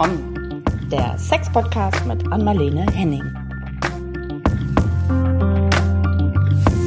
Komm, 0.00 0.54
der 0.92 1.18
Sex-Podcast 1.18 2.06
mit 2.06 2.30
Anmalene 2.30 2.86
Henning. 2.92 3.34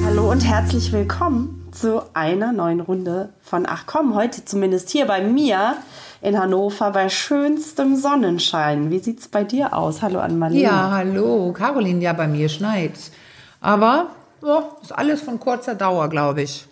Hallo 0.05 0.31
und 0.31 0.39
herzlich 0.39 0.93
willkommen 0.93 1.67
zu 1.73 2.03
einer 2.15 2.53
neuen 2.53 2.79
Runde 2.79 3.33
von 3.41 3.65
Ach 3.67 3.83
komm, 3.85 4.15
heute 4.15 4.45
zumindest 4.45 4.91
hier 4.91 5.07
bei 5.07 5.21
mir 5.21 5.75
in 6.21 6.39
Hannover 6.39 6.91
bei 6.91 7.09
schönstem 7.09 7.97
Sonnenschein. 7.97 8.91
Wie 8.91 8.99
sieht's 8.99 9.27
bei 9.27 9.43
dir 9.43 9.73
aus? 9.73 10.01
Hallo 10.01 10.21
Anmalene. 10.21 10.61
Ja, 10.61 10.91
hallo, 10.91 11.51
Caroline, 11.51 12.01
ja, 12.01 12.13
bei 12.13 12.29
mir 12.29 12.47
schneit's. 12.47 13.11
Aber 13.59 14.11
ja, 14.41 14.69
ist 14.81 14.97
alles 14.97 15.21
von 15.21 15.37
kurzer 15.37 15.75
Dauer, 15.75 16.07
glaube 16.07 16.43
ich. 16.43 16.65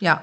Ja. 0.00 0.20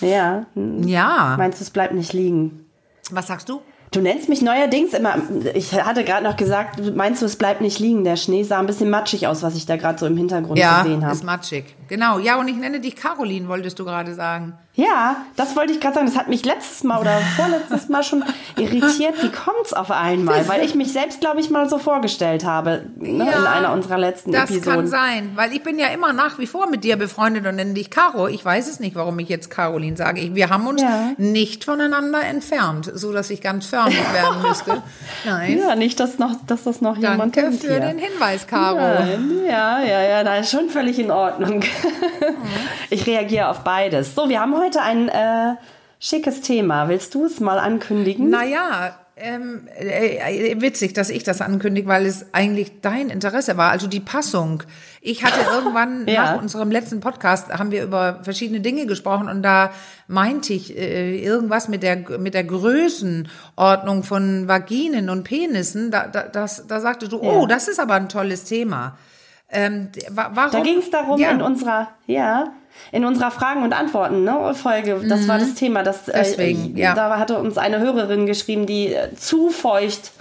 Ja. 0.00 0.46
Ja. 0.54 1.34
Meinst 1.36 1.60
du, 1.60 1.64
es 1.64 1.70
bleibt 1.70 1.92
nicht 1.92 2.14
liegen? 2.14 2.64
Was 3.10 3.26
sagst 3.26 3.50
du? 3.50 3.60
Du 3.92 4.00
nennst 4.00 4.28
mich 4.28 4.40
neuerdings 4.40 4.94
immer, 4.94 5.16
ich 5.54 5.72
hatte 5.74 6.04
gerade 6.04 6.22
noch 6.22 6.36
gesagt, 6.36 6.94
meinst 6.94 7.22
du, 7.22 7.26
es 7.26 7.34
bleibt 7.34 7.60
nicht 7.60 7.80
liegen? 7.80 8.04
Der 8.04 8.14
Schnee 8.16 8.44
sah 8.44 8.60
ein 8.60 8.66
bisschen 8.66 8.88
matschig 8.88 9.26
aus, 9.26 9.42
was 9.42 9.56
ich 9.56 9.66
da 9.66 9.76
gerade 9.76 9.98
so 9.98 10.06
im 10.06 10.16
Hintergrund 10.16 10.58
Ja, 10.58 10.82
gesehen 10.82 11.02
habe. 11.04 11.12
ist 11.14 11.24
matschig. 11.24 11.74
Genau. 11.90 12.18
Ja, 12.18 12.36
und 12.36 12.48
ich 12.48 12.56
nenne 12.56 12.80
dich 12.80 12.96
Caroline, 12.96 13.48
wolltest 13.48 13.78
du 13.78 13.84
gerade 13.84 14.14
sagen. 14.14 14.54
Ja, 14.74 15.16
das 15.36 15.56
wollte 15.56 15.72
ich 15.72 15.80
gerade 15.80 15.96
sagen. 15.96 16.06
Das 16.06 16.16
hat 16.16 16.28
mich 16.28 16.44
letztes 16.44 16.84
Mal 16.84 17.00
oder 17.00 17.18
vorletztes 17.36 17.88
Mal 17.90 18.02
schon 18.04 18.24
irritiert. 18.56 19.20
Wie 19.22 19.28
kommt's 19.30 19.72
auf 19.74 19.90
einmal? 19.90 20.48
Weil 20.48 20.64
ich 20.64 20.74
mich 20.76 20.92
selbst, 20.92 21.20
glaube 21.20 21.40
ich, 21.40 21.50
mal 21.50 21.68
so 21.68 21.78
vorgestellt 21.78 22.44
habe 22.46 22.84
ne, 22.96 23.24
in 23.30 23.44
einer 23.46 23.72
unserer 23.72 23.98
letzten 23.98 24.30
das 24.32 24.48
Episoden. 24.48 24.72
kann 24.72 24.86
sein, 24.86 25.32
weil 25.34 25.52
ich 25.52 25.62
bin 25.64 25.78
ja 25.78 25.88
immer 25.88 26.12
nach 26.12 26.38
wie 26.38 26.46
vor 26.46 26.68
mit 26.70 26.84
dir 26.84 26.96
befreundet 26.96 27.44
und 27.46 27.56
nenne 27.56 27.74
dich 27.74 27.90
Caro. 27.90 28.28
Ich 28.28 28.42
weiß 28.44 28.68
es 28.70 28.78
nicht, 28.80 28.94
warum 28.94 29.18
ich 29.18 29.28
jetzt 29.28 29.50
Caroline 29.50 29.96
sage. 29.96 30.20
Ich, 30.20 30.34
wir 30.36 30.48
haben 30.48 30.66
uns 30.68 30.80
Ja. 30.80 31.10
nicht 31.18 31.64
voneinander 31.64 32.22
entfernt, 32.22 32.90
so 32.94 33.12
dass 33.12 33.28
ich 33.30 33.42
ganz 33.42 33.66
förmlich 33.66 33.98
werden 34.14 34.40
müsste. 34.42 34.82
Nein. 35.26 35.58
Ja, 35.58 35.74
nicht, 35.74 35.98
dass, 35.98 36.18
noch, 36.18 36.36
dass 36.46 36.62
das 36.62 36.80
noch 36.80 36.96
jemand 36.96 37.36
Danke 37.36 37.40
kennt 37.42 37.60
für 37.60 37.70
hier. 37.72 37.80
den 37.80 37.98
Hinweis, 37.98 38.46
Caro. 38.46 38.76
Nein, 38.78 39.40
ja, 39.46 39.80
ja, 39.82 40.00
ja, 40.02 40.24
da 40.24 40.36
ist 40.36 40.52
schon 40.52 40.70
völlig 40.70 40.98
in 41.00 41.10
Ordnung. 41.10 41.60
Ich 42.90 43.06
reagiere 43.06 43.48
auf 43.48 43.60
beides. 43.60 44.14
So, 44.14 44.28
wir 44.28 44.40
haben 44.40 44.56
heute 44.56 44.82
ein 44.82 45.08
äh, 45.08 45.54
schickes 46.00 46.40
Thema. 46.40 46.88
Willst 46.88 47.14
du 47.14 47.26
es 47.26 47.38
mal 47.40 47.58
ankündigen? 47.58 48.28
Naja, 48.30 48.96
ähm, 49.16 49.68
äh, 49.78 50.16
äh, 50.52 50.60
witzig, 50.60 50.92
dass 50.94 51.10
ich 51.10 51.22
das 51.22 51.40
ankündige, 51.40 51.86
weil 51.86 52.06
es 52.06 52.26
eigentlich 52.32 52.80
dein 52.80 53.10
Interesse 53.10 53.56
war. 53.56 53.70
Also 53.70 53.86
die 53.86 54.00
Passung. 54.00 54.62
Ich 55.02 55.22
hatte 55.24 55.40
irgendwann 55.54 56.08
Ja. 56.08 56.32
nach 56.34 56.42
unserem 56.42 56.70
letzten 56.70 57.00
Podcast 57.00 57.50
haben 57.50 57.70
wir 57.70 57.84
über 57.84 58.20
verschiedene 58.22 58.60
Dinge 58.60 58.86
gesprochen 58.86 59.28
und 59.28 59.42
da 59.42 59.70
meinte 60.08 60.52
ich 60.54 60.76
äh, 60.76 61.18
irgendwas 61.22 61.68
mit 61.68 61.82
der 61.82 61.96
mit 62.18 62.34
der 62.34 62.44
Größenordnung 62.44 64.02
von 64.02 64.48
Vaginen 64.48 65.10
und 65.10 65.24
Penissen. 65.24 65.90
Da, 65.90 66.06
da, 66.06 66.22
das, 66.22 66.66
da 66.66 66.80
sagte 66.80 67.08
du, 67.08 67.20
oh, 67.20 67.42
Ja. 67.42 67.46
das 67.46 67.68
ist 67.68 67.78
aber 67.78 67.94
ein 67.94 68.08
tolles 68.08 68.44
Thema. 68.44 68.96
Ähm, 69.52 69.88
wa- 70.10 70.30
warum? 70.34 70.52
Da 70.52 70.60
ging 70.60 70.78
es 70.78 70.90
darum 70.90 71.18
ja. 71.20 71.30
in 71.30 71.42
unserer, 71.42 71.88
ja, 72.06 72.52
in 72.92 73.04
unserer 73.04 73.30
Fragen 73.30 73.62
und 73.62 73.72
Antworten 73.72 74.24
ne, 74.24 74.54
Folge. 74.54 75.00
Das 75.08 75.26
war 75.28 75.38
das 75.38 75.54
Thema. 75.54 75.82
Das, 75.82 76.06
Mhm. 76.06 76.12
Deswegen, 76.14 76.76
äh, 76.76 76.80
ja. 76.82 76.94
Da 76.94 77.18
hatte 77.18 77.38
uns 77.38 77.58
eine 77.58 77.80
Hörerin 77.80 78.26
geschrieben, 78.26 78.66
die 78.66 78.94
äh, 78.94 79.14
zu 79.16 79.50
feucht 79.50 80.12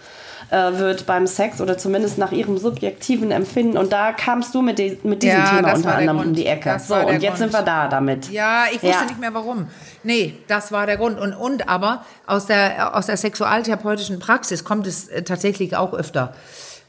äh, 0.52 0.80
wird 0.80 1.05
beim 1.05 1.27
Sex 1.27 1.61
oder 1.61 1.77
zumindest 1.77 2.17
nach 2.17 2.31
ihrem 2.31 2.57
subjektiven 2.57 3.30
Empfinden. 3.30 3.77
Und 3.77 3.94
da 3.94 4.11
kamst 4.13 4.55
du 4.55 4.63
mit, 4.63 4.80
de 4.80 4.97
mit 5.03 5.22
diesem 5.22 5.38
Ja, 5.38 5.50
Thema 5.57 5.73
unter 5.75 5.95
anderem 5.95 6.17
um 6.17 6.23
Grund. 6.23 6.38
die 6.39 6.47
Ecke. 6.47 6.69
Das 6.72 6.88
So, 6.88 6.95
und 6.95 7.22
jetzt 7.22 7.38
sind 7.38 7.52
Grund. 7.52 7.66
wir 7.67 7.72
da 7.72 7.88
damit. 7.88 8.31
Ja, 8.31 8.63
ich 8.72 8.81
wusste 8.81 9.05
nicht 9.05 9.19
mehr 9.19 9.33
warum. 9.35 9.67
Nee, 10.02 10.33
das 10.47 10.72
war 10.72 10.88
der 10.88 10.97
Grund. 10.97 11.19
Und, 11.19 11.33
und 11.35 11.69
aber 11.69 12.03
aus 12.25 12.47
der, 12.47 12.95
aus 12.97 13.05
der 13.05 13.17
sexualtherapeutischen 13.17 14.17
Praxis 14.17 14.63
kommt 14.63 14.88
es 14.88 15.07
äh, 15.09 15.22
tatsächlich 15.22 15.75
auch 15.77 15.94
öfter 15.94 16.33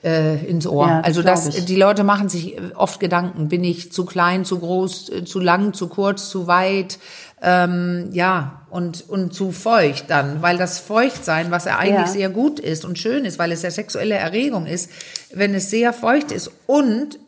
äh, 0.02 0.44
ins 0.46 0.66
Ohr. 0.66 0.86
Ja, 0.86 1.00
also 1.00 1.22
das, 1.22 1.46
ich. 1.48 1.64
die 1.64 1.76
Leute 1.76 2.04
machen 2.04 2.28
sich 2.28 2.56
oft 2.74 3.00
Gedanken. 3.00 3.48
Bin 3.48 3.64
ich 3.64 3.92
zu 3.92 4.04
klein, 4.04 4.44
zu 4.44 4.58
groß, 4.58 5.10
äh, 5.10 5.24
zu 5.24 5.40
lang, 5.40 5.72
zu 5.74 5.88
kurz, 5.88 6.30
zu 6.30 6.46
weit? 6.46 6.98
Ähm, 7.42 8.10
ja, 8.12 8.62
und, 8.70 9.08
und 9.08 9.32
zu 9.34 9.50
feucht 9.50 10.04
dann, 10.08 10.42
weil 10.42 10.58
das 10.58 10.78
Feuchtsein, 10.78 11.50
was 11.50 11.64
ja 11.64 11.78
eigentlich 11.78 12.06
Ja. 12.06 12.12
sehr 12.12 12.28
gut 12.30 12.60
ist 12.60 12.84
und 12.84 12.98
schön 12.98 13.24
ist, 13.24 13.38
weil 13.38 13.50
es 13.52 13.62
ja 13.62 13.70
sexuelle 13.70 14.14
Erregung 14.14 14.66
ist, 14.66 14.90
wenn 15.32 15.54
es 15.54 15.70
sehr 15.70 15.92
feucht 15.92 16.32
ist 16.32 16.50
und 16.66 17.18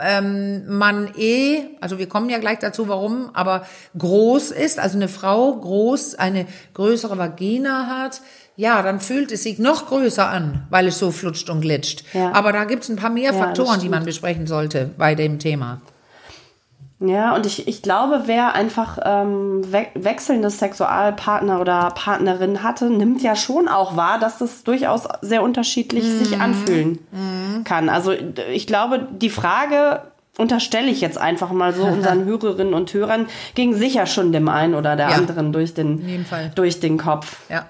ähm, 0.00 0.66
man 0.66 1.10
eh, 1.16 1.62
also 1.80 1.98
wir 1.98 2.08
kommen 2.08 2.30
ja 2.30 2.38
gleich 2.38 2.58
dazu, 2.58 2.88
warum, 2.88 3.30
aber 3.34 3.66
groß 3.98 4.50
ist, 4.50 4.78
also 4.78 4.96
eine 4.96 5.08
Frau 5.08 5.54
groß, 5.56 6.14
eine 6.14 6.46
größere 6.74 7.18
Vagina 7.18 7.86
hat, 7.86 8.20
ja, 8.56 8.82
dann 8.82 9.00
fühlt 9.00 9.32
es 9.32 9.42
sich 9.42 9.58
noch 9.58 9.88
größer 9.88 10.28
an, 10.28 10.66
weil 10.70 10.86
es 10.86 10.98
so 10.98 11.10
flutscht 11.10 11.50
und 11.50 11.60
glitscht. 11.60 12.04
Ja. 12.12 12.32
Aber 12.32 12.52
da 12.52 12.64
gibt 12.64 12.84
es 12.84 12.88
ein 12.88 12.96
paar 12.96 13.10
mehr 13.10 13.32
das 13.32 13.40
Faktoren, 13.40 13.80
die 13.80 13.88
man 13.88 14.04
besprechen 14.04 14.46
sollte 14.46 14.90
bei 14.96 15.14
dem 15.14 15.38
Thema. 15.38 15.80
Ja, 17.08 17.34
und 17.34 17.46
ich, 17.46 17.66
ich 17.68 17.82
glaube, 17.82 18.22
wer 18.26 18.54
einfach 18.54 18.98
ähm, 19.04 19.62
we 19.72 19.86
wechselnde 19.94 20.50
Sexualpartner 20.50 21.60
oder 21.60 21.90
Partnerin 21.94 22.62
hatte, 22.62 22.90
nimmt 22.90 23.22
ja 23.22 23.36
schon 23.36 23.68
auch 23.68 23.96
wahr, 23.96 24.18
dass 24.18 24.38
das 24.38 24.64
durchaus 24.64 25.08
sehr 25.20 25.42
unterschiedlich 25.42 26.04
Mhm. 26.04 26.18
sich 26.18 26.40
anfühlen 26.40 26.98
kann. 27.64 27.88
Also 27.88 28.12
ich 28.52 28.66
glaube, 28.66 29.06
die 29.10 29.30
Frage 29.30 30.02
unterstelle 30.36 30.90
ich 30.90 31.00
jetzt 31.00 31.16
einfach 31.18 31.52
mal 31.52 31.72
so 31.72 31.84
unseren 31.96 32.24
Hörerinnen 32.24 32.74
und 32.74 32.92
Hörern, 32.92 33.26
ging 33.54 33.74
sicher 33.74 34.06
schon 34.06 34.32
dem 34.32 34.48
einen 34.48 34.74
oder 34.74 34.96
der 34.96 35.10
Ja. 35.10 35.16
anderen 35.16 35.52
durch 35.52 35.74
den, 35.74 36.24
durch 36.56 36.80
den 36.80 36.98
Kopf. 36.98 37.36
Ja. 37.48 37.66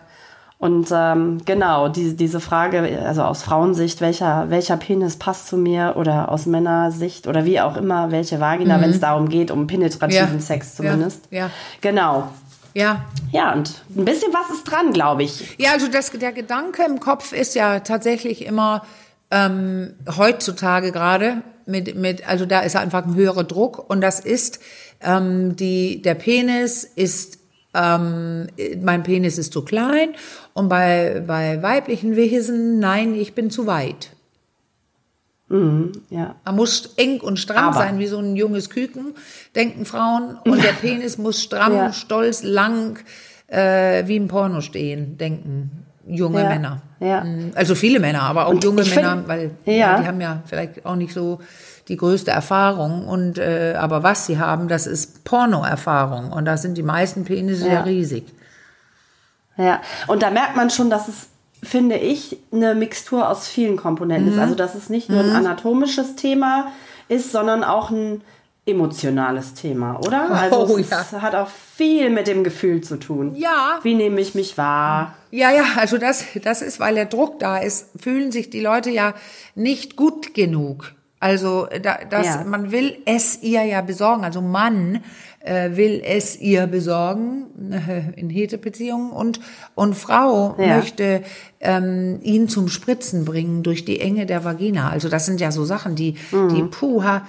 Und 0.58 0.88
ähm, 0.92 1.42
genau, 1.44 1.88
die, 1.88 2.16
diese 2.16 2.40
Frage, 2.40 3.00
also 3.04 3.22
aus 3.22 3.42
Frauensicht, 3.42 4.00
welcher, 4.00 4.48
welcher 4.50 4.76
Penis 4.76 5.16
passt 5.16 5.48
zu 5.48 5.56
mir 5.58 5.94
oder 5.96 6.30
aus 6.30 6.46
Männersicht 6.46 7.26
oder 7.26 7.44
wie 7.44 7.60
auch 7.60 7.76
immer, 7.76 8.10
welche 8.12 8.40
Vagina, 8.40 8.80
wenn 8.80 8.90
es 8.90 9.00
darum 9.00 9.28
geht, 9.28 9.50
um 9.50 9.66
penetrativen 9.66 10.28
Mhm. 10.28 10.34
Ja. 10.34 10.40
Sex 10.40 10.78
Ja. 10.78 10.84
zumindest. 10.84 11.22
Ja. 11.30 11.50
Genau. 11.80 12.28
Ja, 12.72 13.04
Ja, 13.30 13.52
und 13.52 13.82
ein 13.96 14.04
bisschen 14.04 14.32
was 14.32 14.50
ist 14.56 14.64
dran, 14.64 14.92
glaube 14.92 15.22
ich. 15.24 15.54
Ja, 15.58 15.72
also 15.72 15.86
das, 15.88 16.10
der 16.10 16.32
Gedanke 16.32 16.82
im 16.84 16.98
Kopf 16.98 17.32
ist 17.32 17.54
ja 17.54 17.80
tatsächlich 17.80 18.44
immer 18.46 18.84
ähm, 19.30 19.94
heutzutage 20.16 20.90
gerade 20.92 21.42
mit, 21.66 21.94
mit, 21.96 22.26
also 22.28 22.46
da 22.46 22.60
ist 22.60 22.74
einfach 22.76 23.04
ein 23.06 23.14
höherer 23.14 23.44
Druck 23.44 23.88
und 23.90 24.00
das 24.00 24.18
ist 24.20 24.58
ähm, 25.00 25.54
die, 25.56 26.02
der 26.02 26.14
Penis 26.14 26.82
ist 26.84 27.38
ähm, 27.74 28.46
mein 28.82 29.02
Penis 29.02 29.36
ist 29.38 29.52
zu 29.52 29.62
klein 29.64 30.10
und 30.52 30.68
bei, 30.68 31.22
bei 31.26 31.62
weiblichen 31.62 32.16
Wesen, 32.16 32.78
nein, 32.78 33.14
ich 33.14 33.34
bin 33.34 33.50
zu 33.50 33.66
weit. 33.66 34.10
Ja. 36.10 36.34
Er 36.44 36.52
muss 36.52 36.94
eng 36.96 37.20
und 37.20 37.38
stramm 37.38 37.66
Aber- 37.68 37.76
sein, 37.78 37.98
wie 37.98 38.06
so 38.06 38.18
ein 38.18 38.34
junges 38.34 38.70
Küken, 38.70 39.14
denken 39.54 39.84
Frauen. 39.84 40.36
Und 40.44 40.62
der 40.64 40.72
Penis 40.80 41.18
muss 41.18 41.42
stramm, 41.42 41.74
Ja. 41.74 41.92
stolz, 41.92 42.42
lang, 42.42 42.98
äh, 43.48 44.06
wie 44.08 44.16
im 44.16 44.26
Porno 44.26 44.62
stehen, 44.62 45.16
denken 45.18 45.83
junge 46.06 46.42
Ja. 46.42 46.48
Männer. 46.48 46.82
Ja. 47.00 47.24
Mm, 47.24 47.52
Also 47.54 47.74
viele 47.74 48.00
Männer, 48.00 48.22
aber 48.22 48.46
auch 48.46 48.50
Und 48.50 48.64
junge 48.64 48.82
Männer, 48.84 49.12
find- 49.16 49.28
weil 49.28 49.50
Ja. 49.64 49.98
die 50.00 50.06
haben 50.06 50.20
ja 50.20 50.42
vielleicht 50.46 50.84
auch 50.86 50.96
nicht 50.96 51.12
so 51.14 51.40
die 51.88 51.96
größte 51.96 52.30
Erfahrung. 52.30 53.06
Und 53.06 53.38
äh, 53.38 53.74
aber 53.78 54.02
was 54.02 54.26
sie 54.26 54.38
haben, 54.38 54.68
das 54.68 54.86
ist 54.86 55.24
Porno-Erfahrung. 55.24 56.32
Und 56.32 56.44
da 56.46 56.56
sind 56.56 56.76
die 56.78 56.82
meisten 56.82 57.24
Penisse 57.24 57.66
Ja. 57.66 57.74
ja 57.74 57.80
riesig. 57.82 58.24
Ja, 59.56 59.80
und 60.08 60.22
da 60.22 60.30
merkt 60.30 60.56
man 60.56 60.70
schon, 60.70 60.90
dass 60.90 61.08
es, 61.08 61.28
finde 61.62 61.96
ich, 61.96 62.36
eine 62.52 62.74
Mixtur 62.74 63.28
aus 63.28 63.46
vielen 63.46 63.76
Komponenten 63.76 64.26
Mhm. 64.26 64.32
ist. 64.34 64.38
Also, 64.40 64.54
dass 64.54 64.74
es 64.74 64.90
nicht 64.90 65.08
nur 65.08 65.20
ein 65.20 65.30
anatomisches 65.30 66.16
Thema 66.16 66.72
ist, 67.08 67.30
sondern 67.32 67.62
auch 67.64 67.90
ein 67.90 68.22
emotionales 68.66 69.54
Thema, 69.54 69.98
oder? 70.00 70.30
Also, 70.30 70.66
Oh, 70.74 70.78
es 70.78 70.90
ja. 70.90 71.04
hat 71.20 71.34
auch 71.34 71.48
viel 71.76 72.08
mit 72.10 72.26
dem 72.26 72.44
Gefühl 72.44 72.80
zu 72.82 72.96
tun. 72.96 73.34
Ja. 73.36 73.78
Wie 73.82 73.94
nehme 73.94 74.20
ich 74.20 74.34
mich 74.34 74.56
wahr? 74.56 75.14
Ja, 75.30 75.50
ja, 75.50 75.64
also 75.76 75.98
das, 75.98 76.24
das 76.42 76.62
ist, 76.62 76.80
weil 76.80 76.94
der 76.94 77.06
Druck 77.06 77.38
da 77.40 77.58
ist, 77.58 77.88
fühlen 78.00 78.32
sich 78.32 78.48
die 78.50 78.60
Leute 78.60 78.90
ja 78.90 79.14
nicht 79.54 79.96
gut 79.96 80.32
genug. 80.34 80.94
Also 81.20 81.66
da, 81.82 81.98
das, 82.08 82.26
Ja. 82.26 82.44
man 82.44 82.70
will 82.70 82.96
es 83.06 83.42
ihr 83.42 83.62
ja 83.64 83.80
besorgen. 83.80 84.24
Also 84.24 84.42
Mann 84.42 85.02
äh, 85.40 85.70
will 85.74 86.02
es 86.04 86.36
ihr 86.38 86.66
besorgen 86.66 87.72
äh, 87.72 88.10
in 88.20 88.28
Hetebeziehungen 88.28 89.10
und 89.10 89.40
und 89.74 89.94
Frau 89.94 90.54
Ja. 90.58 90.76
möchte 90.76 91.22
ähm, 91.60 92.18
ihn 92.22 92.50
zum 92.50 92.68
Spritzen 92.68 93.24
bringen 93.24 93.62
durch 93.62 93.86
die 93.86 94.00
Enge 94.00 94.26
der 94.26 94.44
Vagina. 94.44 94.90
Also 94.90 95.08
das 95.08 95.24
sind 95.24 95.40
ja 95.40 95.50
so 95.50 95.64
Sachen, 95.64 95.94
die 95.96 96.14
die 96.32 96.62
puha. 96.62 97.26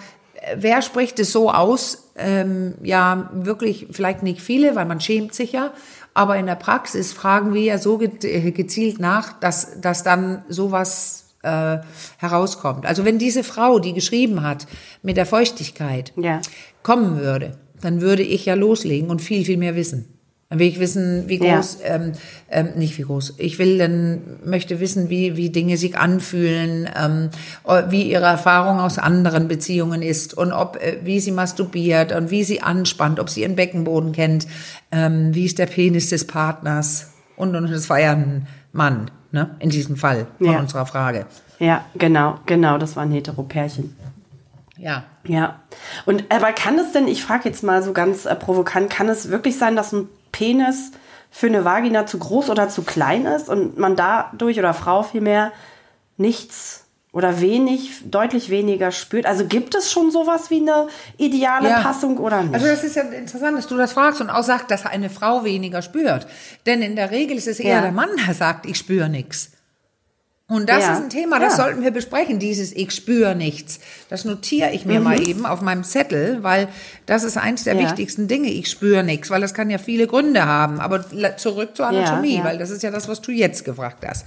Wer 0.55 0.81
spricht 0.81 1.19
es 1.19 1.31
so 1.31 1.51
aus? 1.51 2.09
Ähm, 2.17 2.75
ja, 2.83 3.29
wirklich 3.33 3.87
vielleicht 3.91 4.23
nicht 4.23 4.41
viele, 4.41 4.75
weil 4.75 4.85
man 4.85 5.01
schämt 5.01 5.33
sich 5.33 5.51
ja. 5.51 5.71
Aber 6.13 6.37
in 6.37 6.45
der 6.45 6.55
Praxis 6.55 7.11
fragen 7.13 7.53
wir 7.53 7.61
ja 7.61 7.77
so 7.77 7.99
äh, 8.01 8.51
gezielt 8.51 8.99
nach, 8.99 9.33
dass, 9.39 9.81
dass 9.81 10.03
dann 10.03 10.45
sowas 10.47 11.25
äh, 11.43 11.77
herauskommt. 12.17 12.85
Also 12.85 13.05
wenn 13.05 13.19
diese 13.19 13.43
Frau, 13.43 13.79
die 13.79 13.93
geschrieben 13.93 14.41
hat, 14.41 14.65
mit 15.03 15.17
der 15.17 15.25
Feuchtigkeit 15.25 16.13
Ja. 16.15 16.41
kommen 16.83 17.19
würde, 17.19 17.57
dann 17.81 18.01
würde 18.01 18.23
ich 18.23 18.45
ja 18.45 18.55
loslegen 18.55 19.09
und 19.09 19.21
viel, 19.21 19.45
viel 19.45 19.57
mehr 19.57 19.75
wissen. 19.75 20.14
Dann 20.49 20.59
will 20.59 20.67
ich 20.67 20.79
wissen, 20.79 21.23
wie 21.27 21.43
Ja. 21.43 21.55
groß, 21.55 21.79
ähm, 21.83 22.11
ähm, 22.51 22.69
nicht 22.75 22.95
wie 22.99 23.01
groß. 23.01 23.33
Ich 23.39 23.57
will 23.57 23.79
dann, 23.79 24.21
möchte 24.45 24.79
wissen, 24.79 25.09
wie, 25.09 25.35
wie 25.37 25.49
Dinge 25.49 25.75
sich 25.77 25.97
anfühlen, 25.97 26.87
ähm, 26.95 27.29
wie 27.89 28.03
ihre 28.03 28.25
Erfahrung 28.25 28.79
aus 28.79 28.99
anderen 28.99 29.47
Beziehungen 29.47 30.03
ist 30.03 30.35
und 30.35 30.51
ob, 30.53 30.75
äh, 30.77 30.99
wie 31.03 31.19
sie 31.19 31.31
masturbiert 31.31 32.11
und 32.11 32.29
wie 32.29 32.43
sie 32.43 32.61
anspannt, 32.61 33.19
ob 33.19 33.29
sie 33.31 33.41
ihren 33.41 33.55
Beckenboden 33.55 34.11
kennt, 34.11 34.45
ähm, 34.91 35.33
wie 35.33 35.45
ist 35.45 35.57
der 35.57 35.65
Penis 35.65 36.09
des 36.09 36.27
Partners 36.27 37.11
und, 37.37 37.55
und 37.55 37.71
das 37.71 37.89
war 37.89 37.99
ja 37.99 38.11
ein 38.11 38.47
Mann, 38.71 39.09
ne, 39.31 39.49
in 39.59 39.71
diesem 39.71 39.95
Fall 39.97 40.27
von 40.37 40.51
Ja. 40.51 40.59
unserer 40.59 40.85
Frage. 40.85 41.25
Ja, 41.57 41.85
genau, 41.95 42.37
genau, 42.45 42.77
das 42.77 42.95
war 42.95 43.01
ein 43.03 43.11
Heteropärchen. 43.11 43.95
Ja. 44.77 45.05
Ja. 45.25 45.59
Und 46.05 46.25
aber 46.29 46.51
kann 46.51 46.77
es 46.77 46.91
denn, 46.91 47.07
ich 47.07 47.23
frage 47.23 47.49
jetzt 47.49 47.63
mal 47.63 47.81
so 47.81 47.93
ganz 47.93 48.25
äh, 48.25 48.35
provokant, 48.35 48.91
kann 48.91 49.09
es 49.09 49.29
wirklich 49.31 49.57
sein, 49.57 49.75
dass 49.75 49.91
ein 49.91 50.07
Penis 50.35 50.91
für 51.31 51.47
eine 51.47 51.63
Vagina 51.63 52.05
zu 52.05 52.17
groß 52.19 52.49
oder 52.49 52.67
zu 52.69 52.81
klein 52.83 53.25
ist 53.25 53.47
und 53.49 53.77
man 53.77 53.95
dadurch 53.95 54.59
oder 54.59 54.73
Frau 54.73 55.01
vielmehr 55.03 55.51
nichts 56.17 56.81
oder 57.13 57.39
wenig, 57.39 58.01
deutlich 58.11 58.49
weniger 58.49 58.91
spürt? 58.91 59.25
Also 59.25 59.45
gibt 59.45 59.73
es 59.75 59.89
schon 59.89 60.11
sowas 60.11 60.49
wie 60.49 60.57
eine 60.61 60.87
ideale 61.17 61.69
Ja. 61.69 61.81
Passung 61.81 62.17
oder 62.17 62.41
nicht? 62.43 62.53
Also 62.53 62.67
das 62.67 62.83
ist 62.83 62.95
ja 62.97 63.03
interessant, 63.03 63.57
dass 63.57 63.67
du 63.67 63.77
das 63.77 63.93
fragst 63.93 64.19
und 64.19 64.29
auch 64.29 64.43
sagst, 64.43 64.69
dass 64.69 64.85
eine 64.85 65.09
Frau 65.09 65.45
weniger 65.45 65.81
spürt. 65.81 66.27
Denn 66.65 66.81
in 66.81 66.97
der 66.97 67.11
Regel 67.11 67.37
ist 67.37 67.47
es 67.47 67.59
eher 67.61 67.75
Ja. 67.75 67.81
der 67.81 67.93
Mann, 67.93 68.09
der 68.27 68.33
sagt, 68.33 68.65
ich 68.65 68.77
spüre 68.77 69.07
nichts. 69.07 69.51
Und 70.47 70.69
das 70.69 70.83
Ja. 70.83 70.93
ist 70.93 71.01
ein 71.01 71.09
Thema, 71.09 71.39
das 71.39 71.57
Ja. 71.57 71.63
sollten 71.63 71.81
wir 71.81 71.89
besprechen, 71.89 72.37
dieses 72.37 72.71
Ich 72.71 72.91
spüre 72.91 73.35
nichts. 73.35 73.79
Das 74.09 74.25
notiere 74.25 74.71
ich 74.73 74.85
mir 74.85 74.99
mal 74.99 75.19
eben 75.27 75.45
auf 75.47 75.61
meinem 75.61 75.83
Zettel, 75.83 76.43
weil 76.43 76.67
das 77.07 77.23
ist 77.23 77.35
eins 77.37 77.63
der 77.63 77.73
Mhm. 77.73 77.79
Ja. 77.81 77.87
wichtigsten 77.87 78.27
Dinge, 78.27 78.49
ich 78.51 78.69
spüre 78.69 79.03
nichts, 79.03 79.31
weil 79.31 79.41
das 79.41 79.55
kann 79.55 79.71
ja 79.71 79.79
viele 79.79 80.05
Gründe 80.05 80.45
haben. 80.45 80.79
Aber 80.79 81.03
zurück 81.37 81.75
zur 81.75 81.87
Anatomie, 81.87 82.41
weil 82.43 82.59
das 82.59 82.69
ist 82.69 82.83
ja 82.83 82.91
das, 82.91 83.07
was 83.07 83.21
du 83.21 83.31
jetzt 83.31 83.65
gefragt 83.65 84.05
hast. 84.07 84.25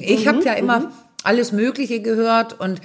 Ich 0.00 0.26
habe 0.26 0.38
Mhm, 0.38 0.44
ja 0.44 0.54
immer 0.54 0.90
alles 1.22 1.52
Mögliche 1.52 2.00
gehört 2.00 2.58
und 2.58 2.80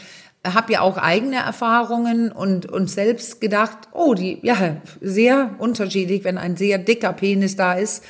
habe 0.46 0.74
ja 0.74 0.82
auch 0.82 0.98
eigene 0.98 1.38
Erfahrungen 1.38 2.32
und, 2.32 2.66
und 2.66 2.88
selbst 2.90 3.40
gedacht, 3.42 3.78
oh, 3.94 4.14
die, 4.14 4.40
ja, 4.44 4.76
sehr 5.02 5.52
unterschiedlich, 5.58 6.24
wenn 6.26 6.38
ein 6.38 6.58
sehr 6.58 6.78
dicker 6.78 7.14
Penis 7.14 7.56
da 7.56 7.74
ist, 7.74 8.04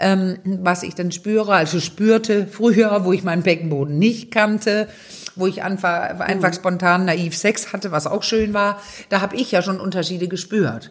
ähm, 0.00 0.38
was 0.44 0.82
ich 0.82 0.94
dann 0.94 1.12
spüre, 1.12 1.54
also 1.54 1.78
spürte 1.78 2.46
früher, 2.46 3.04
wo 3.04 3.12
ich 3.12 3.22
meinen 3.22 3.42
Beckenboden 3.42 3.98
nicht 3.98 4.30
kannte, 4.30 4.88
wo 5.36 5.46
ich 5.46 5.62
einfach, 5.62 6.18
einfach 6.20 6.52
spontan 6.54 7.04
naiv 7.04 7.36
Sex 7.36 7.72
hatte, 7.72 7.92
was 7.92 8.06
auch 8.06 8.22
schön 8.22 8.54
war, 8.54 8.80
da 9.10 9.20
habe 9.20 9.36
ich 9.36 9.52
ja 9.52 9.62
schon 9.62 9.78
Unterschiede 9.78 10.26
gespürt. 10.26 10.90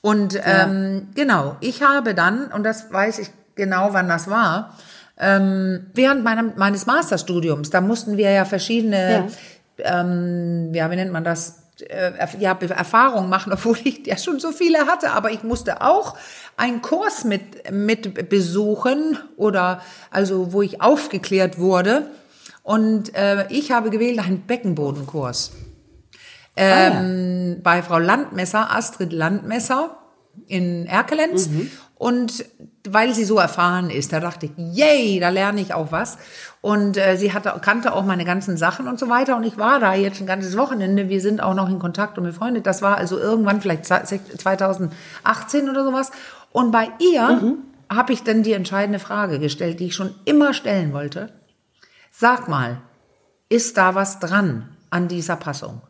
Und 0.00 0.40
ähm, 0.44 1.08
genau, 1.14 1.56
ich 1.60 1.82
habe 1.82 2.14
dann, 2.14 2.46
und 2.46 2.62
das 2.62 2.90
weiß 2.90 3.18
ich 3.18 3.28
genau, 3.54 3.92
wann 3.92 4.08
das 4.08 4.30
war, 4.30 4.78
ähm, 5.18 5.86
während 5.92 6.24
meinem, 6.24 6.52
meines 6.56 6.86
Masterstudiums, 6.86 7.68
da 7.68 7.82
mussten 7.82 8.16
wir 8.16 8.30
ja 8.30 8.46
verschiedene, 8.46 9.28
ähm, 9.78 10.72
ja, 10.72 10.90
wie 10.90 10.96
nennt 10.96 11.12
man 11.12 11.24
das, 11.24 11.64
ja, 12.38 12.54
Be- 12.54 12.70
Erfahrungen 12.70 13.28
machen, 13.28 13.52
obwohl 13.54 13.76
ich 13.84 14.06
ja 14.06 14.16
schon 14.16 14.40
so 14.40 14.52
viele 14.52 14.86
hatte, 14.86 15.10
aber 15.12 15.30
ich 15.32 15.42
musste 15.42 15.80
auch 15.82 16.16
einen 16.56 16.82
Kurs 16.82 17.24
mit, 17.24 17.70
mit 17.70 18.28
besuchen 18.28 19.18
oder 19.36 19.80
also 20.10 20.52
wo 20.52 20.62
ich 20.62 20.80
aufgeklärt 20.82 21.58
wurde. 21.58 22.06
Und 22.62 23.14
äh, 23.16 23.46
ich 23.48 23.70
habe 23.72 23.90
gewählt 23.90 24.18
einen 24.18 24.42
Beckenbodenkurs 24.42 25.52
ähm, 26.56 27.60
bei 27.62 27.82
Frau 27.82 27.98
Landmesser, 27.98 28.70
Astrid 28.70 29.12
Landmesser 29.12 29.96
in 30.46 30.86
Erkelenz. 30.86 31.48
Und 31.96 32.44
weil 32.88 33.14
sie 33.14 33.24
so 33.24 33.38
erfahren 33.38 33.90
ist, 33.90 34.12
da 34.12 34.20
dachte 34.20 34.46
ich, 34.46 34.52
yay, 34.56 35.20
da 35.20 35.28
lerne 35.28 35.60
ich 35.60 35.74
auch 35.74 35.92
was. 35.92 36.16
Und 36.62 36.98
äh, 36.98 37.16
sie 37.16 37.32
hatte, 37.32 37.54
kannte 37.62 37.94
auch 37.94 38.04
meine 38.04 38.24
ganzen 38.24 38.56
Sachen 38.58 38.86
und 38.86 38.98
so 38.98 39.08
weiter. 39.08 39.36
Und 39.36 39.44
ich 39.44 39.56
war 39.56 39.80
da 39.80 39.94
jetzt 39.94 40.20
ein 40.20 40.26
ganzes 40.26 40.56
Wochenende. 40.56 41.08
Wir 41.08 41.20
sind 41.20 41.42
auch 41.42 41.54
noch 41.54 41.70
in 41.70 41.78
Kontakt 41.78 42.18
und 42.18 42.24
befreundet. 42.24 42.66
Das 42.66 42.82
war 42.82 42.98
also 42.98 43.18
irgendwann 43.18 43.62
vielleicht 43.62 43.86
2018 43.86 45.70
oder 45.70 45.84
sowas. 45.84 46.10
Und 46.52 46.70
bei 46.70 46.90
ihr 46.98 47.56
habe 47.88 48.12
ich 48.12 48.22
dann 48.22 48.42
die 48.42 48.52
entscheidende 48.52 48.98
Frage 48.98 49.38
gestellt, 49.38 49.80
die 49.80 49.86
ich 49.86 49.94
schon 49.94 50.14
immer 50.24 50.52
stellen 50.52 50.92
wollte. 50.92 51.32
Sag 52.10 52.48
mal, 52.48 52.82
ist 53.48 53.78
da 53.78 53.94
was 53.94 54.18
dran 54.18 54.68
an 54.90 55.08
dieser 55.08 55.36
Passung? 55.36 55.80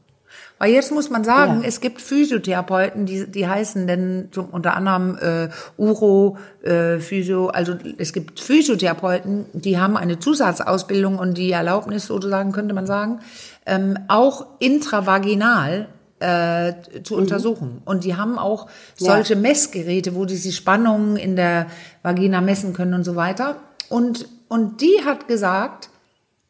Weil 0.62 0.72
jetzt 0.74 0.92
muss 0.92 1.08
man 1.08 1.24
sagen, 1.24 1.62
Ja. 1.62 1.68
es 1.68 1.80
gibt 1.80 2.02
Physiotherapeuten, 2.02 3.06
die, 3.06 3.26
die 3.30 3.48
heißen 3.48 3.86
denn 3.86 4.28
zum, 4.30 4.44
unter 4.50 4.76
anderem 4.76 5.16
äh, 5.16 5.48
Uro, 5.78 6.36
äh, 6.62 6.98
Physio, 6.98 7.46
also 7.48 7.74
es 7.96 8.12
gibt 8.12 8.38
Physiotherapeuten, 8.40 9.46
die 9.54 9.78
haben 9.78 9.96
eine 9.96 10.18
Zusatzausbildung 10.18 11.18
und 11.18 11.38
die 11.38 11.50
Erlaubnis 11.50 12.06
sozusagen, 12.06 12.52
könnte 12.52 12.74
man 12.74 12.84
sagen, 12.86 13.20
ähm, 13.64 13.98
auch 14.08 14.46
intravaginal 14.58 15.88
äh, 16.18 16.74
zu 17.04 17.16
untersuchen. 17.16 17.80
Und 17.86 18.04
die 18.04 18.16
haben 18.16 18.38
auch 18.38 18.66
Ja. 18.98 19.14
solche 19.14 19.36
Messgeräte, 19.36 20.14
wo 20.14 20.26
die 20.26 20.38
die 20.38 20.52
Spannungen 20.52 21.16
in 21.16 21.36
der 21.36 21.68
Vagina 22.02 22.42
messen 22.42 22.74
können 22.74 22.92
und 22.92 23.04
so 23.04 23.16
weiter. 23.16 23.56
Und, 23.88 24.28
und 24.48 24.82
die 24.82 25.00
hat 25.06 25.26
gesagt, 25.26 25.88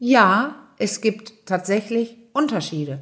ja, 0.01 0.57
es 0.79 1.01
gibt 1.01 1.47
tatsächlich 1.47 2.17
Unterschiede. 2.33 2.99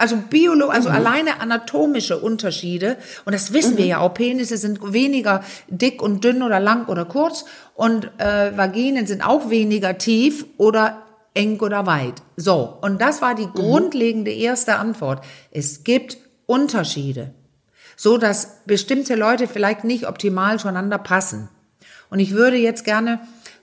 Also 0.00 0.16
Biolo, 0.16 0.68
also 0.68 0.88
alleine 0.88 1.42
anatomische 1.42 2.18
Unterschiede. 2.18 2.96
Und 3.26 3.34
das 3.34 3.52
wissen 3.52 3.76
wir 3.76 3.84
ja 3.84 3.98
auch. 3.98 4.14
Penisse 4.14 4.56
sind 4.56 4.94
weniger 4.94 5.44
dick 5.68 6.00
und 6.00 6.24
dünn 6.24 6.42
oder 6.42 6.58
lang 6.58 6.86
oder 6.86 7.04
kurz. 7.04 7.44
Und 7.74 8.10
äh, 8.16 8.56
Vaginen 8.56 9.06
sind 9.06 9.20
auch 9.20 9.50
weniger 9.50 9.98
tief 9.98 10.46
oder 10.56 11.02
eng 11.34 11.60
oder 11.60 11.84
weit. 11.84 12.14
So. 12.38 12.78
Und 12.80 13.02
das 13.02 13.20
war 13.20 13.34
die 13.34 13.48
grundlegende 13.52 14.32
erste 14.32 14.76
Antwort. 14.76 15.22
Es 15.50 15.84
gibt 15.84 16.16
Unterschiede. 16.46 17.34
So 17.94 18.16
dass 18.16 18.62
bestimmte 18.64 19.16
Leute 19.16 19.46
vielleicht 19.48 19.84
nicht 19.84 20.08
optimal 20.08 20.58
zueinander 20.58 20.96
passen. 20.96 21.50
Und 22.08 22.20
ich 22.20 22.32
würde 22.32 22.56
jetzt 22.56 22.86
gerne 22.86 23.20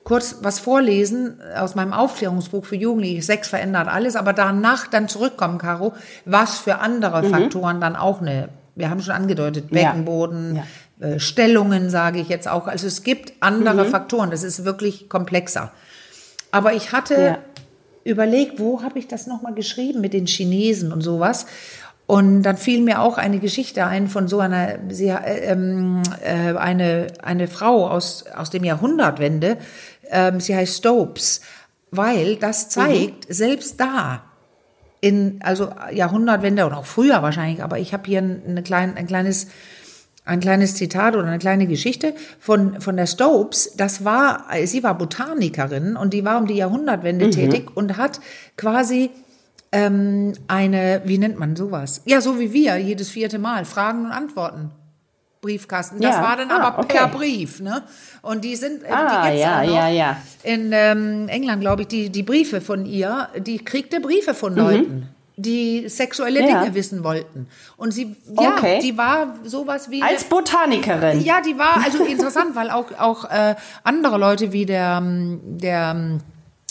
kurz 0.08 0.38
was 0.42 0.60
vorlesen 0.60 1.42
aus 1.60 1.76
meinem 1.76 1.92
Aufklärungsbuch 1.92 2.64
für 2.64 2.78
Jugendliche. 2.78 3.22
Sex 3.22 3.50
verändert 3.50 3.90
alles, 3.90 4.16
aber 4.16 4.32
danach 4.32 4.88
dann 4.88 5.10
zurückkommen, 5.10 5.58
Caro, 5.58 5.94
was 6.24 6.60
für 6.60 6.80
andere 6.80 7.26
Faktoren 7.26 7.82
dann 7.82 7.98
auch 7.98 8.22
eine, 8.22 8.48
wir 8.76 8.90
haben 8.90 9.02
schon 9.02 9.14
angedeutet, 9.14 9.70
Mhm. 9.70 9.78
Ja. 9.78 9.90
Beckenboden, 9.92 10.56
Ja. 10.56 10.64
Äh, 11.06 11.20
Stellungen, 11.20 11.90
sage 11.90 12.20
ich 12.22 12.30
jetzt 12.30 12.48
auch. 12.48 12.68
Also 12.68 12.88
es 12.88 13.04
gibt 13.04 13.34
andere 13.42 13.84
Faktoren, 13.86 14.32
das 14.32 14.44
ist 14.44 14.64
wirklich 14.64 15.10
komplexer. 15.10 15.74
Aber 16.52 16.72
ich 16.72 16.94
hatte 16.94 17.14
Ja. 17.22 17.38
überlegt, 18.06 18.60
wo 18.60 18.84
habe 18.84 19.00
ich 19.00 19.10
das 19.10 19.28
nochmal 19.28 19.56
geschrieben 19.56 20.00
mit 20.00 20.14
den 20.14 20.26
Chinesen 20.26 20.94
und 20.94 21.02
sowas. 21.02 21.48
Und 22.08 22.44
dann 22.44 22.56
fiel 22.56 22.82
mir 22.82 23.02
auch 23.02 23.18
eine 23.18 23.40
Geschichte 23.40 23.86
ein 23.86 24.08
von 24.08 24.30
so 24.30 24.40
einer, 24.40 24.80
sie, 24.88 25.10
äh, 25.10 25.52
ähm, 25.52 26.02
äh, 26.24 26.56
eine, 26.56 27.08
eine 27.22 27.50
Frau 27.50 27.90
aus, 27.90 28.24
aus 28.34 28.50
dem 28.50 28.64
Jahrhundertwende, 28.64 29.58
ähm, 30.12 30.40
sie 30.40 30.56
heißt 30.56 30.78
Stopes, 30.78 31.42
weil 31.92 32.36
das 32.36 32.70
zeigt, 32.70 33.26
selbst 33.34 33.80
da, 33.80 34.24
in, 35.00 35.40
also 35.44 35.70
Jahrhundertwende 35.92 36.66
und 36.66 36.74
auch 36.74 36.86
früher 36.86 37.22
wahrscheinlich, 37.22 37.64
aber 37.64 37.80
ich 37.80 37.94
habe 37.94 38.04
hier 38.08 38.20
ein, 38.20 38.42
eine 38.48 38.64
klein, 38.64 38.98
ein 38.98 39.08
kleines, 39.08 39.48
ein 40.26 40.40
kleines 40.40 40.76
Zitat 40.76 41.16
oder 41.16 41.28
eine 41.28 41.40
kleine 41.40 41.68
Geschichte 41.68 42.14
von, 42.40 42.82
von 42.82 42.98
der 42.98 43.06
Stopes. 43.06 43.74
Das 43.78 44.04
war, 44.04 44.46
sie 44.66 44.84
war 44.84 44.98
Botanikerin 44.98 45.96
und 45.96 46.14
die 46.14 46.26
war 46.26 46.40
um 46.40 46.48
die 46.48 46.56
Jahrhundertwende 46.56 47.30
tätig 47.30 47.70
und 47.76 47.98
hat 47.98 48.20
quasi 48.58 49.12
ähm, 49.72 50.34
eine, 50.48 51.02
wie 51.06 51.18
nennt 51.18 51.40
man 51.40 51.56
sowas? 51.56 52.02
Ja, 52.06 52.22
so 52.22 52.40
wie 52.40 52.54
wir, 52.54 52.78
jedes 52.78 53.10
vierte 53.10 53.40
Mal, 53.40 53.66
Fragen 53.66 54.06
und 54.06 54.12
Antworten. 54.12 54.72
Briefkasten. 55.42 56.00
Das 56.02 56.16
Ja. 56.16 56.24
war 56.24 56.36
dann 56.38 56.50
Ah, 56.52 56.68
aber 56.68 56.80
okay. 56.80 56.98
per 56.98 57.08
Brief, 57.08 57.60
ne? 57.60 57.84
Und 58.22 58.44
die 58.44 58.56
sind, 58.56 58.84
äh, 58.84 58.88
Ah, 58.92 59.24
die 59.24 59.30
gibt's 59.30 59.44
ja, 59.44 59.60
auch 59.62 59.66
noch. 59.66 59.74
ja, 59.76 59.88
ja. 59.90 60.18
In 60.44 60.72
ähm, 60.74 61.28
England, 61.30 61.62
glaube 61.62 61.84
ich, 61.84 61.88
die, 61.88 62.10
die 62.10 62.24
Briefe 62.24 62.62
von 62.62 62.86
ihr, 62.86 63.30
die 63.38 63.60
kriegte 63.60 64.00
Briefe 64.00 64.34
von 64.34 64.56
Leuten, 64.56 65.10
die 65.40 65.88
sexuelle 65.88 66.42
Mhm. 66.42 66.48
Ja. 66.50 66.62
Dinge 66.64 66.74
wissen 66.76 67.04
wollten. 67.04 67.48
Und 67.78 67.92
sie, 67.94 68.16
ja, 68.40 68.56
Okay. 68.56 68.80
die 68.82 68.98
war 68.98 69.36
sowas 69.44 69.92
wie. 69.92 70.02
Als 70.02 70.24
Botanikerin. 70.24 71.22
Ja, 71.22 71.42
die 71.42 71.58
war 71.58 71.78
also 71.84 72.04
interessant, 72.04 72.56
weil 72.56 72.72
auch, 72.72 72.92
auch 72.98 73.26
äh, 73.30 73.56
andere 73.84 74.18
Leute 74.18 74.52
wie 74.52 74.66
der, 74.66 74.98
ähm, 75.02 75.40
der 75.44 75.92
ähm, 75.96 76.20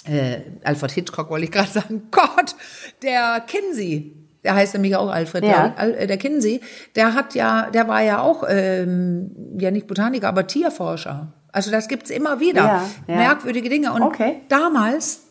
äh, 0.04 0.40
Alfred 0.64 0.90
Hitchcock, 0.90 1.30
wollte 1.30 1.44
ich 1.44 1.52
gerade 1.52 1.70
sagen, 1.70 2.02
Gott, 2.10 2.56
der 3.02 3.40
Kinsey, 3.46 4.12
der 4.46 4.54
heißt 4.54 4.74
nämlich 4.74 4.94
auch 4.96 5.10
Alfred, 5.10 5.44
Ja. 5.44 5.74
äh, 5.76 6.06
der 6.06 6.16
Kinsey, 6.16 6.60
der 6.94 7.14
hat 7.14 7.34
ja, 7.34 7.68
der 7.70 7.88
war 7.88 8.00
ja 8.02 8.20
auch, 8.22 8.44
ähm, 8.48 9.32
ja 9.58 9.70
nicht 9.72 9.88
Botaniker, 9.88 10.28
aber 10.28 10.46
Tierforscher. 10.46 11.32
Also 11.52 11.70
das 11.72 11.88
gibt's 11.88 12.10
immer 12.10 12.38
wieder, 12.38 12.64
Ja, 12.64 12.82
ja. 13.08 13.16
merkwürdige 13.16 13.68
Dinge. 13.68 13.92
Und 13.92 14.02
Okay. 14.02 14.42
damals 14.48 15.22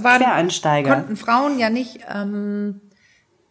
waren, 0.00 0.22
konnten 0.86 1.16
Frauen 1.16 1.58
ja 1.58 1.68
nicht 1.68 2.00
ähm, 2.12 2.80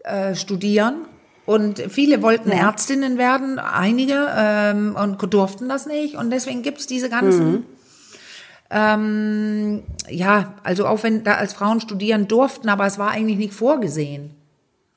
äh, 0.04 0.34
studieren 0.36 1.06
Und 1.46 1.80
viele 1.90 2.22
wollten 2.22 2.52
Ärztinnen 2.52 3.18
werden, 3.18 3.60
einige, 3.60 4.28
ähm, 4.36 4.96
und 4.96 5.22
durften 5.34 5.68
das 5.70 5.86
nicht. 5.86 6.16
Und 6.16 6.30
deswegen 6.32 6.62
gibt's 6.64 6.88
diese 6.88 7.10
ganzen, 7.10 7.52
Mhm. 7.52 7.66
ähm, 8.72 9.84
ja, 10.10 10.54
also 10.64 10.88
auch 10.88 11.04
wenn 11.04 11.24
da 11.24 11.34
als 11.36 11.54
Frauen 11.54 11.82
studieren 11.82 12.28
durften, 12.28 12.70
aber 12.70 12.86
es 12.86 12.98
war 12.98 13.12
eigentlich 13.12 13.38
nicht 13.38 13.54
vorgesehen. 13.54 14.36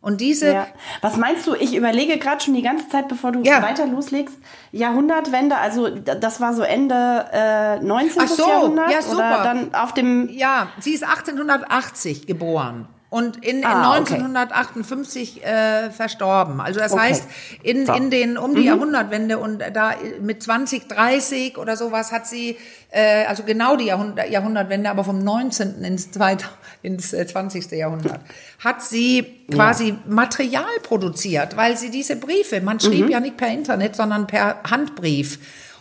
Und 0.06 0.20
diese, 0.20 0.52
Ja. 0.52 0.66
Was 1.00 1.16
meinst 1.16 1.48
du? 1.48 1.54
Ich 1.56 1.75
überlege 1.75 2.16
gerade 2.18 2.40
schon 2.40 2.54
die 2.54 2.62
ganze 2.62 2.88
Zeit, 2.88 3.08
bevor 3.08 3.32
du 3.32 3.42
Ja. 3.42 3.60
weiter 3.60 3.86
loslegst. 3.86 4.36
Jahrhundertwende, 4.70 5.56
also 5.56 5.88
das 5.88 6.40
war 6.40 6.54
so 6.54 6.62
Ende 6.62 7.25
äh, 7.32 7.80
19. 7.80 8.22
Ach 8.22 8.28
so, 8.28 8.48
Jahrhundert 8.48 8.90
ja, 8.92 8.98
oder 8.98 9.08
super. 9.08 9.40
dann 9.42 9.75
auf 9.75 9.94
dem 9.94 10.28
Ja, 10.30 10.68
sie 10.78 10.92
ist 10.94 11.02
1880 11.02 12.28
geboren 12.28 12.86
und 13.10 13.44
in, 13.44 13.58
in 13.58 13.64
Ah, 13.64 13.98
okay. 13.98 14.14
1958 14.14 15.44
äh, 15.44 15.90
verstorben. 15.90 16.60
Also 16.60 16.78
das 16.78 16.92
Okay. 16.92 17.02
heißt, 17.02 17.25
in, 17.64 17.86
So. 17.86 17.92
Mhm. 17.92 17.98
in 17.98 18.10
den 18.10 18.38
um 18.38 18.54
die 18.54 18.62
Jahrhundertwende 18.62 19.38
und 19.38 19.60
da 19.72 19.94
mit 20.20 20.40
2030 20.42 21.58
oder 21.58 21.76
sowas 21.76 22.12
hat 22.12 22.28
sie, 22.28 22.56
äh, 22.90 23.25
also 23.26 23.42
genau 23.42 23.75
die 23.76 23.86
Jahrhundert, 23.86 24.30
Jahrhundertwende, 24.30 24.88
aber 24.88 25.02
vom 25.02 25.18
19. 25.18 25.82
ins, 25.84 26.10
2000, 26.12 26.48
ins 26.86 27.12
äh, 27.12 27.26
20. 27.26 27.70
Jahrhundert, 27.72 28.20
hat 28.60 28.82
sie 28.82 29.24
quasi 29.52 29.94
Material 30.08 30.64
produziert, 30.82 31.56
weil 31.56 31.76
sie 31.76 31.90
diese 31.90 32.16
Briefe, 32.16 32.60
man 32.60 32.80
schrieb 32.80 33.06
Mhm. 33.06 33.10
ja 33.10 33.20
nicht 33.20 33.36
per 33.36 33.48
Internet, 33.48 33.96
sondern 33.96 34.26
per 34.26 34.62
Handbrief. 34.70 35.38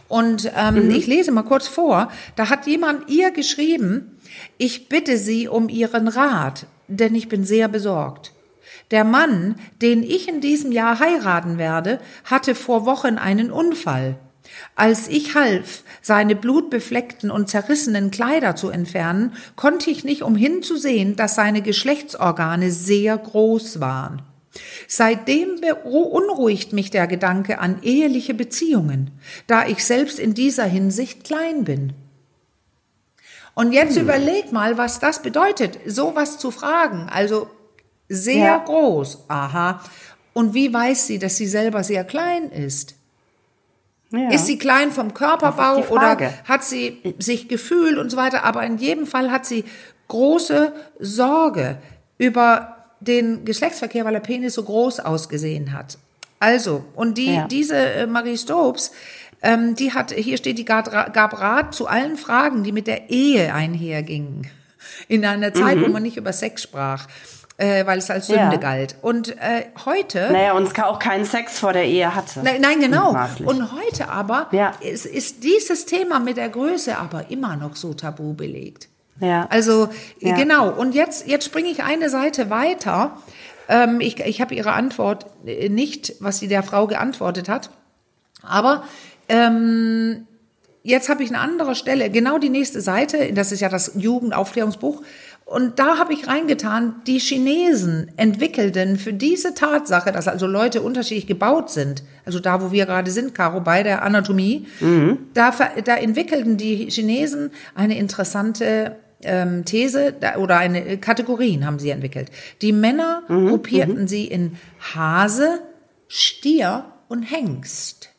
Und 0.07 0.51
ähm, 0.55 0.85
Mhm. 0.89 0.91
ich 0.95 1.07
lese 1.07 1.31
mal 1.31 1.43
kurz 1.43 1.67
vor. 1.67 2.09
Da 2.35 2.49
hat 2.49 2.67
jemand 2.67 3.09
ihr 3.09 3.31
geschrieben, 3.31 4.19
ich 4.57 4.89
bitte 4.89 5.17
Sie 5.17 5.47
um 5.47 5.69
Ihren 5.69 6.07
Rat, 6.07 6.65
denn 6.87 7.15
ich 7.15 7.29
bin 7.29 7.43
sehr 7.45 7.67
besorgt. 7.67 8.31
Der 8.91 9.03
Mann, 9.03 9.55
den 9.81 10.03
ich 10.03 10.27
in 10.27 10.41
diesem 10.41 10.71
Jahr 10.71 10.99
heiraten 10.99 11.57
werde, 11.57 11.99
hatte 12.23 12.53
vor 12.53 12.85
Wochen 12.85 13.17
einen 13.17 13.49
Unfall. 13.51 14.17
Als 14.75 15.07
ich 15.07 15.35
half, 15.35 15.83
seine 16.01 16.35
blutbefleckten 16.35 17.31
und 17.31 17.49
zerrissenen 17.49 18.11
Kleider 18.11 18.55
zu 18.55 18.69
entfernen, 18.69 19.33
konnte 19.55 19.89
ich 19.89 20.03
nicht 20.03 20.21
umhin 20.21 20.63
zu 20.63 20.77
sehen, 20.77 21.15
dass 21.15 21.35
seine 21.35 21.61
Geschlechtsorgane 21.61 22.71
sehr 22.71 23.17
groß 23.17 23.79
waren. 23.79 24.21
Seitdem 24.87 25.59
beunruhigt 25.61 26.73
mich 26.73 26.89
der 26.91 27.07
Gedanke 27.07 27.59
an 27.59 27.79
eheliche 27.81 28.33
Beziehungen, 28.33 29.11
da 29.47 29.67
ich 29.67 29.83
selbst 29.83 30.19
in 30.19 30.33
dieser 30.33 30.65
Hinsicht 30.65 31.23
klein 31.23 31.63
bin. 31.65 31.93
Und 33.53 33.71
jetzt 33.71 33.95
überleg 33.97 34.51
mal, 34.51 34.77
was 34.77 34.99
das 34.99 35.21
bedeutet, 35.21 35.79
sowas 35.85 36.37
zu 36.37 36.51
fragen. 36.51 37.07
Also 37.09 37.47
sehr 38.09 38.45
Ja. 38.45 38.57
groß. 38.59 39.25
Aha. 39.29 39.81
Und 40.33 40.53
wie 40.53 40.73
weiß 40.73 41.07
sie, 41.07 41.19
dass 41.19 41.37
sie 41.37 41.47
selber 41.47 41.83
sehr 41.83 42.03
klein 42.03 42.51
ist? 42.51 42.95
Ja. 44.17 44.29
Ist 44.31 44.45
sie 44.47 44.57
klein 44.57 44.91
vom 44.91 45.13
Körperbau 45.13 45.83
oder 45.89 46.17
hat 46.45 46.63
sie 46.63 47.01
sich 47.19 47.47
gefühlt 47.47 47.97
und 47.97 48.09
so 48.09 48.17
weiter? 48.17 48.43
Aber 48.43 48.63
in 48.63 48.77
jedem 48.77 49.05
Fall 49.07 49.31
hat 49.31 49.45
sie 49.45 49.63
große 50.07 50.73
Sorge 50.99 51.77
über 52.17 52.75
den 52.99 53.45
Geschlechtsverkehr, 53.45 54.05
weil 54.05 54.13
der 54.13 54.19
Penis 54.19 54.53
so 54.55 54.63
groß 54.63 54.99
ausgesehen 55.01 55.73
hat. 55.73 55.97
Also, 56.39 56.83
und 56.95 57.17
die, 57.17 57.33
Ja. 57.35 57.47
diese 57.47 57.75
äh, 57.77 58.07
Marie 58.07 58.37
Stopes, 58.37 58.91
ähm, 59.41 59.75
die 59.75 59.93
hat, 59.93 60.11
hier 60.11 60.37
steht, 60.37 60.57
die 60.57 60.65
gab, 60.65 60.91
Ra- 60.91 61.09
gab 61.09 61.39
Rat 61.39 61.73
zu 61.75 61.87
allen 61.87 62.17
Fragen, 62.17 62.63
die 62.63 62.71
mit 62.71 62.87
der 62.87 63.09
Ehe 63.09 63.53
einhergingen. 63.53 64.47
In 65.07 65.25
einer 65.25 65.53
Zeit, 65.53 65.81
wo 65.81 65.87
man 65.87 66.03
nicht 66.03 66.17
über 66.17 66.31
Sex 66.33 66.63
sprach, 66.63 67.07
äh, 67.57 67.85
weil 67.85 67.99
es 67.99 68.09
als 68.11 68.27
Sünde. 68.27 68.41
Ja. 68.41 68.55
galt. 68.57 68.95
Und 69.01 69.29
äh, 69.37 69.65
heute 69.85 70.29
Naja, 70.31 70.53
und 70.53 70.63
es 70.63 70.77
auch 70.83 70.99
keinen 70.99 71.25
Sex 71.25 71.59
vor 71.59 71.73
der 71.73 71.85
Ehe 71.85 72.13
hatte. 72.13 72.41
Nein, 72.43 72.59
nein, 72.61 72.79
genau. 72.81 73.15
Und 73.45 73.71
heute 73.73 74.09
aber 74.09 74.47
Ja. 74.51 74.73
ist, 74.81 75.05
ist 75.05 75.43
dieses 75.43 75.85
Thema 75.85 76.19
mit 76.19 76.37
der 76.37 76.49
Größe 76.49 76.97
aber 76.97 77.29
immer 77.31 77.55
noch 77.55 77.75
so 77.75 77.93
tabu 77.93 78.33
belegt. 78.33 78.89
Ja. 79.19 79.47
Also 79.49 79.89
Ja. 80.19 80.35
genau. 80.35 80.69
Und 80.69 80.93
jetzt, 80.95 81.27
jetzt 81.27 81.45
springe 81.45 81.69
ich 81.69 81.83
eine 81.83 82.09
Seite 82.09 82.49
weiter. 82.49 83.17
Ähm, 83.69 84.01
ich 84.01 84.19
ich 84.19 84.41
habe 84.41 84.53
ihre 84.53 84.73
Antwort 84.73 85.25
äh, 85.45 85.69
nicht, 85.69 86.15
was 86.19 86.39
sie 86.39 86.47
der 86.47 86.61
Frau 86.63 86.87
geantwortet 86.87 87.47
hat. 87.49 87.69
Aber 88.43 88.83
ähm, 89.29 90.27
jetzt 90.83 91.09
habe 91.09 91.23
ich 91.23 91.29
eine 91.29 91.39
andere 91.39 91.73
Stelle, 91.75 92.09
genau 92.11 92.37
die 92.37 92.49
nächste 92.49 92.81
Seite, 92.81 93.33
das 93.33 93.51
ist 93.51 93.61
ja 93.61 93.69
das 93.69 93.93
Jugendaufklärungsbuch. 93.95 95.01
Und 95.45 95.77
da 95.77 95.99
habe 95.99 96.11
ich 96.13 96.27
reingetan, 96.27 96.95
die 97.05 97.19
Chinesen 97.19 98.09
entwickelten 98.17 98.97
für 98.97 99.13
diese 99.13 99.53
Tatsache, 99.53 100.11
dass 100.11 100.27
also 100.27 100.47
Leute 100.47 100.81
unterschiedlich 100.81 101.27
gebaut 101.27 101.69
sind, 101.69 102.01
also 102.25 102.39
da, 102.39 102.63
wo 102.63 102.71
wir 102.71 102.87
gerade 102.87 103.11
sind, 103.11 103.35
Caro, 103.35 103.61
bei 103.61 103.83
der 103.83 104.01
Anatomie, 104.01 104.65
da, 105.35 105.51
ver- 105.51 105.81
da 105.83 105.97
entwickelten 105.97 106.57
die 106.57 106.89
Chinesen 106.89 107.51
eine 107.75 107.95
interessante 107.99 108.95
ähm, 109.21 109.65
These 109.65 110.13
da, 110.19 110.37
oder 110.37 110.57
eine 110.57 110.83
äh, 110.83 110.97
Kategorien 110.97 111.65
haben 111.67 111.77
sie 111.77 111.91
entwickelt. 111.91 112.31
Die 112.63 112.71
Männer 112.73 113.21
gruppierten 113.27 114.07
sie 114.07 114.25
in 114.25 114.57
Hase, 114.95 115.59
Stier 116.07 116.85
und 117.07 117.21
Hengst. 117.21 118.09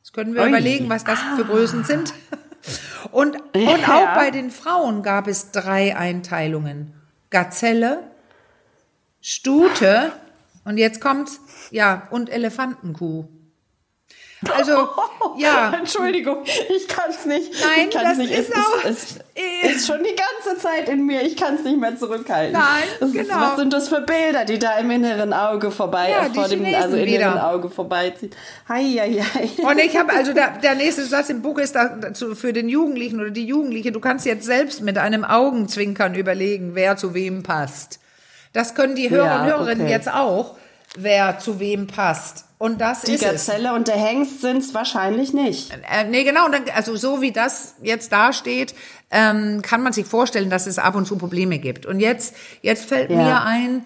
Jetzt 0.00 0.14
können 0.14 0.34
wir 0.34 0.42
Ui. 0.42 0.48
überlegen, 0.48 0.88
was 0.88 1.04
das 1.04 1.18
für 1.36 1.44
Größen 1.44 1.84
sind. 1.84 2.14
Und, 3.12 3.36
und 3.54 3.80
Ja. 3.80 4.12
auch 4.12 4.14
bei 4.14 4.30
den 4.30 4.50
Frauen 4.50 5.02
gab 5.02 5.26
es 5.28 5.50
drei 5.50 5.96
Einteilungen. 5.96 6.94
Gazelle, 7.30 8.02
Stute 9.20 10.12
und 10.64 10.78
jetzt 10.78 11.00
kommt's, 11.00 11.40
ja, 11.70 12.06
und 12.10 12.30
Elefantenkuh. 12.30 13.26
Also, 14.56 14.88
ja, 15.36 15.72
Entschuldigung, 15.76 16.44
ich 16.44 16.86
kann 16.86 17.10
es 17.10 17.24
nicht. 17.26 17.52
Nein, 17.60 17.88
das 17.92 18.18
nicht. 18.18 18.30
ist 18.30 18.50
es, 18.50 18.54
auch- 18.56 18.84
Ist, 18.84 19.24
es 19.64 19.76
ist 19.76 19.86
schon 19.86 19.98
die 20.04 20.14
ganze 20.14 20.60
Zeit 20.62 20.88
in 20.88 21.06
mir. 21.06 21.22
Ich 21.22 21.36
kann 21.36 21.56
es 21.56 21.64
nicht 21.64 21.78
mehr 21.78 21.96
zurückhalten. 21.96 22.52
Nein, 22.52 22.84
das 23.00 23.08
Ist, 23.10 23.14
genau. 23.16 23.40
was 23.40 23.56
sind 23.56 23.72
das 23.72 23.88
für 23.88 24.00
Bilder, 24.02 24.44
die 24.44 24.58
da 24.58 24.78
im 24.78 24.90
inneren 24.92 25.32
Auge 25.32 25.70
vorbei, 25.72 26.10
Ja, 26.10 26.24
vor 26.32 26.46
dem 26.48 26.64
also 26.64 26.96
inneren 26.96 27.04
wieder. 27.06 27.48
Auge 27.50 27.68
vorbeiziehen? 27.68 28.30
Hei, 28.68 28.84
hei, 28.84 29.24
hei. 29.34 29.48
Und 29.70 29.78
ich 29.80 29.96
habe 29.96 30.12
also 30.12 30.32
der, 30.32 30.58
der 30.58 30.74
nächste 30.76 31.04
Satz 31.04 31.30
im 31.30 31.42
Buch 31.42 31.58
ist 31.58 31.74
da, 31.74 31.88
dazu 31.88 32.34
für 32.36 32.52
den 32.52 32.68
Jugendlichen 32.68 33.20
oder 33.20 33.30
die 33.30 33.46
Jugendliche. 33.46 33.90
Du 33.90 34.00
kannst 34.00 34.24
jetzt 34.24 34.46
selbst 34.46 34.82
mit 34.82 34.98
einem 34.98 35.24
Augenzwinkern 35.24 36.14
überlegen, 36.14 36.74
wer 36.74 36.96
zu 36.96 37.12
wem 37.14 37.42
passt. 37.42 37.98
Das 38.52 38.74
können 38.74 38.94
die 38.94 39.10
Hörer 39.10 39.24
Ja, 39.26 39.40
und 39.40 39.46
Hörerinnen 39.46 39.82
okay. 39.86 39.92
jetzt 39.92 40.12
auch, 40.12 40.56
wer 40.96 41.38
zu 41.38 41.60
wem 41.60 41.86
passt. 41.86 42.44
Und 42.58 42.80
das 42.80 43.02
Die 43.02 43.12
ist 43.12 43.22
es. 43.22 43.46
Gazelle 43.46 43.72
und 43.74 43.86
der 43.86 43.96
Hengst 43.96 44.40
sind 44.40 44.58
es 44.58 44.74
wahrscheinlich 44.74 45.32
nicht. 45.32 45.70
Äh, 45.72 46.04
nee, 46.08 46.24
genau. 46.24 46.48
Dann, 46.48 46.64
also 46.74 46.96
so 46.96 47.20
wie 47.20 47.30
das 47.30 47.74
jetzt 47.82 48.10
dasteht, 48.10 48.74
ähm, 49.12 49.62
kann 49.62 49.82
man 49.82 49.92
sich 49.92 50.06
vorstellen, 50.06 50.50
dass 50.50 50.66
es 50.66 50.78
ab 50.78 50.96
und 50.96 51.06
zu 51.06 51.16
Probleme 51.16 51.58
gibt. 51.60 51.86
Und 51.86 52.00
jetzt, 52.00 52.34
jetzt 52.62 52.84
fällt 52.86 53.10
Ja. 53.10 53.16
mir 53.16 53.42
ein, 53.42 53.84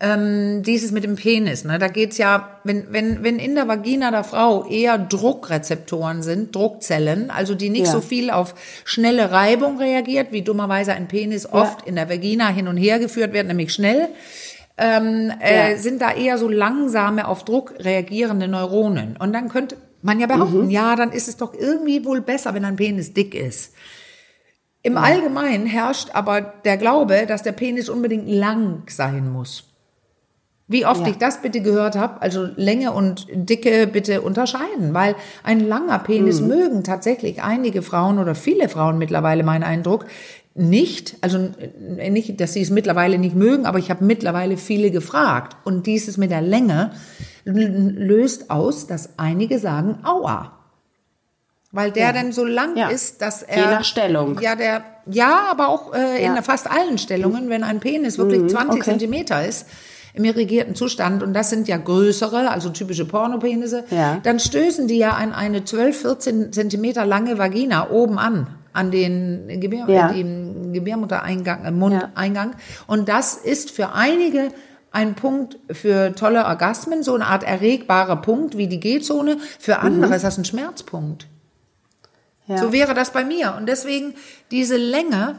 ähm, 0.00 0.62
dieses 0.62 0.92
mit 0.92 1.04
dem 1.04 1.16
Penis. 1.16 1.64
Ne? 1.64 1.78
Da 1.78 1.88
geht's 1.88 2.18
ja, 2.18 2.60
wenn, 2.64 2.92
wenn, 2.92 3.22
wenn 3.22 3.38
in 3.38 3.54
der 3.54 3.68
Vagina 3.68 4.10
der 4.10 4.24
Frau 4.24 4.66
eher 4.66 4.98
Druckrezeptoren 4.98 6.22
sind, 6.22 6.54
Druckzellen, 6.54 7.30
also 7.30 7.54
die 7.54 7.70
nicht 7.70 7.86
Ja. 7.86 7.92
so 7.92 8.00
viel 8.00 8.30
auf 8.30 8.54
schnelle 8.84 9.30
Reibung 9.30 9.78
reagiert, 9.78 10.28
wie 10.30 10.42
dummerweise 10.42 10.92
ein 10.92 11.08
Penis 11.08 11.46
oft 11.50 11.86
in 11.86 11.96
der 11.96 12.08
Vagina 12.10 12.48
hin 12.48 12.68
und 12.68 12.76
her 12.76 12.98
geführt 12.98 13.32
wird, 13.32 13.46
nämlich 13.46 13.72
schnell, 13.72 14.08
ähm, 14.80 15.30
äh, 15.40 15.72
Ja. 15.72 15.76
sind 15.78 16.00
da 16.00 16.12
eher 16.12 16.38
so 16.38 16.48
langsame 16.48 17.28
auf 17.28 17.44
Druck 17.44 17.74
reagierende 17.78 18.48
Neuronen. 18.48 19.16
Und 19.18 19.32
dann 19.32 19.48
könnte 19.48 19.76
man 20.02 20.18
ja 20.18 20.26
behaupten, 20.26 20.70
ja, 20.70 20.96
dann 20.96 21.12
ist 21.12 21.28
es 21.28 21.36
doch 21.36 21.52
irgendwie 21.54 22.04
wohl 22.04 22.22
besser, 22.22 22.54
wenn 22.54 22.64
ein 22.64 22.76
Penis 22.76 23.12
dick 23.12 23.34
ist. 23.34 23.74
Im 24.82 24.96
Allgemeinen 24.96 25.66
herrscht 25.66 26.08
aber 26.14 26.40
der 26.40 26.78
Glaube, 26.78 27.26
dass 27.26 27.42
der 27.42 27.52
Penis 27.52 27.90
unbedingt 27.90 28.26
lang 28.28 28.84
sein 28.88 29.30
muss. 29.30 29.64
Wie 30.68 30.86
oft 30.86 31.02
Ja. 31.02 31.08
ich 31.08 31.18
das 31.18 31.42
bitte 31.42 31.60
gehört 31.60 31.96
habe, 31.96 32.22
also 32.22 32.46
Länge 32.56 32.92
und 32.92 33.26
Dicke 33.34 33.88
bitte 33.88 34.22
unterscheiden, 34.22 34.94
weil 34.94 35.16
ein 35.42 35.60
langer 35.60 35.98
Penis 35.98 36.40
mögen 36.40 36.84
tatsächlich 36.84 37.42
einige 37.42 37.82
Frauen 37.82 38.18
oder 38.20 38.34
viele 38.36 38.68
Frauen 38.68 38.96
mittlerweile, 38.96 39.42
mein 39.42 39.64
Eindruck, 39.64 40.06
nicht, 40.54 41.16
also 41.20 41.38
äh, 41.98 42.10
nicht, 42.10 42.40
dass 42.40 42.52
sie 42.54 42.60
es 42.62 42.70
mittlerweile 42.70 43.18
nicht 43.18 43.36
mögen, 43.36 43.66
aber 43.66 43.78
ich 43.78 43.90
habe 43.90 44.04
mittlerweile 44.04 44.56
viele 44.56 44.90
gefragt. 44.90 45.56
Und 45.64 45.86
dieses 45.86 46.16
mit 46.16 46.30
der 46.30 46.42
Länge 46.42 46.90
löst 47.44 48.50
aus, 48.50 48.86
dass 48.86 49.18
einige 49.18 49.58
sagen, 49.58 49.98
aua. 50.02 50.52
Weil 51.72 51.92
der 51.92 52.12
dann 52.12 52.32
so 52.32 52.44
lang 52.44 52.76
Ja. 52.76 52.88
ist, 52.88 53.22
dass 53.22 53.42
Je 53.42 53.46
er. 53.62 53.70
nach 53.70 53.84
Stellung. 53.84 54.38
Ja, 54.40 54.56
der, 54.56 54.82
ja, 55.06 55.46
aber 55.50 55.68
auch 55.68 55.94
äh, 55.94 56.18
in 56.24 56.34
Ja. 56.34 56.42
fast 56.42 56.68
allen 56.68 56.98
Stellungen, 56.98 57.48
wenn 57.48 57.62
ein 57.62 57.78
Penis 57.78 58.18
wirklich 58.18 58.50
20 58.50 58.80
okay. 58.80 58.90
Zentimeter 58.90 59.46
ist, 59.46 59.66
im 60.12 60.24
irrigierten 60.24 60.74
Zustand, 60.74 61.22
und 61.22 61.32
das 61.32 61.50
sind 61.50 61.68
ja 61.68 61.76
größere, 61.76 62.50
also 62.50 62.70
typische 62.70 63.04
Pornopenisse, 63.04 63.84
Ja. 63.90 64.18
dann 64.24 64.40
stößen 64.40 64.88
die 64.88 64.98
ja 64.98 65.10
an 65.12 65.32
eine 65.32 65.64
12, 65.64 66.00
14 66.02 66.52
Zentimeter 66.52 67.06
lange 67.06 67.38
Vagina 67.38 67.88
oben 67.90 68.18
an, 68.18 68.48
an 68.72 68.90
den 68.90 69.60
Gebär, 69.60 69.86
Ja. 69.88 70.12
Gebärmuttereingang, 70.72 71.64
äh, 71.64 71.70
Mundeingang. 71.70 72.54
Und 72.86 73.08
das 73.08 73.34
ist 73.34 73.70
für 73.70 73.92
einige 73.92 74.48
ein 74.92 75.14
Punkt 75.14 75.56
für 75.70 76.14
tolle 76.14 76.44
Orgasmen, 76.46 77.02
so 77.02 77.14
eine 77.14 77.26
Art 77.26 77.44
erregbarer 77.44 78.16
Punkt 78.16 78.56
wie 78.56 78.66
die 78.66 78.80
G-Zone. 78.80 79.38
Für 79.58 79.78
andere 79.78 80.16
ist 80.16 80.24
das 80.24 80.36
ein 80.38 80.44
Schmerzpunkt. 80.44 81.26
Ja. 82.46 82.58
So 82.58 82.72
wäre 82.72 82.94
das 82.94 83.12
bei 83.12 83.24
mir. 83.24 83.54
Und 83.56 83.66
deswegen 83.68 84.14
diese 84.50 84.76
Länge 84.76 85.38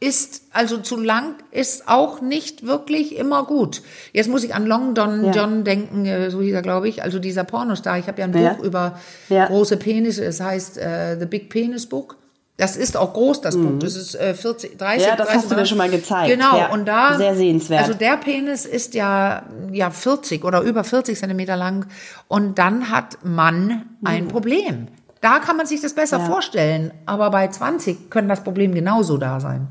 ist, 0.00 0.42
also 0.52 0.76
zu 0.76 0.98
lang, 1.00 1.36
ist 1.50 1.88
auch 1.88 2.20
nicht 2.20 2.66
wirklich 2.66 3.16
immer 3.16 3.44
gut. 3.46 3.80
Jetzt 4.12 4.28
muss 4.28 4.44
ich 4.44 4.54
an 4.54 4.66
Long 4.66 4.94
Don 4.94 5.24
Ja. 5.26 5.30
John 5.32 5.64
denken, 5.64 6.04
äh, 6.04 6.30
so 6.30 6.42
hieß 6.42 6.52
er, 6.52 6.60
glaube 6.60 6.88
ich, 6.88 7.02
also 7.02 7.18
dieser 7.18 7.44
Pornostar. 7.44 7.98
Ich 7.98 8.06
habe 8.06 8.20
ja 8.20 8.26
ein 8.26 8.36
Ja. 8.38 8.52
Buch 8.52 8.62
über 8.64 8.98
Ja. 9.30 9.46
große 9.46 9.78
Penisse, 9.78 10.22
es 10.26 10.40
heißt 10.42 10.76
äh, 10.76 11.16
The 11.18 11.24
Big 11.24 11.48
Penis 11.48 11.86
Book. 11.86 12.16
Das 12.56 12.76
ist 12.76 12.96
auch 12.96 13.12
groß, 13.14 13.40
das 13.40 13.56
Buch. 13.56 13.80
Das 13.80 13.96
ist 13.96 14.14
äh, 14.14 14.32
40, 14.32 14.78
30, 14.78 15.02
Mhm. 15.04 15.10
Ja, 15.10 15.16
das 15.16 15.26
30, 15.26 15.42
hast 15.42 15.50
du 15.50 15.54
mir 15.56 15.66
schon 15.66 15.78
mal 15.78 15.90
gezeigt. 15.90 16.28
Genau, 16.30 16.56
Ja, 16.56 16.68
und 16.72 16.86
da. 16.86 17.16
sehr 17.16 17.34
sehenswert. 17.34 17.80
Also 17.82 17.94
der 17.94 18.16
Penis 18.16 18.64
ist 18.64 18.94
ja, 18.94 19.42
ja 19.72 19.90
40 19.90 20.44
oder 20.44 20.60
über 20.60 20.84
40 20.84 21.18
Zentimeter 21.18 21.56
lang. 21.56 21.86
Und 22.28 22.58
dann 22.60 22.90
hat 22.90 23.18
man 23.24 23.86
ein 24.04 24.28
Problem. 24.28 24.86
Da 25.20 25.40
kann 25.40 25.56
man 25.56 25.66
sich 25.66 25.80
das 25.80 25.94
besser 25.94 26.18
Mhm. 26.20 26.24
Ja. 26.26 26.30
vorstellen. 26.30 26.90
Aber 27.06 27.30
bei 27.30 27.48
20 27.48 28.08
können 28.08 28.28
das 28.28 28.44
Problem 28.44 28.72
genauso 28.72 29.16
da 29.18 29.40
sein. 29.40 29.66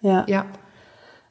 Ja. 0.00 0.24
Ja. 0.26 0.46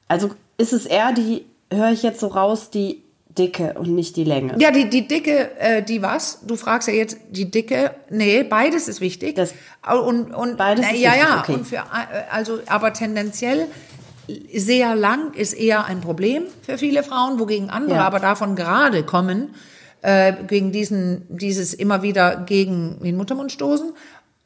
Also 0.08 0.30
ist 0.58 0.72
es 0.72 0.86
eher 0.86 1.12
die, 1.12 1.46
höre 1.72 1.90
ich 1.92 2.02
jetzt 2.02 2.22
so 2.22 2.28
raus, 2.28 2.70
die 2.70 3.03
Dicke 3.38 3.74
und 3.78 3.94
nicht 3.96 4.16
die 4.16 4.24
Länge. 4.24 4.56
Ja, 4.60 4.72
die, 4.72 4.90
die 4.90 5.08
Dicke, 5.08 5.52
äh, 5.60 5.82
die 5.84 6.02
was? 6.02 6.40
Du 6.46 6.56
fragst 6.56 6.88
ja 6.88 6.94
jetzt 6.94 7.18
die 7.30 7.50
Dicke. 7.50 7.92
Nee, 8.10 8.44
beides 8.44 8.88
ist 8.88 9.02
wichtig. 9.02 9.36
Das- 9.36 9.54
und, 10.06 10.34
und, 10.34 10.58
Beides 10.58 10.86
na, 10.88 10.94
ist 10.96 11.02
ja, 11.02 11.12
wichtig, 11.12 11.28
ja. 11.30 11.40
okay. 11.42 11.54
Und 11.54 11.68
für, 11.68 11.76
äh, 11.78 11.82
also, 12.32 12.60
aber 12.68 12.94
tendenziell 12.94 13.68
sehr 14.54 14.96
lang 14.96 15.34
ist 15.34 15.54
eher 15.54 15.86
ein 15.86 16.00
Problem 16.02 16.44
für 16.62 16.78
viele 16.78 17.04
Frauen, 17.04 17.40
wogegen 17.40 17.70
andere 17.70 17.98
Ja. 17.98 18.06
aber 18.08 18.20
davon 18.20 18.56
gerade 18.56 19.04
kommen, 19.04 19.54
äh, 20.02 20.34
gegen 20.48 20.72
diesen, 20.72 21.26
dieses 21.30 21.74
immer 21.74 22.02
wieder 22.04 22.38
gegen 22.46 23.00
den 23.04 23.18
Muttermund 23.18 23.52
stoßen. 23.52 23.92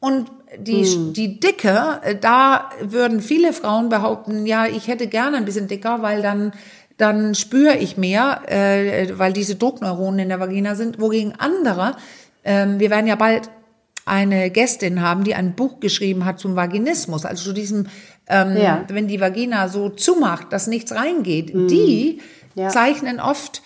Und 0.00 0.30
die, 0.56 0.84
Hm. 0.84 1.12
die 1.12 1.40
Dicke, 1.40 2.00
äh, 2.02 2.14
da 2.14 2.70
würden 2.80 3.20
viele 3.20 3.52
Frauen 3.52 3.88
behaupten, 3.88 4.46
ja, 4.46 4.66
ich 4.66 4.86
hätte 4.86 5.08
gerne 5.08 5.36
ein 5.36 5.44
bisschen 5.44 5.66
dicker, 5.68 6.02
weil 6.02 6.22
dann, 6.22 6.52
dann 6.98 7.34
spüre 7.34 7.76
ich 7.76 7.96
mehr, 7.96 8.42
äh, 8.46 9.18
weil 9.18 9.32
diese 9.32 9.54
Druckneuronen 9.56 10.18
in 10.20 10.28
der 10.28 10.40
Vagina 10.40 10.74
sind. 10.74 11.00
Wogegen 11.00 11.32
andere, 11.38 11.96
ähm, 12.44 12.78
wir 12.80 12.90
werden 12.90 13.06
ja 13.06 13.14
bald 13.16 13.48
eine 14.04 14.50
Gästin 14.50 15.00
haben, 15.02 15.22
die 15.24 15.34
ein 15.34 15.54
Buch 15.54 15.80
geschrieben 15.80 16.24
hat 16.24 16.38
zum 16.40 16.56
Vaginismus, 16.56 17.24
also 17.24 17.44
zu 17.44 17.52
diesem, 17.52 17.86
ähm, 18.28 18.56
Ja. 18.56 18.84
wenn 18.88 19.06
die 19.06 19.20
Vagina 19.20 19.68
so 19.68 19.90
zumacht, 19.90 20.52
dass 20.52 20.66
nichts 20.66 20.92
reingeht. 20.94 21.50
Die 21.54 22.20
Mhm. 22.54 22.60
Ja. 22.62 22.68
zeichnen 22.68 23.20
oft 23.20 23.62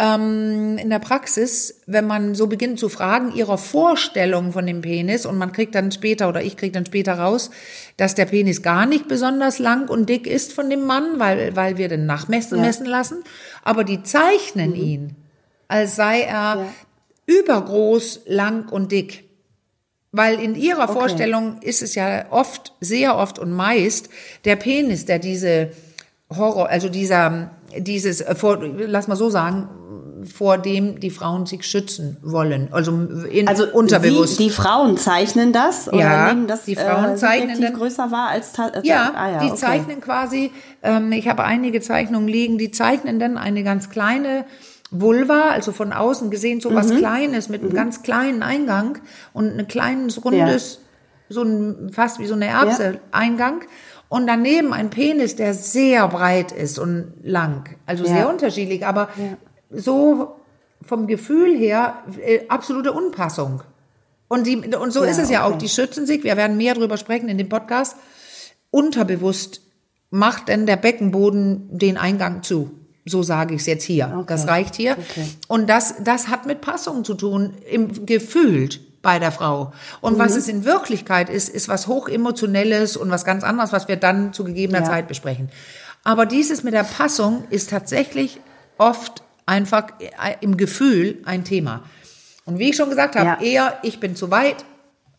ähm, 0.00 0.78
in 0.78 0.88
der 0.88 0.98
Praxis, 0.98 1.82
wenn 1.86 2.06
man 2.06 2.34
so 2.34 2.46
beginnt 2.46 2.78
zu 2.78 2.88
fragen, 2.88 3.34
ihrer 3.34 3.58
Vorstellung 3.58 4.52
von 4.52 4.66
dem 4.66 4.80
Penis 4.80 5.26
und 5.26 5.36
man 5.36 5.52
kriegt 5.52 5.74
dann 5.74 5.92
später 5.92 6.28
oder 6.28 6.42
ich 6.42 6.56
krieg 6.56 6.72
dann 6.72 6.86
später 6.86 7.14
raus, 7.18 7.50
dass 7.98 8.14
der 8.14 8.24
Penis 8.24 8.62
gar 8.62 8.86
nicht 8.86 9.08
besonders 9.08 9.58
lang 9.58 9.88
und 9.88 10.08
dick 10.08 10.26
ist 10.26 10.54
von 10.54 10.70
dem 10.70 10.84
Mann, 10.86 11.18
weil, 11.18 11.54
weil 11.54 11.76
wir 11.76 11.88
den 11.88 12.06
nachmessen 12.06 12.58
Ja. 12.58 12.64
messen 12.64 12.86
lassen, 12.86 13.22
aber 13.62 13.84
die 13.84 14.02
zeichnen 14.02 14.74
ihn, 14.74 15.16
als 15.68 15.96
sei 15.96 16.22
er 16.22 16.56
Ja. 16.56 16.74
übergroß, 17.26 18.22
lang 18.26 18.70
und 18.70 18.92
dick. 18.92 19.24
Weil 20.12 20.40
in 20.40 20.56
ihrer 20.56 20.88
Vorstellung 20.88 21.58
ist 21.62 21.82
es 21.82 21.94
ja 21.94 22.24
oft, 22.30 22.72
sehr 22.80 23.16
oft 23.16 23.38
und 23.38 23.52
meist 23.52 24.08
der 24.44 24.56
Penis, 24.56 25.04
der 25.04 25.18
diese 25.18 25.70
Horror, 26.34 26.68
also 26.68 26.88
dieser, 26.88 27.50
dieses, 27.76 28.24
lass 28.26 29.08
mal 29.08 29.16
so 29.16 29.30
sagen, 29.30 29.68
vor 30.24 30.58
dem 30.58 31.00
die 31.00 31.10
Frauen 31.10 31.46
sich 31.46 31.64
schützen 31.64 32.16
wollen. 32.22 32.68
Also, 32.72 32.92
in, 33.30 33.48
Also 33.48 33.66
unterbewusst. 33.72 34.36
Sie, 34.36 34.44
die 34.44 34.50
Frauen 34.50 34.96
zeichnen 34.96 35.52
das 35.52 35.88
oder 35.88 35.98
Ja, 35.98 36.28
nehmen 36.32 36.46
das 36.46 36.64
die 36.64 36.76
Frauen 36.76 37.12
äh, 37.12 37.16
zeichnen 37.16 37.60
dann- 37.60 37.74
größer 37.74 38.10
wahr 38.10 38.28
als 38.30 38.52
äh, 38.58 38.80
Ja, 38.82 39.12
ah, 39.14 39.38
die 39.40 39.46
okay. 39.50 39.56
zeichnen 39.56 40.00
quasi, 40.00 40.50
ähm, 40.82 41.12
ich 41.12 41.28
habe 41.28 41.44
einige 41.44 41.80
Zeichnungen 41.80 42.28
liegen, 42.28 42.58
die 42.58 42.70
zeichnen 42.70 43.18
dann 43.18 43.36
eine 43.38 43.62
ganz 43.64 43.90
kleine 43.90 44.44
Vulva, 44.90 45.50
also 45.50 45.72
von 45.72 45.92
außen 45.92 46.30
gesehen 46.30 46.60
so 46.60 46.70
Mhm. 46.70 46.74
was 46.74 46.90
Kleines 46.94 47.48
mit 47.48 47.62
einem 47.62 47.72
ganz 47.72 48.02
kleinen 48.02 48.42
Eingang 48.42 48.98
und 49.32 49.58
ein 49.58 49.68
kleines, 49.68 50.24
rundes, 50.24 50.80
so 51.28 51.42
ein, 51.42 51.90
fast 51.92 52.18
wie 52.18 52.26
so 52.26 52.34
eine 52.34 52.46
Erbse 52.46 52.98
Eingang. 53.12 53.60
Und 54.08 54.26
daneben 54.26 54.72
ein 54.72 54.90
Penis, 54.90 55.36
der 55.36 55.54
sehr 55.54 56.08
breit 56.08 56.50
ist 56.50 56.80
und 56.80 57.12
lang. 57.22 57.76
Also 57.86 58.02
Ja. 58.02 58.10
sehr 58.10 58.28
unterschiedlich, 58.28 58.84
aber 58.84 59.08
so 59.70 60.36
vom 60.82 61.06
Gefühl 61.06 61.56
her 61.56 62.02
äh, 62.24 62.40
absolute 62.48 62.92
Unpassung. 62.92 63.62
Und, 64.28 64.46
die, 64.46 64.56
und 64.56 64.92
so 64.92 65.04
Ja, 65.04 65.10
ist 65.10 65.18
es 65.18 65.30
ja 65.30 65.44
auch. 65.44 65.58
Die 65.58 65.68
schützen 65.68 66.06
sich. 66.06 66.22
Wir 66.24 66.36
werden 66.36 66.56
mehr 66.56 66.74
darüber 66.74 66.96
sprechen 66.96 67.28
in 67.28 67.36
dem 67.38 67.48
Podcast. 67.48 67.96
Unterbewusst 68.70 69.62
macht 70.10 70.48
denn 70.48 70.66
der 70.66 70.76
Beckenboden 70.76 71.68
den 71.76 71.96
Eingang 71.96 72.42
zu. 72.42 72.70
So 73.06 73.22
sage 73.22 73.54
ich 73.54 73.60
es 73.62 73.66
jetzt 73.66 73.84
hier. 73.84 74.12
Okay. 74.14 74.24
Das 74.28 74.46
reicht 74.46 74.76
hier. 74.76 74.92
Okay. 74.92 75.24
Und 75.48 75.68
das, 75.68 75.94
das 76.04 76.28
hat 76.28 76.46
mit 76.46 76.60
Passung 76.60 77.04
zu 77.04 77.14
tun, 77.14 77.54
im 77.68 78.06
gefühlt 78.06 78.80
bei 79.02 79.18
der 79.18 79.32
Frau. 79.32 79.72
Und 80.00 80.18
was 80.18 80.32
Mhm. 80.32 80.38
es 80.38 80.48
in 80.48 80.64
Wirklichkeit 80.64 81.30
ist, 81.30 81.48
ist 81.48 81.68
was 81.68 81.86
hochemotionelles 81.86 82.96
und 82.96 83.10
was 83.10 83.24
ganz 83.24 83.42
anderes, 83.42 83.72
was 83.72 83.88
wir 83.88 83.96
dann 83.96 84.32
zu 84.32 84.44
gegebener 84.44 84.80
Ja. 84.80 84.84
Zeit 84.84 85.08
besprechen. 85.08 85.48
Aber 86.04 86.26
dieses 86.26 86.62
mit 86.62 86.74
der 86.74 86.84
Passung 86.84 87.44
ist 87.50 87.70
tatsächlich 87.70 88.40
oft 88.78 89.22
einfach 89.46 89.88
äh, 90.00 90.36
im 90.40 90.56
Gefühl 90.56 91.22
ein 91.24 91.44
Thema. 91.44 91.82
Und 92.44 92.58
wie 92.58 92.70
ich 92.70 92.76
schon 92.76 92.88
gesagt 92.90 93.16
habe, 93.16 93.26
Ja. 93.26 93.40
eher 93.40 93.78
ich 93.82 94.00
bin 94.00 94.16
zu 94.16 94.30
weit 94.30 94.64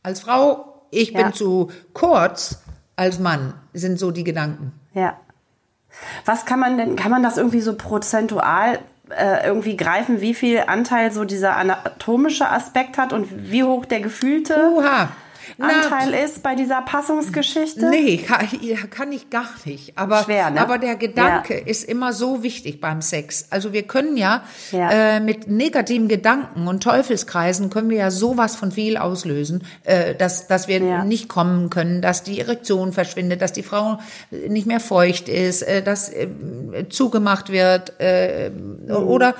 als 0.03 0.21
Frau, 0.21 0.83
ich 0.91 1.13
bin 1.13 1.21
Ja. 1.27 1.31
zu 1.31 1.71
kurz 1.93 2.59
als 2.95 3.19
Mann, 3.19 3.53
sind 3.73 3.97
so 3.99 4.11
die 4.11 4.23
Gedanken. 4.23 4.73
Ja. 4.93 5.17
Was 6.25 6.45
kann 6.45 6.59
man 6.59 6.77
denn, 6.77 6.95
kann 6.95 7.11
man 7.11 7.23
das 7.23 7.37
irgendwie 7.37 7.61
so 7.61 7.75
prozentual 7.75 8.79
äh, 9.09 9.45
irgendwie 9.45 9.75
greifen, 9.75 10.21
wie 10.21 10.33
viel 10.33 10.63
Anteil 10.67 11.11
so 11.11 11.25
dieser 11.25 11.57
anatomische 11.57 12.47
Aspekt 12.49 12.97
hat 12.97 13.11
und 13.11 13.51
wie 13.51 13.63
hoch 13.63 13.85
der 13.85 13.99
gefühlte 13.99 14.71
Uha. 14.73 15.09
Na, 15.61 15.81
Anteil 15.83 16.13
ist 16.25 16.43
bei 16.43 16.55
dieser 16.55 16.81
Passungsgeschichte? 16.81 17.89
Nee, 17.89 18.17
kann, 18.17 18.47
kann 18.89 19.11
ich 19.11 19.29
gar 19.29 19.47
nicht. 19.65 19.97
Aber, 19.97 20.23
Schwer, 20.23 20.49
ne? 20.49 20.59
aber 20.61 20.77
der 20.77 20.95
Gedanke 20.95 21.57
ist 21.57 21.83
immer 21.83 22.13
so 22.13 22.43
wichtig 22.43 22.81
beim 22.81 23.01
Sex. 23.01 23.47
Also 23.49 23.73
wir 23.73 23.83
können 23.83 24.17
ja, 24.17 24.43
Ja. 24.71 24.89
Äh, 24.91 25.19
mit 25.19 25.47
negativen 25.47 26.07
Gedanken 26.07 26.67
und 26.67 26.83
Teufelskreisen 26.83 27.69
können 27.69 27.89
wir 27.89 27.97
ja 27.97 28.11
sowas 28.11 28.55
von 28.55 28.71
viel 28.71 28.97
auslösen, 28.97 29.63
äh, 29.83 30.15
dass, 30.15 30.47
dass 30.47 30.67
wir 30.67 30.79
Ja. 30.81 31.03
nicht 31.03 31.29
kommen 31.29 31.69
können, 31.69 32.01
dass 32.01 32.23
die 32.23 32.39
Erektion 32.39 32.91
verschwindet, 32.93 33.41
dass 33.41 33.53
die 33.53 33.63
Frau 33.63 33.99
nicht 34.47 34.67
mehr 34.67 34.79
feucht 34.79 35.29
ist, 35.29 35.61
äh, 35.61 35.81
dass 35.83 36.09
äh, 36.09 36.27
zugemacht 36.89 37.51
wird 37.51 37.99
äh, 37.99 38.51
oder 38.89 39.35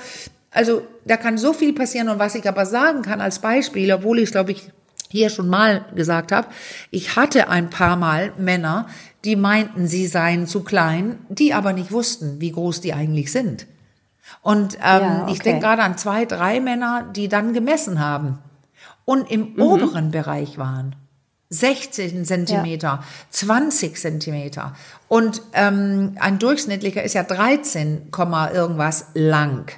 also 0.50 0.82
da 1.06 1.16
kann 1.16 1.38
so 1.38 1.52
viel 1.52 1.72
passieren 1.72 2.08
und 2.10 2.18
was 2.18 2.34
ich 2.34 2.46
aber 2.46 2.66
sagen 2.66 3.02
kann 3.02 3.20
als 3.20 3.38
Beispiel, 3.38 3.92
obwohl 3.92 4.18
ich 4.18 4.30
glaube 4.30 4.52
ich 4.52 4.70
hier 5.12 5.30
schon 5.30 5.48
mal 5.48 5.84
gesagt 5.94 6.32
habe, 6.32 6.48
ich 6.90 7.14
hatte 7.16 7.48
ein 7.48 7.70
paar 7.70 7.96
Mal 7.96 8.32
Männer, 8.38 8.86
die 9.24 9.36
meinten, 9.36 9.86
sie 9.86 10.06
seien 10.08 10.46
zu 10.48 10.64
klein, 10.64 11.18
die 11.28 11.54
aber 11.54 11.72
nicht 11.72 11.92
wussten, 11.92 12.40
wie 12.40 12.50
groß 12.50 12.80
die 12.80 12.92
eigentlich 12.94 13.30
sind. 13.30 13.66
Und 14.40 14.74
ähm, 14.76 14.80
Ja, 14.82 15.26
ich 15.28 15.34
okay. 15.34 15.42
denke 15.44 15.60
gerade 15.66 15.82
an 15.82 15.96
zwei, 15.98 16.24
drei 16.24 16.58
Männer, 16.60 17.04
die 17.14 17.28
dann 17.28 17.52
gemessen 17.52 18.00
haben 18.00 18.38
und 19.04 19.30
im 19.30 19.52
Mhm. 19.54 19.62
oberen 19.62 20.10
Bereich 20.10 20.58
waren. 20.58 20.96
16 21.50 22.24
Zentimeter, 22.24 23.04
20 23.30 23.96
Zentimeter. 23.96 24.74
Und 25.08 25.42
ähm, 25.52 26.16
ein 26.18 26.38
durchschnittlicher 26.38 27.02
ist 27.02 27.12
ja 27.12 27.22
13, 27.24 28.10
Komma 28.10 28.50
irgendwas 28.50 29.08
lang. 29.12 29.70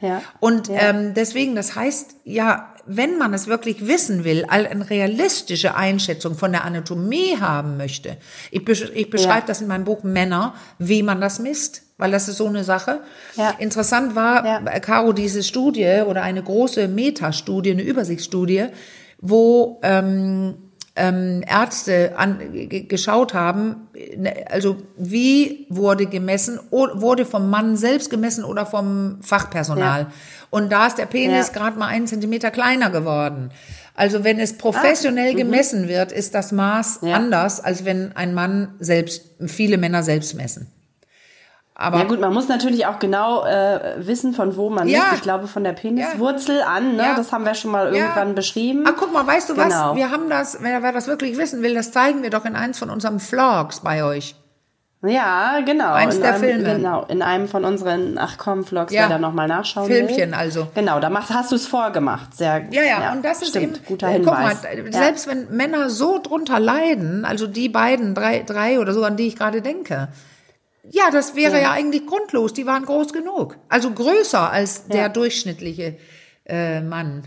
Ja. 0.00 0.22
Und 0.40 0.68
Ja. 0.68 0.74
ähm, 0.80 1.12
deswegen, 1.14 1.54
das 1.54 1.76
heißt, 1.76 2.16
ja, 2.24 2.71
wenn 2.86 3.18
man 3.18 3.32
es 3.34 3.46
wirklich 3.46 3.86
wissen 3.86 4.24
will, 4.24 4.44
all- 4.48 4.66
eine 4.66 4.88
realistische 4.90 5.74
Einschätzung 5.74 6.34
von 6.34 6.52
der 6.52 6.64
Anatomie 6.64 7.36
haben 7.40 7.76
möchte, 7.76 8.16
ich, 8.50 8.64
besch 8.64 8.90
ich 8.94 9.10
beschreibe 9.10 9.40
Ja. 9.40 9.44
das 9.46 9.60
in 9.60 9.68
meinem 9.68 9.84
Buch 9.84 10.02
Männer, 10.02 10.54
wie 10.78 11.02
man 11.02 11.20
das 11.20 11.38
misst, 11.38 11.82
weil 11.98 12.10
das 12.10 12.28
ist 12.28 12.38
so 12.38 12.46
eine 12.46 12.64
Sache. 12.64 13.00
Ja. 13.36 13.50
Interessant 13.58 14.14
war, 14.14 14.44
Ja. 14.44 14.60
Caro, 14.80 15.12
diese 15.12 15.42
Studie 15.42 16.02
oder 16.06 16.22
eine 16.22 16.42
große 16.42 16.88
Metastudie, 16.88 17.70
eine 17.72 17.82
Übersichtsstudie, 17.82 18.66
wo 19.20 19.78
ähm, 19.82 20.54
ähm, 20.94 21.42
Ärzte 21.46 22.12
an, 22.16 22.38
geschaut 22.88 23.32
haben, 23.32 23.88
ne, 24.16 24.44
also 24.50 24.76
wie 24.96 25.66
wurde 25.70 26.06
gemessen, 26.06 26.60
wurde 26.70 27.24
vom 27.24 27.48
Mann 27.48 27.76
selbst 27.76 28.10
gemessen 28.10 28.44
oder 28.44 28.66
vom 28.66 29.18
Fachpersonal. 29.22 30.00
Ja. 30.02 30.12
Und 30.50 30.70
da 30.70 30.86
ist 30.86 30.98
der 30.98 31.06
Penis 31.06 31.48
Ja. 31.48 31.52
gerade 31.54 31.78
mal 31.78 31.86
einen 31.86 32.06
Zentimeter 32.06 32.50
kleiner 32.50 32.90
geworden. 32.90 33.50
Also 33.94 34.24
wenn 34.24 34.38
es 34.38 34.56
professionell 34.58 35.34
gemessen 35.34 35.88
wird, 35.88 36.12
ist 36.12 36.34
das 36.34 36.52
Maß 36.52 37.00
Ja. 37.02 37.14
anders, 37.14 37.60
als 37.60 37.84
wenn 37.84 38.14
ein 38.16 38.34
Mann 38.34 38.74
selbst, 38.78 39.22
viele 39.46 39.78
Männer 39.78 40.02
selbst 40.02 40.34
messen. 40.34 40.66
Aber 41.82 41.98
ja 41.98 42.04
gut, 42.04 42.20
man 42.20 42.32
muss 42.32 42.48
natürlich 42.48 42.86
auch 42.86 42.98
genau 42.98 43.44
äh, 43.44 43.94
wissen, 43.98 44.32
von 44.34 44.56
wo 44.56 44.70
man 44.70 44.88
Ja. 44.88 45.00
ist. 45.00 45.14
Ich 45.16 45.22
glaube, 45.22 45.46
von 45.48 45.64
der 45.64 45.72
Peniswurzel 45.72 46.62
an, 46.62 46.96
ne? 46.96 47.02
Ja. 47.02 47.14
das 47.16 47.32
haben 47.32 47.44
wir 47.44 47.54
schon 47.54 47.70
mal 47.72 47.94
Ja. 47.94 48.02
irgendwann 48.04 48.34
beschrieben. 48.34 48.84
Ah, 48.86 48.92
guck 48.96 49.12
mal, 49.12 49.26
weißt 49.26 49.50
du 49.50 49.54
Genau. 49.54 49.90
was? 49.90 49.96
Wir 49.96 50.10
haben 50.10 50.30
das, 50.30 50.58
wer, 50.60 50.82
wer 50.82 50.92
das 50.92 51.08
wirklich 51.08 51.36
wissen 51.38 51.62
will, 51.62 51.74
das 51.74 51.90
zeigen 51.92 52.22
wir 52.22 52.30
doch 52.30 52.44
in 52.44 52.54
eins 52.56 52.78
von 52.78 52.88
unseren 52.90 53.18
Vlogs 53.20 53.80
bei 53.80 54.04
euch. 54.04 54.36
Ja, 55.04 55.58
genau. 55.66 55.92
Eins 55.94 56.14
in 56.14 56.20
der 56.22 56.34
einem, 56.34 56.40
Filme. 56.44 56.76
Genau, 56.76 57.04
in 57.08 57.22
einem 57.22 57.48
von 57.48 57.64
unseren 57.64 58.16
Ach 58.18 58.36
komm 58.38 58.64
Vlogs, 58.64 58.92
Ja. 58.92 59.02
wer 59.02 59.08
da 59.08 59.18
nochmal 59.18 59.48
nachschauen 59.48 59.88
Filmchen 59.88 60.30
will. 60.30 60.34
also. 60.34 60.68
Genau, 60.76 61.00
da 61.00 61.10
machst, 61.10 61.30
hast 61.34 61.50
du 61.50 61.56
es 61.56 61.66
vorgemacht. 61.66 62.36
Sehr 62.36 62.66
Ja, 62.70 62.82
ja, 62.84 63.10
und 63.12 63.24
das 63.24 63.42
ist 63.42 63.48
stimmt, 63.48 63.78
eben, 63.78 63.84
guter 63.86 64.06
Hinweis. 64.06 64.58
Guck 64.62 64.74
mal, 64.84 64.84
ja. 64.86 64.92
selbst 64.92 65.26
wenn 65.26 65.48
Männer 65.56 65.90
so 65.90 66.20
drunter 66.22 66.60
leiden, 66.60 67.24
also 67.24 67.48
die 67.48 67.68
beiden, 67.68 68.14
drei, 68.14 68.44
drei 68.46 68.78
oder 68.78 68.92
so, 68.92 69.02
an 69.02 69.16
die 69.16 69.26
ich 69.26 69.34
gerade 69.36 69.60
denke, 69.60 70.06
ja, 70.90 71.10
das 71.10 71.34
wäre 71.36 71.54
ja. 71.56 71.62
Ja. 71.62 71.70
eigentlich 71.72 72.06
grundlos. 72.06 72.52
Die 72.52 72.66
waren 72.66 72.84
groß 72.84 73.12
genug. 73.12 73.56
Also 73.68 73.90
größer 73.92 74.50
als 74.50 74.86
der 74.88 75.02
Ja. 75.02 75.08
durchschnittliche 75.08 75.96
äh, 76.46 76.80
Mann 76.80 77.24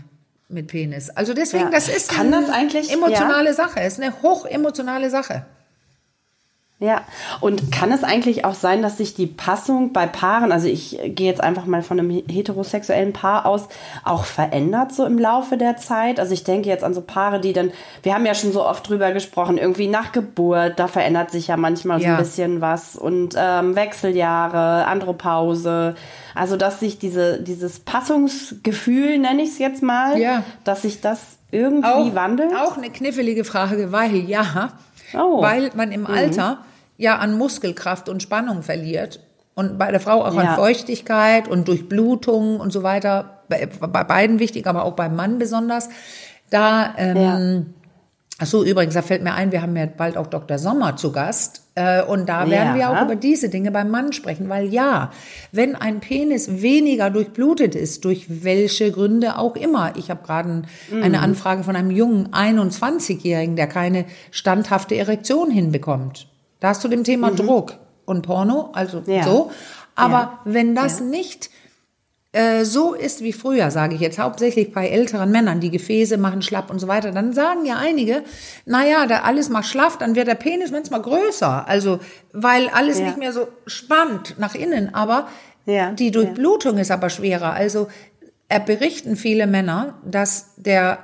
mit 0.48 0.68
Penis. 0.68 1.10
Also 1.10 1.34
deswegen, 1.34 1.64
Ja. 1.64 1.70
das 1.70 1.88
ist 1.88 2.10
Kann 2.10 2.32
eine 2.32 2.46
das 2.46 2.54
eigentlich- 2.54 2.92
emotionale 2.92 3.52
Sache. 3.54 3.80
Es 3.80 3.94
ist 3.94 4.02
eine 4.02 4.22
hochemotionale 4.22 5.10
Sache. 5.10 5.46
Ja, 6.78 7.00
und 7.40 7.72
kann 7.72 7.90
es 7.90 8.04
eigentlich 8.04 8.44
auch 8.44 8.52
sein, 8.52 8.82
dass 8.82 8.98
sich 8.98 9.14
die 9.14 9.26
Passung 9.26 9.94
bei 9.94 10.06
Paaren, 10.06 10.52
also 10.52 10.68
ich 10.68 10.98
gehe 11.06 11.26
jetzt 11.26 11.40
einfach 11.42 11.64
mal 11.64 11.82
von 11.82 11.98
einem 11.98 12.10
heterosexuellen 12.10 13.14
Paar 13.14 13.46
aus, 13.46 13.68
auch 14.04 14.24
verändert 14.24 14.92
so 14.92 15.06
im 15.06 15.18
Laufe 15.18 15.56
der 15.56 15.78
Zeit? 15.78 16.20
Also 16.20 16.34
ich 16.34 16.44
denke 16.44 16.68
jetzt 16.68 16.84
an 16.84 16.92
so 16.92 17.00
Paare, 17.00 17.40
die 17.40 17.54
dann, 17.54 17.72
wir 18.02 18.12
haben 18.12 18.26
ja 18.26 18.34
schon 18.34 18.52
so 18.52 18.62
oft 18.62 18.86
drüber 18.86 19.12
gesprochen, 19.12 19.56
irgendwie 19.56 19.86
nach 19.88 20.12
Geburt, 20.12 20.78
da 20.78 20.86
verändert 20.86 21.30
sich 21.30 21.46
ja 21.46 21.56
manchmal 21.56 21.98
so 21.98 22.04
Ja. 22.08 22.16
ein 22.16 22.22
bisschen 22.22 22.60
was 22.60 22.94
und 22.94 23.34
ähm, 23.38 23.74
Wechseljahre, 23.74 24.84
Andropause, 24.84 25.94
also 26.34 26.58
dass 26.58 26.80
sich 26.80 26.98
diese, 26.98 27.40
dieses 27.42 27.78
Passungsgefühl, 27.78 29.16
nenne 29.18 29.40
ich 29.42 29.48
es 29.48 29.58
jetzt 29.58 29.82
mal, 29.82 30.18
Ja. 30.18 30.42
dass 30.64 30.82
sich 30.82 31.00
das 31.00 31.38
irgendwie 31.50 31.88
auch, 31.88 32.14
wandelt? 32.14 32.54
Auch 32.54 32.76
eine 32.76 32.90
knifflige 32.90 33.44
Frage, 33.44 33.92
weil 33.92 34.14
ja, 34.16 34.72
Oh. 35.14 35.42
weil 35.42 35.70
man 35.74 35.92
im 35.92 36.06
Alter 36.06 36.58
ja 36.96 37.16
an 37.16 37.36
Muskelkraft 37.36 38.08
und 38.08 38.22
Spannung 38.22 38.62
verliert 38.62 39.20
und 39.54 39.78
bei 39.78 39.90
der 39.90 40.00
Frau 40.00 40.22
auch 40.22 40.36
an 40.36 40.44
Ja. 40.44 40.54
Feuchtigkeit 40.54 41.48
und 41.48 41.66
Durchblutung 41.66 42.60
und 42.60 42.72
so 42.72 42.82
weiter, 42.82 43.38
bei, 43.48 43.66
bei 43.66 44.04
beiden 44.04 44.38
wichtig, 44.38 44.66
aber 44.66 44.84
auch 44.84 44.92
beim 44.92 45.16
Mann 45.16 45.38
besonders. 45.38 45.88
Da, 46.50 46.94
ähm, 46.98 47.74
ach 48.38 48.46
so 48.46 48.62
übrigens, 48.64 48.94
da 48.94 49.02
fällt 49.02 49.22
mir 49.22 49.32
ein, 49.34 49.50
wir 49.52 49.62
haben 49.62 49.76
ja 49.76 49.86
bald 49.86 50.16
auch 50.16 50.26
Dr. 50.26 50.58
Sommer 50.58 50.96
zu 50.96 51.10
Gast. 51.12 51.62
Äh, 51.74 52.02
und 52.02 52.26
da 52.28 52.48
werden 52.50 52.74
wir 52.74 52.80
Ja. 52.82 52.98
auch 52.98 53.02
über 53.04 53.16
diese 53.16 53.48
Dinge 53.50 53.70
beim 53.70 53.90
Mann 53.90 54.12
sprechen, 54.12 54.48
weil 54.48 54.66
ja, 54.72 55.10
wenn 55.52 55.74
ein 55.76 56.00
Penis 56.00 56.62
weniger 56.62 57.10
durchblutet 57.10 57.74
ist, 57.74 58.04
durch 58.04 58.26
welche 58.44 58.90
Gründe 58.92 59.38
auch 59.38 59.56
immer. 59.56 59.92
Ich 59.96 60.10
habe 60.10 60.22
gerade 60.24 60.48
ein, 60.50 60.66
eine 61.02 61.20
Anfrage 61.20 61.64
von 61.64 61.76
einem 61.76 61.90
jungen 61.90 62.28
21-Jährigen, 62.32 63.56
der 63.56 63.66
keine 63.66 64.04
standhafte 64.30 64.96
Erektion 64.96 65.50
hinbekommt. 65.50 66.28
Da 66.60 66.68
hast 66.68 66.82
du 66.84 66.88
dem 66.88 67.04
Thema 67.04 67.30
Druck 67.30 67.74
und 68.06 68.22
Porno, 68.22 68.70
also 68.72 69.02
Ja. 69.06 69.22
so. 69.24 69.50
Aber 69.94 70.12
Ja. 70.18 70.38
wenn 70.44 70.74
das 70.74 71.00
nicht 71.00 71.50
äh, 72.36 72.64
so 72.64 72.92
ist 72.92 73.22
wie 73.22 73.32
früher, 73.32 73.70
sage 73.70 73.94
ich 73.94 74.00
jetzt, 74.00 74.18
hauptsächlich 74.18 74.72
bei 74.72 74.88
älteren 74.88 75.30
Männern, 75.30 75.60
die 75.60 75.70
Gefäße 75.70 76.18
machen 76.18 76.42
schlapp 76.42 76.70
und 76.70 76.78
so 76.78 76.86
weiter, 76.86 77.10
dann 77.10 77.32
sagen 77.32 77.64
ja 77.64 77.76
einige, 77.78 78.22
naja, 78.66 79.06
da 79.06 79.22
alles 79.22 79.48
mal 79.48 79.62
schlaff, 79.62 79.96
dann 79.96 80.14
wird 80.16 80.28
der 80.28 80.34
Penis 80.34 80.70
manchmal 80.70 81.00
größer. 81.00 81.66
Also, 81.66 81.98
weil 82.32 82.68
alles 82.68 82.98
Ja. 82.98 83.06
nicht 83.06 83.16
mehr 83.16 83.32
so 83.32 83.48
spannt 83.66 84.34
nach 84.38 84.54
innen, 84.54 84.94
aber 84.94 85.28
Ja, 85.64 85.92
die 85.92 86.10
Durchblutung 86.10 86.78
ist 86.78 86.90
aber 86.90 87.10
schwerer. 87.10 87.52
Also, 87.54 87.88
er 88.48 88.60
berichten 88.60 89.16
viele 89.16 89.46
Männer, 89.46 89.94
dass 90.04 90.54
der 90.56 90.98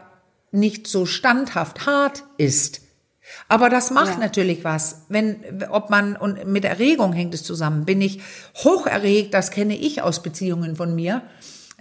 nicht 0.53 0.87
so 0.87 1.07
standhaft 1.07 1.87
hart 1.87 2.25
ist. 2.37 2.83
Aber 3.49 3.69
das 3.69 3.91
macht 3.91 4.15
Ja. 4.15 4.19
natürlich 4.19 4.65
was. 4.65 5.03
Wenn, 5.09 5.43
ob 5.71 5.91
man, 5.91 6.17
und 6.17 6.47
mit 6.47 6.65
Erregung 6.65 7.13
hängt 7.13 7.35
es 7.35 7.45
zusammen. 7.45 7.85
Bin 7.85 8.01
ich 8.01 8.21
hoch 8.65 8.87
erregt, 8.87 9.33
das 9.35 9.51
kenne 9.51 9.77
ich 9.77 10.03
aus 10.03 10.23
Beziehungen 10.23 10.77
von 10.77 10.95
mir, 10.95 11.23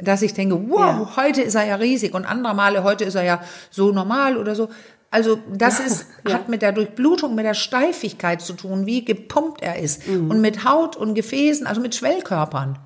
dass 0.01 0.21
ich 0.21 0.33
denke, 0.33 0.69
wow, 0.69 0.79
Ja. 0.79 1.13
heute 1.15 1.41
ist 1.41 1.55
er 1.55 1.65
ja 1.65 1.75
riesig 1.75 2.13
und 2.13 2.25
andere 2.25 2.53
Male, 2.55 2.83
heute 2.83 3.03
ist 3.03 3.15
er 3.15 3.23
ja 3.23 3.41
so 3.69 3.91
normal 3.91 4.37
oder 4.37 4.55
so. 4.55 4.69
Also 5.09 5.39
das 5.51 5.79
ist, 5.79 6.05
hat 6.31 6.47
mit 6.47 6.61
der 6.61 6.71
Durchblutung, 6.71 7.35
mit 7.35 7.45
der 7.45 7.53
Steifigkeit 7.53 8.41
zu 8.41 8.53
tun, 8.53 8.85
wie 8.85 9.03
gepumpt 9.03 9.61
er 9.61 9.77
ist. 9.79 10.07
Mhm. 10.07 10.31
Und 10.31 10.41
mit 10.41 10.63
Haut 10.63 10.95
und 10.95 11.15
Gefäßen, 11.15 11.67
also 11.67 11.81
mit 11.81 11.95
Schwellkörpern. 11.95 12.79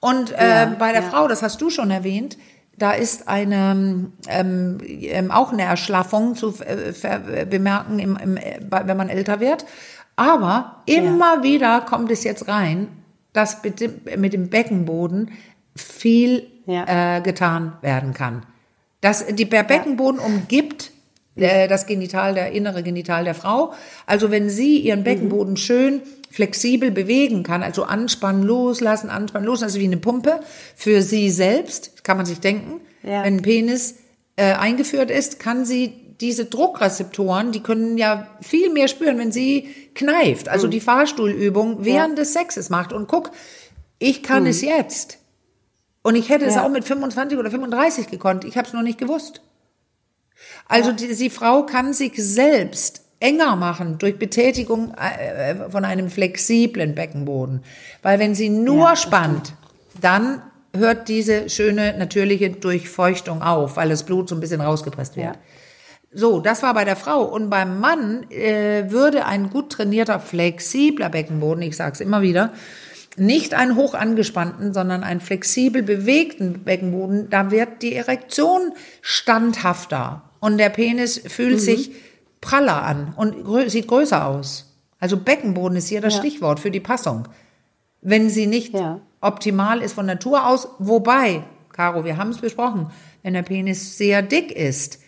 Und 0.00 0.32
äh, 0.32 0.48
Ja, 0.48 0.64
bei 0.78 0.92
der 0.92 1.02
ja. 1.02 1.08
Frau, 1.10 1.26
das 1.26 1.42
hast 1.42 1.60
du 1.60 1.70
schon 1.70 1.90
erwähnt, 1.90 2.36
da 2.78 2.92
ist 2.92 3.28
eine 3.28 4.08
ähm, 4.28 4.78
ähm, 5.02 5.30
auch 5.30 5.52
eine 5.52 5.62
Erschlaffung 5.62 6.34
zu 6.34 6.48
äh, 6.60 6.92
ver- 6.92 7.20
bemerken, 7.46 7.98
im, 7.98 8.16
im, 8.16 8.36
äh, 8.36 8.60
wenn 8.70 8.96
man 8.96 9.08
älter 9.08 9.40
wird. 9.40 9.64
Aber 10.16 10.82
immer 10.86 11.42
wieder 11.42 11.80
kommt 11.80 12.10
es 12.10 12.24
jetzt 12.24 12.46
rein, 12.48 12.88
dass 13.32 13.62
mit 13.62 13.80
dem, 13.80 13.92
Beckenboden 14.48 15.30
viel 15.76 16.46
Ja. 16.66 17.16
äh, 17.16 17.20
getan 17.20 17.72
werden 17.82 18.14
kann. 18.14 18.46
Dass 19.00 19.26
die, 19.26 19.48
der 19.50 19.64
Beckenboden 19.64 20.20
umgibt 20.20 20.92
äh, 21.36 21.66
das 21.68 21.86
Genital, 21.86 22.34
der 22.34 22.52
innere 22.52 22.82
Genital 22.82 23.24
der 23.24 23.34
Frau. 23.34 23.72
Also 24.06 24.30
wenn 24.30 24.48
sie 24.48 24.78
ihren 24.78 25.00
Mhm. 25.00 25.04
Beckenboden 25.04 25.56
schön 25.56 26.00
flexibel 26.34 26.90
bewegen 26.90 27.42
kann, 27.44 27.62
also 27.62 27.84
anspannen, 27.84 28.42
loslassen, 28.42 29.08
anspannen, 29.08 29.46
loslassen, 29.46 29.64
also 29.74 29.80
wie 29.80 29.84
eine 29.84 29.98
Pumpe 29.98 30.40
für 30.74 31.00
sie 31.02 31.30
selbst, 31.30 32.02
kann 32.04 32.16
man 32.16 32.26
sich 32.26 32.40
denken. 32.40 32.80
Ja. 33.02 33.22
Wenn 33.24 33.36
ein 33.36 33.42
Penis 33.42 33.96
äh, 34.36 34.52
eingeführt 34.54 35.10
ist, 35.10 35.38
kann 35.38 35.64
sie 35.64 35.92
diese 36.20 36.44
Druckrezeptoren, 36.46 37.52
die 37.52 37.60
können 37.62 37.98
ja 37.98 38.26
viel 38.40 38.70
mehr 38.72 38.88
spüren, 38.88 39.18
wenn 39.18 39.30
sie 39.32 39.68
kneift, 39.94 40.46
Mhm. 40.46 40.52
also 40.52 40.66
die 40.68 40.80
Fahrstuhlübung 40.80 41.84
während 41.84 42.18
des 42.18 42.32
Sexes 42.32 42.68
macht. 42.68 42.92
Und 42.92 43.06
guck, 43.08 43.30
ich 43.98 44.22
kann 44.22 44.46
es 44.46 44.60
jetzt. 44.60 45.18
Und 46.02 46.16
ich 46.16 46.28
hätte 46.30 46.44
es 46.46 46.54
Mhm. 46.54 46.58
Ja. 46.58 46.66
auch 46.66 46.70
mit 46.70 46.84
25 46.84 47.38
oder 47.38 47.50
35 47.50 48.08
gekonnt. 48.08 48.44
Ich 48.44 48.56
habe 48.56 48.66
es 48.66 48.72
nur 48.74 48.82
nicht 48.82 48.98
gewusst. 48.98 49.40
Also 50.66 50.92
die, 50.92 51.14
die 51.14 51.30
Frau 51.30 51.64
kann 51.64 51.92
sich 51.92 52.12
selbst 52.16 53.03
enger 53.24 53.56
machen 53.56 53.96
durch 53.98 54.18
Betätigung 54.18 54.92
äh, 54.94 55.70
von 55.70 55.84
einem 55.84 56.10
flexiblen 56.10 56.94
Beckenboden. 56.94 57.62
Weil 58.02 58.18
wenn 58.18 58.34
sie 58.34 58.50
nur 58.50 58.90
Ja, 58.90 58.96
spannt, 58.96 59.54
dann 60.00 60.42
hört 60.76 61.08
diese 61.08 61.48
schöne 61.48 61.96
natürliche 61.96 62.50
Durchfeuchtung 62.50 63.40
auf, 63.40 63.76
weil 63.76 63.88
das 63.88 64.02
Blut 64.04 64.28
so 64.28 64.34
ein 64.34 64.40
bisschen 64.40 64.60
rausgepresst 64.60 65.16
wird. 65.16 65.26
Ja. 65.26 65.34
So, 66.12 66.40
das 66.40 66.62
war 66.62 66.74
bei 66.74 66.84
der 66.84 66.96
Frau. 66.96 67.22
Und 67.22 67.48
beim 67.48 67.80
Mann 67.80 68.30
äh, 68.30 68.90
würde 68.90 69.24
ein 69.24 69.48
gut 69.50 69.72
trainierter, 69.72 70.20
flexibler 70.20 71.08
Beckenboden, 71.08 71.62
ich 71.62 71.76
sage 71.76 71.94
es 71.94 72.00
immer 72.00 72.20
wieder, 72.20 72.52
nicht 73.16 73.54
einen 73.54 73.76
hoch 73.76 73.94
angespannten, 73.94 74.74
sondern 74.74 75.02
einen 75.02 75.20
flexibel 75.20 75.82
bewegten 75.82 76.64
Beckenboden, 76.64 77.30
da 77.30 77.50
wird 77.50 77.80
die 77.80 77.94
Erektion 77.94 78.72
standhafter 79.00 80.22
und 80.40 80.58
der 80.58 80.68
Penis 80.68 81.22
fühlt 81.26 81.60
sich 81.60 81.92
praller 82.44 82.82
an 82.82 83.14
und 83.16 83.42
grö 83.44 83.68
sieht 83.68 83.88
größer 83.88 84.26
aus. 84.26 84.70
Also 85.00 85.16
Beckenboden 85.16 85.76
ist 85.78 85.88
hier 85.88 86.00
das 86.00 86.14
Ja. 86.14 86.20
Stichwort 86.20 86.60
für 86.60 86.70
die 86.70 86.80
Passung. 86.80 87.26
Wenn 88.02 88.28
sie 88.28 88.46
nicht 88.46 88.74
Ja. 88.74 89.00
optimal 89.20 89.80
ist 89.82 89.94
von 89.94 90.06
Natur 90.06 90.46
aus, 90.46 90.68
wobei, 90.78 91.42
Caro, 91.72 92.04
wir 92.04 92.16
haben 92.18 92.30
es 92.30 92.38
besprochen, 92.38 92.90
wenn 93.22 93.32
der 93.34 93.42
Penis 93.42 93.96
sehr 93.96 94.22
dick 94.22 94.52
ist, 94.52 94.98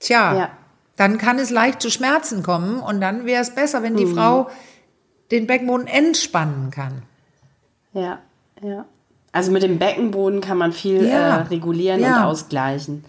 tja, 0.00 0.36
Ja. 0.36 0.50
dann 0.96 1.16
kann 1.16 1.38
es 1.38 1.50
leicht 1.50 1.80
zu 1.80 1.90
Schmerzen 1.90 2.42
kommen 2.42 2.80
und 2.80 3.00
dann 3.00 3.24
wäre 3.24 3.40
es 3.40 3.54
besser, 3.54 3.82
wenn 3.84 3.96
die 3.96 4.04
Mhm. 4.06 4.14
Frau 4.14 4.50
den 5.30 5.46
Beckenboden 5.46 5.86
entspannen 5.86 6.70
kann. 6.70 7.02
Ja, 7.92 8.18
ja. 8.62 8.84
Also 9.30 9.52
mit 9.52 9.62
dem 9.62 9.78
Beckenboden 9.78 10.40
kann 10.40 10.58
man 10.58 10.72
viel 10.72 11.06
Ja. 11.06 11.38
äh, 11.38 11.42
regulieren 11.42 12.00
Ja. 12.00 12.16
und 12.18 12.22
ausgleichen. 12.24 13.04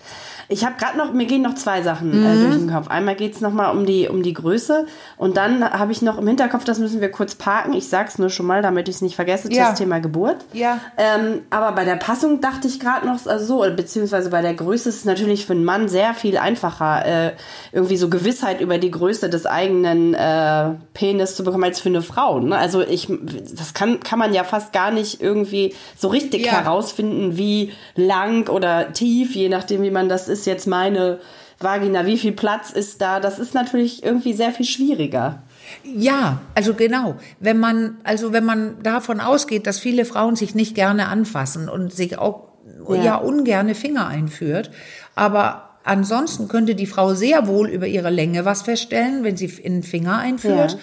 Ich 0.51 0.65
habe 0.65 0.75
gerade 0.79 0.97
noch, 0.97 1.13
mir 1.13 1.25
gehen 1.27 1.43
noch 1.43 1.53
zwei 1.55 1.81
Sachen 1.83 2.09
Mhm. 2.09 2.25
äh, 2.25 2.43
durch 2.43 2.55
den 2.57 2.69
Kopf. 2.71 2.87
Einmal 2.89 3.15
geht's 3.15 3.39
noch 3.39 3.53
mal 3.53 3.69
um 3.69 3.85
die, 3.85 4.07
um 4.09 4.23
die 4.23 4.33
Größe 4.33 4.87
und 5.17 5.37
dann 5.37 5.63
habe 5.63 5.91
ich 5.91 6.01
noch 6.01 6.17
im 6.17 6.27
Hinterkopf, 6.27 6.63
das 6.65 6.79
müssen 6.79 7.01
wir 7.01 7.11
kurz 7.11 7.35
parken. 7.35 7.73
Ich 7.73 7.87
sag's 7.87 8.17
nur 8.17 8.29
schon 8.31 8.47
mal, 8.47 8.61
damit 8.63 8.89
ich 8.89 8.95
es 8.95 9.01
nicht 9.03 9.15
vergesse, 9.15 9.51
Ja. 9.53 9.69
das 9.69 9.77
Thema 9.77 9.99
Geburt. 9.99 10.37
Ja. 10.53 10.79
Ähm, 10.97 11.41
aber 11.51 11.71
bei 11.73 11.85
der 11.85 11.97
Passung 11.97 12.41
dachte 12.41 12.67
ich 12.67 12.79
gerade 12.79 13.05
noch 13.05 13.25
also 13.27 13.45
so, 13.45 13.61
oder 13.61 13.69
beziehungsweise 13.71 14.29
bei 14.31 14.41
der 14.41 14.55
Größe 14.55 14.89
ist 14.89 14.95
es 14.97 15.05
natürlich 15.05 15.45
für 15.45 15.53
einen 15.53 15.63
Mann 15.65 15.87
sehr 15.87 16.13
viel 16.15 16.37
einfacher, 16.37 17.05
äh, 17.05 17.31
irgendwie 17.71 17.97
so 17.97 18.09
Gewissheit 18.09 18.59
über 18.59 18.79
die 18.79 18.89
Größe 18.91 19.29
des 19.29 19.45
eigenen 19.45 20.15
äh, 20.15 20.71
Penis 20.95 21.35
zu 21.35 21.43
bekommen 21.43 21.63
als 21.65 21.79
für 21.79 21.89
eine 21.89 22.01
Frau. 22.01 22.39
Ne? 22.39 22.57
Also 22.57 22.81
ich, 22.81 23.07
das 23.55 23.75
kann, 23.75 23.99
kann 23.99 24.17
man 24.17 24.33
ja 24.33 24.43
fast 24.43 24.73
gar 24.73 24.89
nicht 24.89 25.21
irgendwie 25.21 25.75
so 25.95 26.07
richtig 26.07 26.45
Ja. 26.47 26.53
herausfinden, 26.53 27.37
wie 27.37 27.71
lang 27.95 28.49
oder 28.49 28.93
tief, 28.93 29.35
je 29.35 29.49
nachdem, 29.49 29.83
wie 29.83 29.91
man 29.91 30.09
das 30.09 30.27
ist, 30.27 30.38
jetzt 30.45 30.67
meine 30.67 31.19
Vagina, 31.59 32.05
wie 32.05 32.17
viel 32.17 32.31
Platz 32.31 32.71
ist 32.71 33.01
da? 33.01 33.19
Das 33.19 33.39
ist 33.39 33.53
natürlich 33.53 34.03
irgendwie 34.03 34.33
sehr 34.33 34.51
viel 34.51 34.65
schwieriger. 34.65 35.43
Ja, 35.83 36.41
also 36.55 36.73
genau. 36.73 37.15
Wenn 37.39 37.59
man, 37.59 37.97
also 38.03 38.33
wenn 38.33 38.45
man 38.45 38.81
davon 38.81 39.19
ausgeht, 39.19 39.67
dass 39.67 39.79
viele 39.79 40.05
Frauen 40.05 40.35
sich 40.35 40.55
nicht 40.55 40.73
gerne 40.75 41.07
anfassen 41.07 41.69
und 41.69 41.93
sich 41.93 42.17
auch 42.17 42.47
ja, 42.87 42.95
ja 42.95 43.15
ungerne 43.15 43.75
Finger 43.75 44.07
einführt, 44.07 44.71
aber 45.15 45.69
ansonsten 45.83 46.47
könnte 46.47 46.75
die 46.75 46.85
Frau 46.85 47.13
sehr 47.13 47.47
wohl 47.47 47.69
über 47.69 47.87
ihre 47.87 48.09
Länge 48.09 48.45
was 48.45 48.61
feststellen, 48.61 49.23
wenn 49.23 49.37
sie 49.37 49.45
in 49.45 49.73
den 49.73 49.83
Finger 49.83 50.17
einführt. 50.17 50.73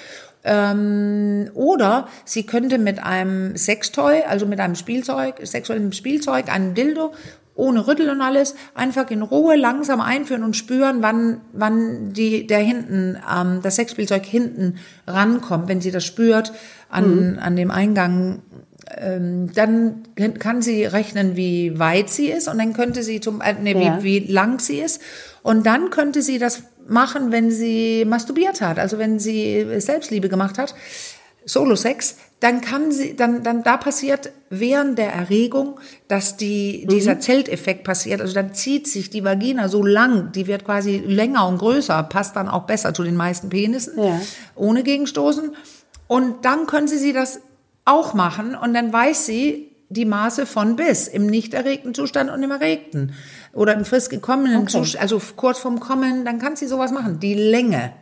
Ja. 0.45 0.71
Ähm, 0.73 1.51
oder 1.55 2.07
sie 2.25 2.45
könnte 2.45 2.79
mit 2.79 3.03
einem 3.03 3.57
Sextoy, 3.57 4.23
also 4.29 4.47
mit 4.47 4.61
einem 4.61 4.77
Spielzeug, 4.77 5.40
sexuellem 5.42 5.92
Spielzeug, 5.92 6.53
einem 6.53 6.75
Dildo 6.75 7.12
ohne 7.57 7.87
Rüttel 7.87 8.11
und 8.11 8.21
alles, 8.21 8.55
einfach 8.75 9.11
in 9.11 9.23
Ruhe 9.23 9.57
langsam 9.57 10.01
einführen 10.01 10.45
und 10.45 10.55
spüren, 10.55 10.99
wann, 11.01 11.40
wann 11.53 12.12
die, 12.12 12.47
der 12.47 12.59
hinten, 12.59 13.19
ähm, 13.31 13.61
das 13.62 13.77
Sexspielzeug 13.77 14.25
hinten 14.25 14.77
rankommt, 15.07 15.69
wenn 15.69 15.81
sie 15.81 15.90
das 15.90 16.05
spürt 16.05 16.53
an, 16.90 17.33
mhm. 17.33 17.38
an 17.38 17.57
dem 17.57 17.71
Eingang. 17.71 18.42
Ähm, 18.97 19.53
dann 19.53 20.03
kann 20.38 20.62
sie 20.62 20.85
rechnen, 20.85 21.35
wie 21.35 21.77
weit 21.77 22.09
sie 22.09 22.29
ist 22.29 22.47
und 22.47 22.59
dann 22.59 22.73
könnte 22.73 23.03
sie 23.03 23.21
zum, 23.21 23.40
äh, 23.40 23.55
nee, 23.61 23.73
ja. 23.73 23.99
wie, 24.03 24.25
wie 24.27 24.33
lang 24.33 24.61
sie 24.61 24.79
ist 24.79 25.01
und 25.42 25.66
dann 25.66 25.90
könnte 25.90 26.23
sie 26.23 26.38
das 26.38 26.62
machen, 26.87 27.33
wenn 27.33 27.51
sie 27.51 28.05
masturbiert 28.05 28.61
hat, 28.61 28.79
also 28.79 28.99
wenn 28.99 29.19
sie 29.19 29.66
Selbstliebe 29.81 30.29
gemacht 30.29 30.57
hat, 30.57 30.75
Solo-Sex, 31.47 32.16
dann 32.40 32.61
kann 32.61 32.92
sie, 32.92 33.16
dann, 33.16 33.42
dann 33.42 33.62
da 33.62 33.77
passiert 33.79 34.31
während 34.51 34.99
der 34.99 35.12
Erregung, 35.12 35.81
dass 36.07 36.37
die, 36.37 36.83
mhm. 36.85 36.88
dieser 36.88 37.18
Zelteffekt 37.18 37.83
passiert. 37.83 38.20
Also 38.20 38.35
dann 38.35 38.53
zieht 38.53 38.87
sich 38.87 39.09
die 39.09 39.25
Vagina 39.25 39.68
so 39.68 39.83
lang, 39.83 40.33
die 40.33 40.46
wird 40.46 40.64
quasi 40.64 40.99
länger 40.99 41.49
und 41.49 41.59
größer, 41.59 42.03
passt 42.05 42.37
dann 42.37 42.49
auch 42.49 42.64
besser 42.64 42.92
zu 42.92 43.03
den 43.05 43.16
meisten 43.16 43.49
Penissen, 43.49 43.99
ja. 43.99 44.20
ohne 44.55 44.83
Gegenstoßen. 44.83 45.57
Und 46.09 46.44
dann 46.44 46.66
können 46.66 46.88
sie 46.88 46.99
sie 46.99 47.12
das 47.12 47.40
auch 47.85 48.14
machen 48.14 48.55
und 48.55 48.75
dann 48.75 48.92
weiß 48.92 49.27
sie 49.27 49.72
die 49.88 50.05
Maße 50.05 50.46
von 50.46 50.77
bis 50.77 51.09
im 51.09 51.27
nicht 51.27 51.55
erregten 51.55 51.94
Zustand 51.94 52.31
und 52.31 52.42
im 52.42 52.51
erregten 52.51 53.14
oder 53.53 53.72
im 53.75 53.85
frisch 53.85 54.09
gekommenen 54.09 54.62
okay. 54.62 54.72
Zustand, 54.72 55.03
also 55.03 55.22
kurz 55.37 55.59
vorm 55.59 55.81
Kommen, 55.81 56.25
dann 56.25 56.38
kann 56.38 56.57
sie 56.57 56.66
sowas 56.66 56.90
machen. 56.90 57.20
Die 57.20 57.35
Länge 57.35 57.92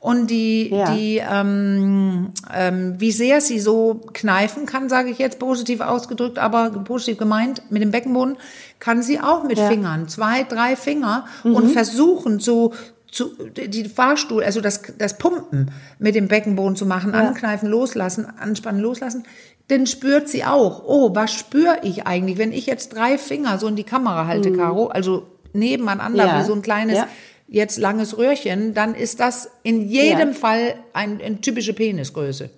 und 0.00 0.28
die, 0.30 0.70
ja. 0.70 0.94
die 0.94 1.18
ähm, 1.18 2.30
ähm, 2.52 2.94
wie 2.98 3.12
sehr 3.12 3.42
sie 3.42 3.60
so 3.60 4.00
kneifen 4.14 4.64
kann, 4.64 4.88
sage 4.88 5.10
ich 5.10 5.18
jetzt 5.18 5.38
positiv 5.38 5.82
ausgedrückt, 5.82 6.38
aber 6.38 6.70
positiv 6.70 7.18
gemeint, 7.18 7.62
mit 7.70 7.82
dem 7.82 7.90
Beckenboden, 7.90 8.38
kann 8.78 9.02
sie 9.02 9.20
auch 9.20 9.44
mit 9.44 9.58
ja. 9.58 9.68
Fingern, 9.68 10.08
zwei, 10.08 10.44
drei 10.44 10.74
Finger 10.74 11.26
mhm. 11.44 11.54
und 11.54 11.68
versuchen 11.68 12.40
so 12.40 12.72
zu, 13.10 13.32
die 13.54 13.84
Fahrstuhl, 13.90 14.42
also 14.42 14.62
das, 14.62 14.80
das 14.96 15.18
Pumpen 15.18 15.70
mit 15.98 16.14
dem 16.14 16.28
Beckenboden 16.28 16.76
zu 16.76 16.86
machen, 16.86 17.12
ja. 17.12 17.20
ankneifen, 17.20 17.68
loslassen, 17.68 18.26
anspannen, 18.38 18.80
loslassen, 18.80 19.24
dann 19.68 19.86
spürt 19.86 20.30
sie 20.30 20.44
auch, 20.44 20.82
oh, 20.86 21.14
was 21.14 21.30
spüre 21.30 21.76
ich 21.82 22.06
eigentlich, 22.06 22.38
wenn 22.38 22.52
ich 22.52 22.64
jetzt 22.64 22.94
drei 22.94 23.18
Finger 23.18 23.58
so 23.58 23.66
in 23.66 23.76
die 23.76 23.84
Kamera 23.84 24.26
halte, 24.26 24.50
mhm. 24.50 24.56
Caro, 24.56 24.86
also 24.86 25.26
nebeneinander 25.52 26.26
ja. 26.26 26.40
wie 26.40 26.44
so 26.44 26.54
ein 26.54 26.62
kleines 26.62 26.96
ja 26.96 27.08
jetzt 27.50 27.78
langes 27.78 28.16
Röhrchen, 28.16 28.74
dann 28.74 28.94
ist 28.94 29.20
das 29.20 29.50
in 29.62 29.88
jedem 29.88 30.28
ja. 30.28 30.34
Fall 30.34 30.74
ein, 30.92 31.20
eine 31.20 31.40
typische 31.40 31.74
Penisgröße. 31.74 32.50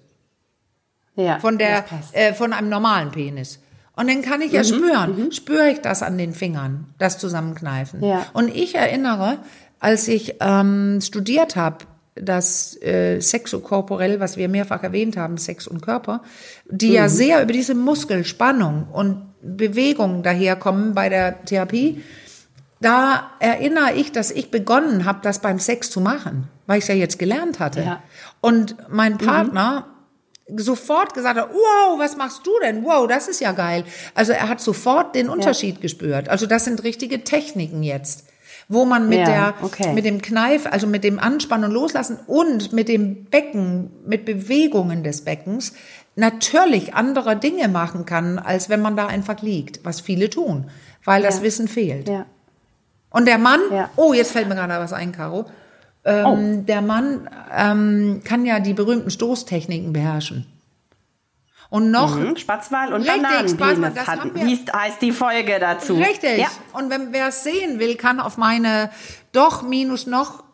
Ja, 1.15 1.41
von 1.41 1.59
der, 1.59 1.85
äh, 2.13 2.33
von 2.33 2.55
einem 2.55 2.71
normalen 2.71 3.11
Penis. 3.11 3.59
Und 3.95 4.09
dann 4.09 4.23
kann 4.23 4.41
ich 4.41 4.53
ja 4.53 4.61
mhm, 4.61 4.67
spüren, 4.67 5.25
mhm. 5.25 5.33
spüre 5.33 5.71
ich 5.71 5.81
das 5.81 6.03
an 6.03 6.17
den 6.17 6.33
Fingern, 6.33 6.87
das 6.99 7.19
Zusammenkneifen. 7.19 8.03
Ja. 8.03 8.27
Und 8.33 8.55
ich 8.55 8.75
erinnere, 8.75 9.39
als 9.79 10.09
ich 10.09 10.37
ähm, 10.41 11.01
studiert 11.03 11.57
habe, 11.57 11.85
das 12.15 12.81
äh, 12.83 13.21
Sexokorporell, 13.21 14.21
was 14.21 14.37
wir 14.37 14.49
mehrfach 14.49 14.83
erwähnt 14.83 15.17
haben, 15.17 15.37
Sex 15.37 15.67
und 15.67 15.83
Körper, 15.83 16.23
die 16.71 16.89
mhm. 16.89 16.95
ja 16.95 17.09
sehr 17.09 17.43
über 17.43 17.53
diese 17.53 17.75
Muskelspannung 17.75 18.87
und 18.93 19.27
Bewegung 19.43 20.23
daherkommen 20.23 20.95
bei 20.95 21.09
der 21.09 21.45
Therapie, 21.45 22.03
da 22.85 23.31
erinnere 23.39 23.95
ich, 23.95 24.13
dass 24.13 24.31
ich 24.31 24.51
begonnen 24.51 25.05
habe, 25.05 25.21
das 25.23 25.41
beim 25.41 25.59
Sex 25.59 25.91
zu 25.91 26.01
machen, 26.01 26.49
weil 26.67 26.79
ich 26.79 26.85
es 26.85 26.89
ja 26.89 26.95
jetzt 26.95 27.19
gelernt 27.19 27.61
hatte. 27.61 27.83
Ja. 27.83 28.03
Und 28.41 28.77
mein 28.89 29.19
Partner 29.19 29.87
mhm. 30.49 30.59
sofort 30.59 31.15
gesagt 31.15 31.39
hat, 31.39 31.51
wow, 31.51 31.99
was 31.99 32.17
machst 32.17 32.47
du 32.47 32.51
denn? 32.63 32.85
Wow, 32.85 33.07
das 33.07 33.29
ist 33.29 33.41
ja 33.41 33.53
geil. 33.53 33.85
Also 34.15 34.33
er 34.33 34.49
hat 34.49 34.61
sofort 34.61 35.15
den 35.15 35.29
Unterschied 35.29 35.77
ja. 35.77 35.81
gespürt. 35.81 36.29
Also 36.29 36.47
das 36.47 36.65
sind 36.65 36.83
richtige 36.85 37.25
Techniken 37.25 37.83
jetzt 37.83 38.27
wo 38.69 38.85
man 38.85 39.09
mit 39.09 39.19
ja, 39.19 39.25
der 39.25 39.55
okay. 39.63 39.93
mit 39.93 40.05
dem 40.05 40.23
Kneif, 40.23 40.67
also 40.67 40.87
mit 40.87 41.05
dem 41.05 41.19
Anspannen 41.19 41.67
und 41.67 41.73
Loslassen 41.73 42.19
und 42.27 42.73
mit 42.73 42.89
dem 42.89 43.25
Becken, 43.25 43.91
mit 44.07 44.25
Bewegungen 44.25 45.05
des 45.05 45.23
Beckens 45.25 45.75
natürlich 46.15 46.95
andere 46.95 47.37
Dinge 47.37 47.69
machen 47.69 48.07
kann, 48.07 48.39
als 48.39 48.69
wenn 48.69 48.81
man 48.81 48.97
da 48.97 49.07
einfach 49.07 49.43
liegt, 49.43 49.85
was 49.85 50.01
viele 50.01 50.31
tun, 50.31 50.71
weil 51.05 51.23
ja. 51.23 51.29
das 51.29 51.43
Wissen 51.43 51.69
fehlt. 51.69 52.09
Ja. 52.09 52.27
Und 53.13 53.27
der 53.27 53.39
Mann, 53.39 53.61
ja. 53.71 53.91
oh, 53.97 54.13
jetzt 54.13 54.33
fällt 54.33 54.49
mir 54.49 54.55
gerade 54.55 54.75
was 54.75 54.93
ein, 54.93 55.13
Caro. 55.13 55.47
Ähm, 56.05 56.27
oh. 56.27 56.63
Der 56.65 56.83
Mann 56.83 57.29
ähm, 57.55 58.23
kann 58.25 58.45
ja 58.45 58.59
die 58.59 58.75
berühmten 58.75 59.11
Stoßtechniken 59.11 59.93
beherrschen. 59.93 60.47
Und 61.71 61.91
noch 61.91 62.17
mhm, 62.17 62.37
Spatzwal 62.37 62.93
und 62.93 63.07
Bananenpenis 63.07 63.97
heißt, 64.07 64.73
heißt 64.75 65.01
die 65.01 65.13
Folge 65.13 65.59
dazu. 65.59 65.95
Richtig. 65.95 66.39
Ja. 66.39 66.49
Und 66.75 66.91
wenn 66.91 67.15
wer 67.15 67.29
es 67.29 67.45
sehen 67.45 67.79
will, 67.79 67.97
kann 67.97 68.21
auf 68.21 68.37
meine 68.37 68.91
doch 69.33 69.63
minus 69.63 70.07
noch 70.07 70.45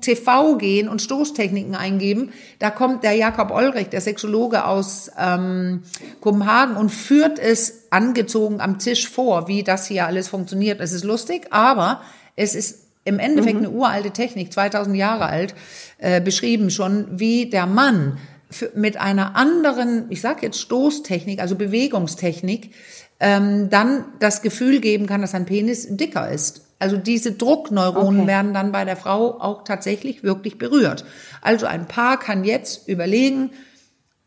TV 0.00 0.56
gehen 0.56 0.88
und 0.88 1.02
Stoßtechniken 1.02 1.74
eingeben. 1.74 2.32
Da 2.58 2.70
kommt 2.70 3.02
der 3.02 3.12
Jakob 3.12 3.50
Olrich, 3.50 3.88
der 3.88 4.00
Sexologe 4.00 4.64
aus 4.64 5.10
ähm, 5.18 5.82
Kopenhagen 6.20 6.76
und 6.76 6.90
führt 6.90 7.38
es 7.38 7.88
angezogen 7.90 8.60
am 8.60 8.78
Tisch 8.78 9.08
vor, 9.08 9.48
wie 9.48 9.62
das 9.62 9.86
hier 9.86 10.06
alles 10.06 10.28
funktioniert. 10.28 10.80
Es 10.80 10.92
ist 10.92 11.04
lustig, 11.04 11.48
aber 11.50 12.02
es 12.36 12.54
ist 12.54 12.86
im 13.04 13.18
Endeffekt 13.18 13.60
mhm. 13.60 13.66
eine 13.66 13.70
uralte 13.70 14.10
Technik, 14.10 14.52
2000 14.52 14.96
Jahre 14.96 15.26
alt, 15.26 15.54
äh, 15.98 16.20
beschrieben 16.20 16.70
schon, 16.70 17.06
wie 17.18 17.48
der 17.48 17.66
Mann 17.66 18.18
für, 18.50 18.70
mit 18.74 18.96
einer 18.96 19.36
anderen, 19.36 20.06
ich 20.10 20.20
sage 20.20 20.40
jetzt 20.42 20.60
Stoßtechnik, 20.60 21.40
also 21.40 21.56
Bewegungstechnik, 21.56 22.72
ähm, 23.20 23.70
dann 23.70 24.04
das 24.18 24.42
Gefühl 24.42 24.80
geben 24.80 25.06
kann, 25.06 25.22
dass 25.22 25.34
ein 25.34 25.46
Penis 25.46 25.86
dicker 25.88 26.30
ist. 26.30 26.65
Also 26.78 26.96
diese 26.96 27.32
Druckneuronen 27.32 28.22
okay. 28.22 28.28
werden 28.28 28.52
dann 28.52 28.72
bei 28.72 28.84
der 28.84 28.96
Frau 28.96 29.40
auch 29.40 29.64
tatsächlich 29.64 30.22
wirklich 30.22 30.58
berührt. 30.58 31.04
Also 31.40 31.66
ein 31.66 31.86
Paar 31.86 32.18
kann 32.18 32.44
jetzt 32.44 32.88
überlegen, 32.88 33.50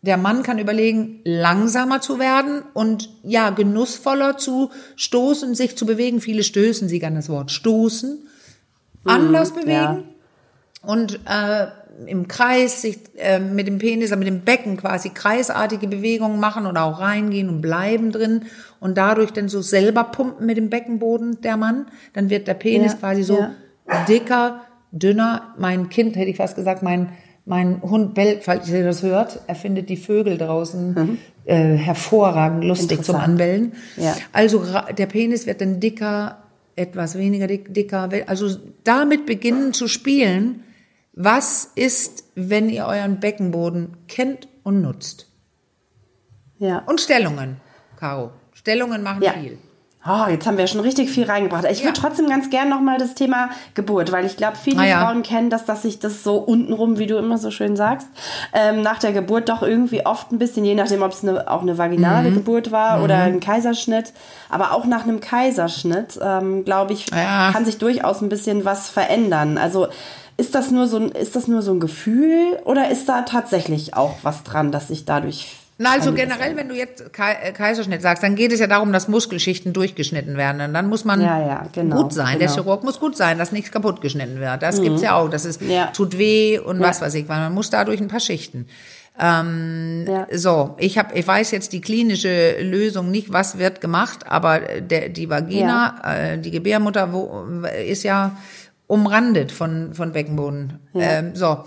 der 0.02 0.18
Mann 0.18 0.44
kann 0.44 0.60
überlegen, 0.60 1.20
langsamer 1.26 2.02
zu 2.02 2.20
werden 2.20 2.64
und 2.74 3.10
ja, 3.24 3.50
genussvoller 3.50 4.38
zu 4.38 4.72
stoßen, 4.96 5.56
sich 5.56 5.78
zu 5.78 5.86
bewegen. 5.86 6.22
Viele 6.22 6.44
stößen 6.44 6.88
sie 6.88 7.04
an 7.04 7.16
das 7.16 7.30
Wort 7.30 7.52
stoßen, 7.52 8.12
mhm, 9.04 9.10
anders 9.10 9.52
bewegen. 9.52 9.70
Ja. 9.72 10.04
Und 10.82 11.20
äh, 11.26 11.68
im 12.06 12.30
Kreis 12.30 12.82
sich 12.82 13.00
äh, 13.18 13.40
mit 13.40 13.68
dem 13.68 13.78
Penis, 13.78 14.16
mit 14.16 14.28
dem 14.28 14.42
Becken 14.42 14.78
quasi 14.78 15.10
kreisartige 15.10 15.88
Bewegungen 15.88 16.40
machen 16.40 16.66
oder 16.66 16.84
auch 16.84 17.02
reingehen 17.02 17.50
und 17.50 17.62
bleiben 17.62 18.12
drin 18.12 18.46
und 18.80 18.98
dadurch 18.98 19.32
dann 19.32 19.50
so 19.50 19.62
selber 19.62 20.06
pumpen 20.06 20.46
mit 20.46 20.58
dem 20.58 20.70
Beckenboden 20.70 21.42
der 21.42 21.58
Mann, 21.58 21.88
dann 22.14 22.30
wird 22.30 22.48
der 22.48 22.54
Penis 22.54 22.94
ja, 22.94 22.98
quasi 23.00 23.24
so 23.24 23.40
ja. 23.40 23.52
dicker, 24.08 24.62
dünner. 24.92 25.54
Mein 25.58 25.90
Kind, 25.90 26.16
hätte 26.16 26.30
ich 26.30 26.38
fast 26.38 26.56
gesagt, 26.56 26.84
mein 26.84 27.10
mein 27.50 27.82
Hund 27.82 28.14
bellt, 28.14 28.44
falls 28.44 28.70
ihr 28.70 28.84
das 28.84 29.02
hört. 29.02 29.42
Er 29.48 29.56
findet 29.56 29.90
die 29.90 29.98
Vögel 29.98 30.38
draußen 30.38 30.94
mhm. 30.94 31.18
äh, 31.46 31.76
hervorragend 31.76 32.64
lustig 32.64 33.04
zum 33.04 33.16
Anbellen. 33.16 33.74
Ja. 33.98 34.16
Also 34.32 34.64
der 34.96 35.08
Penis 35.08 35.48
wird 35.48 35.60
dann 35.60 35.80
dicker, 35.80 36.44
etwas 36.76 37.18
weniger 37.18 37.48
dick, 37.48 37.74
dicker. 37.74 38.08
Also 38.28 38.56
damit 38.84 39.26
beginnen 39.26 39.74
zu 39.74 39.88
spielen, 39.88 40.64
was 41.14 41.72
ist, 41.74 42.24
wenn 42.36 42.70
ihr 42.70 42.86
euren 42.86 43.20
Beckenboden 43.20 43.98
kennt 44.08 44.48
und 44.62 44.82
nutzt? 44.82 45.28
Ja. 46.60 46.84
Und 46.86 47.02
Stellungen, 47.02 47.58
Caro. 47.98 48.30
Stellungen 48.60 49.04
machen 49.04 49.24
ja. 49.24 49.32
viel. 49.32 49.58
Oh, 50.08 50.30
jetzt 50.30 50.48
haben 50.48 50.58
wir 50.58 50.66
schon 50.68 50.80
richtig 50.80 51.10
viel 51.10 51.26
reingebracht. 51.26 51.66
Ich 51.70 51.80
ja. 51.80 51.86
würde 51.86 52.00
trotzdem 52.00 52.30
ganz 52.30 52.50
gern 52.50 52.70
nochmal 52.70 52.98
das 52.98 53.16
Thema 53.16 53.50
Geburt, 53.74 54.14
weil 54.14 54.26
ich 54.26 54.38
glaube, 54.38 54.56
viele 54.56 54.88
ja. 54.88 55.02
Frauen 55.02 55.24
kennen 55.24 55.50
das, 55.50 55.66
dass 55.66 55.82
sich 55.82 56.00
das 56.00 56.24
so 56.24 56.38
untenrum, 56.38 56.98
wie 57.00 57.06
du 57.06 57.18
immer 57.18 57.38
so 57.38 57.52
schön 57.52 57.76
sagst, 57.76 58.08
ähm, 58.54 58.82
nach 58.82 59.00
der 59.00 59.12
Geburt 59.12 59.50
doch 59.50 59.62
irgendwie 59.62 60.06
oft 60.06 60.32
ein 60.32 60.40
bisschen, 60.40 60.64
je 60.64 60.74
nachdem, 60.74 61.02
ob 61.02 61.12
es 61.12 61.24
eine, 61.24 61.52
auch 61.52 61.62
eine 61.62 61.78
vaginale 61.78 62.32
mhm. 62.32 62.36
Geburt 62.36 62.72
war 62.72 62.98
mhm. 62.98 63.04
oder 63.04 63.18
ein 63.18 63.42
Kaiserschnitt, 63.42 64.14
aber 64.48 64.72
auch 64.72 64.86
nach 64.86 65.04
einem 65.04 65.20
Kaiserschnitt, 65.20 66.18
ähm, 66.22 66.64
glaube 66.64 66.94
ich, 66.94 67.08
ja. 67.12 67.52
kann 67.52 67.66
sich 67.66 67.78
durchaus 67.78 68.22
ein 68.22 68.30
bisschen 68.30 68.64
was 68.64 68.90
verändern. 68.90 69.58
Also 69.58 69.88
ist 70.38 70.56
das 70.56 70.72
nur 70.72 70.88
so 70.88 70.98
ein, 70.98 71.10
ist 71.10 71.36
das 71.36 71.50
nur 71.50 71.62
so 71.62 71.74
ein 71.74 71.82
Gefühl 71.82 72.58
oder 72.64 72.90
ist 72.90 73.10
da 73.10 73.24
tatsächlich 73.24 73.96
auch 73.96 74.16
was 74.24 74.44
dran, 74.44 74.72
dass 74.72 74.88
sich 74.88 75.04
dadurch 75.04 75.59
Na, 75.82 75.94
also 75.94 76.12
generell, 76.12 76.58
wenn 76.58 76.68
du 76.68 76.76
jetzt 76.76 77.14
Kaiserschnitt 77.14 78.02
sagst, 78.02 78.22
dann 78.22 78.36
geht 78.36 78.52
es 78.52 78.60
ja 78.60 78.68
darum, 78.68 78.92
dass 78.92 79.08
Muskelschichten 79.08 79.72
durchgeschnitten 79.72 80.36
werden. 80.36 80.60
Und 80.60 80.74
dann 80.74 80.90
muss 80.90 81.06
man 81.06 81.22
ja, 81.22 81.40
ja, 81.40 81.68
genau, 81.72 82.04
gut 82.04 82.14
sein. 82.14 82.38
Genau. 82.38 82.40
Der 82.40 82.50
Chirurg 82.50 82.84
muss 82.84 83.00
gut 83.00 83.16
sein, 83.16 83.38
dass 83.38 83.54
nichts 83.54 83.72
kaputt 83.72 84.02
geschnitten 84.02 84.42
wird. 84.42 84.62
Das 84.62 84.80
mhm. 84.80 84.84
gibt's 84.84 85.02
ja 85.02 85.16
auch. 85.16 85.30
Das 85.30 85.46
ist, 85.46 85.62
ja. 85.62 85.86
tut 85.88 86.18
weh 86.18 86.60
und 86.60 86.82
was 86.82 87.00
weiß 87.00 87.14
ich, 87.14 87.30
weil 87.30 87.40
man 87.40 87.54
muss 87.54 87.70
dadurch 87.70 88.02
ein 88.02 88.10
paar 88.10 88.20
Schichten. 88.20 88.68
Ähm, 89.18 90.06
ja. 90.06 90.28
So, 90.34 90.76
ich 90.80 90.98
habe, 90.98 91.18
ich 91.18 91.26
weiß 91.26 91.52
jetzt 91.52 91.72
die 91.72 91.80
klinische 91.80 92.62
Lösung 92.62 93.10
nicht, 93.10 93.32
was 93.32 93.58
wird 93.58 93.80
gemacht, 93.80 94.28
aber 94.28 94.60
der, 94.60 95.08
die 95.08 95.30
Vagina, 95.30 96.02
ja. 96.04 96.14
äh, 96.14 96.38
die 96.40 96.52
Gebärmutter 96.52 97.14
wo, 97.14 97.46
ist 97.88 98.04
ja 98.04 98.38
umrandet 98.88 99.54
von 99.54 99.94
von 99.94 100.12
Beckenboden. 100.12 100.80
Ja. 100.94 101.20
Ähm, 101.20 101.36
so, 101.36 101.64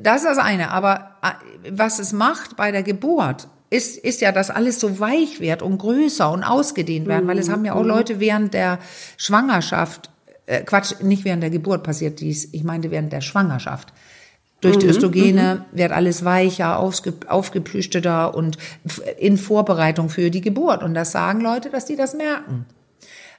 das 0.00 0.22
ist 0.22 0.28
das 0.28 0.38
eine. 0.38 0.70
Aber 0.70 1.16
äh, 1.22 1.70
was 1.70 1.98
es 1.98 2.12
macht 2.12 2.56
bei 2.56 2.72
der 2.72 2.82
Geburt, 2.82 3.48
ist, 3.70 3.98
ist 3.98 4.20
ja, 4.20 4.32
dass 4.32 4.50
alles 4.50 4.78
so 4.78 5.00
weich 5.00 5.40
wird 5.40 5.62
und 5.62 5.78
größer 5.78 6.30
und 6.30 6.44
ausgedehnt 6.44 7.06
werden, 7.06 7.24
mhm. 7.24 7.28
weil 7.28 7.38
es 7.38 7.50
haben 7.50 7.64
ja 7.64 7.74
auch 7.74 7.82
mhm. 7.82 7.88
Leute 7.88 8.20
während 8.20 8.54
der 8.54 8.78
Schwangerschaft, 9.16 10.10
äh, 10.46 10.62
Quatsch, 10.62 11.00
nicht 11.00 11.24
während 11.24 11.42
der 11.42 11.50
Geburt 11.50 11.82
passiert 11.82 12.20
dies, 12.20 12.48
ich 12.52 12.64
meinte 12.64 12.90
während 12.90 13.12
der 13.12 13.20
Schwangerschaft. 13.20 13.92
Durch 14.60 14.78
die 14.78 14.86
mhm. 14.86 14.92
Östrogene 14.92 15.66
mhm. 15.72 15.78
wird 15.78 15.92
alles 15.92 16.24
weicher, 16.24 16.78
aufgeplüschteter 16.78 18.34
und 18.34 18.56
in 19.18 19.36
Vorbereitung 19.36 20.08
für 20.08 20.30
die 20.30 20.40
Geburt. 20.40 20.82
Und 20.82 20.94
das 20.94 21.12
sagen 21.12 21.40
Leute, 21.40 21.68
dass 21.68 21.84
die 21.84 21.96
das 21.96 22.14
merken. 22.14 22.64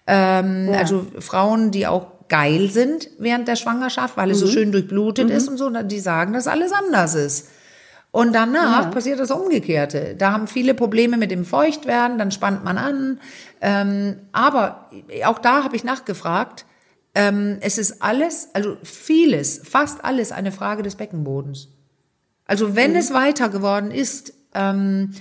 Ähm, 0.05 0.67
ja. 0.71 0.79
Also 0.79 1.07
Frauen, 1.19 1.71
die 1.71 1.87
auch 1.87 2.07
geil 2.29 2.69
sind 2.69 3.09
während 3.19 3.47
der 3.47 3.55
Schwangerschaft, 3.55 4.17
weil 4.17 4.31
es 4.31 4.39
so 4.39 4.47
mhm. 4.47 4.51
schön 4.51 4.71
durchblutet 4.71 5.29
ist 5.29 5.45
mhm. 5.45 5.51
und 5.51 5.57
so, 5.57 5.69
die 5.83 5.99
sagen, 5.99 6.33
dass 6.33 6.47
alles 6.47 6.71
anders 6.71 7.15
ist. 7.15 7.49
Und 8.11 8.33
danach 8.33 8.85
ja. 8.85 8.89
passiert 8.91 9.19
das 9.19 9.29
Umgekehrte. 9.29 10.15
Da 10.17 10.31
haben 10.31 10.47
viele 10.47 10.73
Probleme 10.73 11.17
mit 11.17 11.31
dem 11.31 11.43
Feuchtwerden, 11.43 12.17
dann 12.17 12.31
spannt 12.31 12.63
man 12.63 12.77
an. 12.77 13.19
Ähm, 13.59 14.19
aber 14.31 14.89
auch 15.25 15.37
da 15.37 15.65
habe 15.65 15.75
ich 15.75 15.83
nachgefragt. 15.83 16.65
Ähm, 17.13 17.57
es 17.59 17.77
ist 17.77 18.01
alles, 18.01 18.49
also 18.53 18.77
vieles, 18.83 19.61
fast 19.65 20.05
alles 20.05 20.31
eine 20.31 20.53
Frage 20.53 20.81
des 20.81 20.95
Beckenbodens. 20.95 21.67
Also 22.45 22.75
wenn 22.75 22.91
mhm. 22.91 22.97
es 22.97 23.13
weiter 23.13 23.49
geworden 23.49 23.91
ist, 23.91 24.33
ähm, 24.53 25.11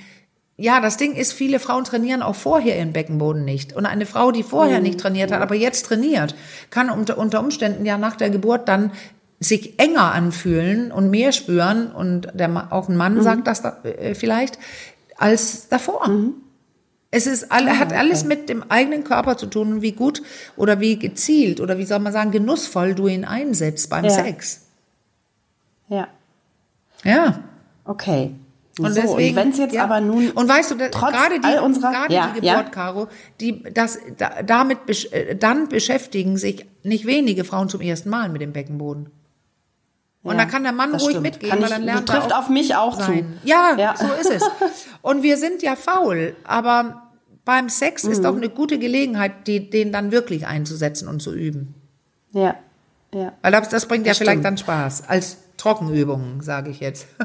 ja, 0.56 0.80
das 0.80 0.96
Ding 0.96 1.14
ist, 1.14 1.32
viele 1.32 1.58
Frauen 1.58 1.84
trainieren 1.84 2.22
auch 2.22 2.36
vorher 2.36 2.78
ihren 2.78 2.92
Beckenboden 2.92 3.44
nicht. 3.44 3.74
Und 3.74 3.86
eine 3.86 4.06
Frau, 4.06 4.30
die 4.30 4.44
vorher 4.44 4.78
mhm. 4.78 4.84
nicht 4.84 5.00
trainiert 5.00 5.32
hat, 5.32 5.42
aber 5.42 5.56
jetzt 5.56 5.86
trainiert, 5.86 6.36
kann 6.70 6.90
unter, 6.90 7.18
unter 7.18 7.40
Umständen 7.40 7.84
ja 7.84 7.98
nach 7.98 8.16
der 8.16 8.30
Geburt 8.30 8.68
dann 8.68 8.92
sich 9.40 9.78
enger 9.80 10.12
anfühlen 10.12 10.92
und 10.92 11.10
mehr 11.10 11.32
spüren 11.32 11.90
und 11.90 12.28
der, 12.34 12.72
auch 12.72 12.88
ein 12.88 12.96
Mann 12.96 13.16
mhm. 13.16 13.22
sagt 13.22 13.46
das 13.46 13.62
da, 13.62 13.78
äh, 13.82 14.14
vielleicht 14.14 14.58
als 15.16 15.68
davor. 15.68 16.08
Mhm. 16.08 16.34
Es 17.10 17.26
ist 17.26 17.52
alle, 17.52 17.78
hat 17.78 17.92
alles 17.92 18.24
mit 18.24 18.48
dem 18.48 18.64
eigenen 18.70 19.04
Körper 19.04 19.36
zu 19.36 19.46
tun, 19.46 19.82
wie 19.82 19.92
gut 19.92 20.22
oder 20.56 20.80
wie 20.80 20.98
gezielt 20.98 21.60
oder 21.60 21.78
wie 21.78 21.84
soll 21.84 22.00
man 22.00 22.12
sagen, 22.12 22.30
genussvoll 22.30 22.94
du 22.94 23.06
ihn 23.06 23.24
einsetzt 23.24 23.90
beim 23.90 24.04
ja. 24.04 24.10
Sex. 24.10 24.62
Ja. 25.88 26.08
Ja. 27.04 27.40
Okay. 27.84 28.34
Und 28.78 28.92
so, 28.92 29.00
deswegen, 29.00 29.36
wenn 29.36 29.50
es 29.50 29.58
jetzt 29.58 29.74
ja. 29.74 29.84
aber 29.84 30.00
nun 30.00 30.30
und 30.30 30.48
weißt 30.48 30.72
du, 30.72 30.76
gerade 30.76 31.40
die, 31.40 31.58
unserer, 31.62 31.92
gerade 31.92 32.14
ja, 32.14 32.26
die 32.28 32.40
Geburt, 32.40 32.44
ja. 32.44 32.62
Caro, 32.64 33.08
die 33.40 33.62
das 33.72 33.98
da, 34.16 34.42
damit 34.42 35.12
äh, 35.12 35.36
dann 35.36 35.68
beschäftigen 35.68 36.36
sich 36.36 36.66
nicht 36.82 37.06
wenige 37.06 37.44
Frauen 37.44 37.68
zum 37.68 37.80
ersten 37.80 38.10
Mal 38.10 38.28
mit 38.30 38.42
dem 38.42 38.52
Beckenboden. 38.52 39.10
Und 40.24 40.38
ja, 40.38 40.44
da 40.44 40.50
kann 40.50 40.64
der 40.64 40.72
Mann 40.72 40.90
ruhig 40.90 41.10
stimmt. 41.10 41.22
mitgehen, 41.22 41.50
kann 41.50 41.62
weil 41.62 41.68
dann 41.68 41.84
lernt 41.84 42.08
er 42.08 42.14
trifft 42.20 42.34
auf 42.34 42.48
mich 42.48 42.74
auch 42.74 42.98
sein. 42.98 43.38
zu. 43.42 43.48
Ja, 43.48 43.76
ja, 43.78 43.94
so 43.96 44.06
ist 44.20 44.30
es. 44.30 44.42
Und 45.02 45.22
wir 45.22 45.36
sind 45.36 45.62
ja 45.62 45.76
faul, 45.76 46.34
aber 46.44 47.02
beim 47.44 47.68
Sex 47.68 48.04
mhm. 48.04 48.12
ist 48.12 48.24
doch 48.24 48.34
eine 48.34 48.48
gute 48.48 48.78
Gelegenheit, 48.78 49.46
die, 49.46 49.68
den 49.68 49.92
dann 49.92 50.10
wirklich 50.10 50.46
einzusetzen 50.46 51.08
und 51.08 51.20
zu 51.20 51.32
üben. 51.32 51.74
Ja, 52.32 52.56
ja. 53.12 53.34
Weil 53.42 53.52
das, 53.52 53.68
das 53.68 53.86
bringt 53.86 54.06
das 54.06 54.08
ja 54.08 54.14
stimmt. 54.14 54.30
vielleicht 54.30 54.44
dann 54.44 54.56
Spaß. 54.56 55.08
Als 55.08 55.43
Trockenübungen, 55.64 56.42
sage 56.42 56.68
ich 56.68 56.80
jetzt. 56.80 57.08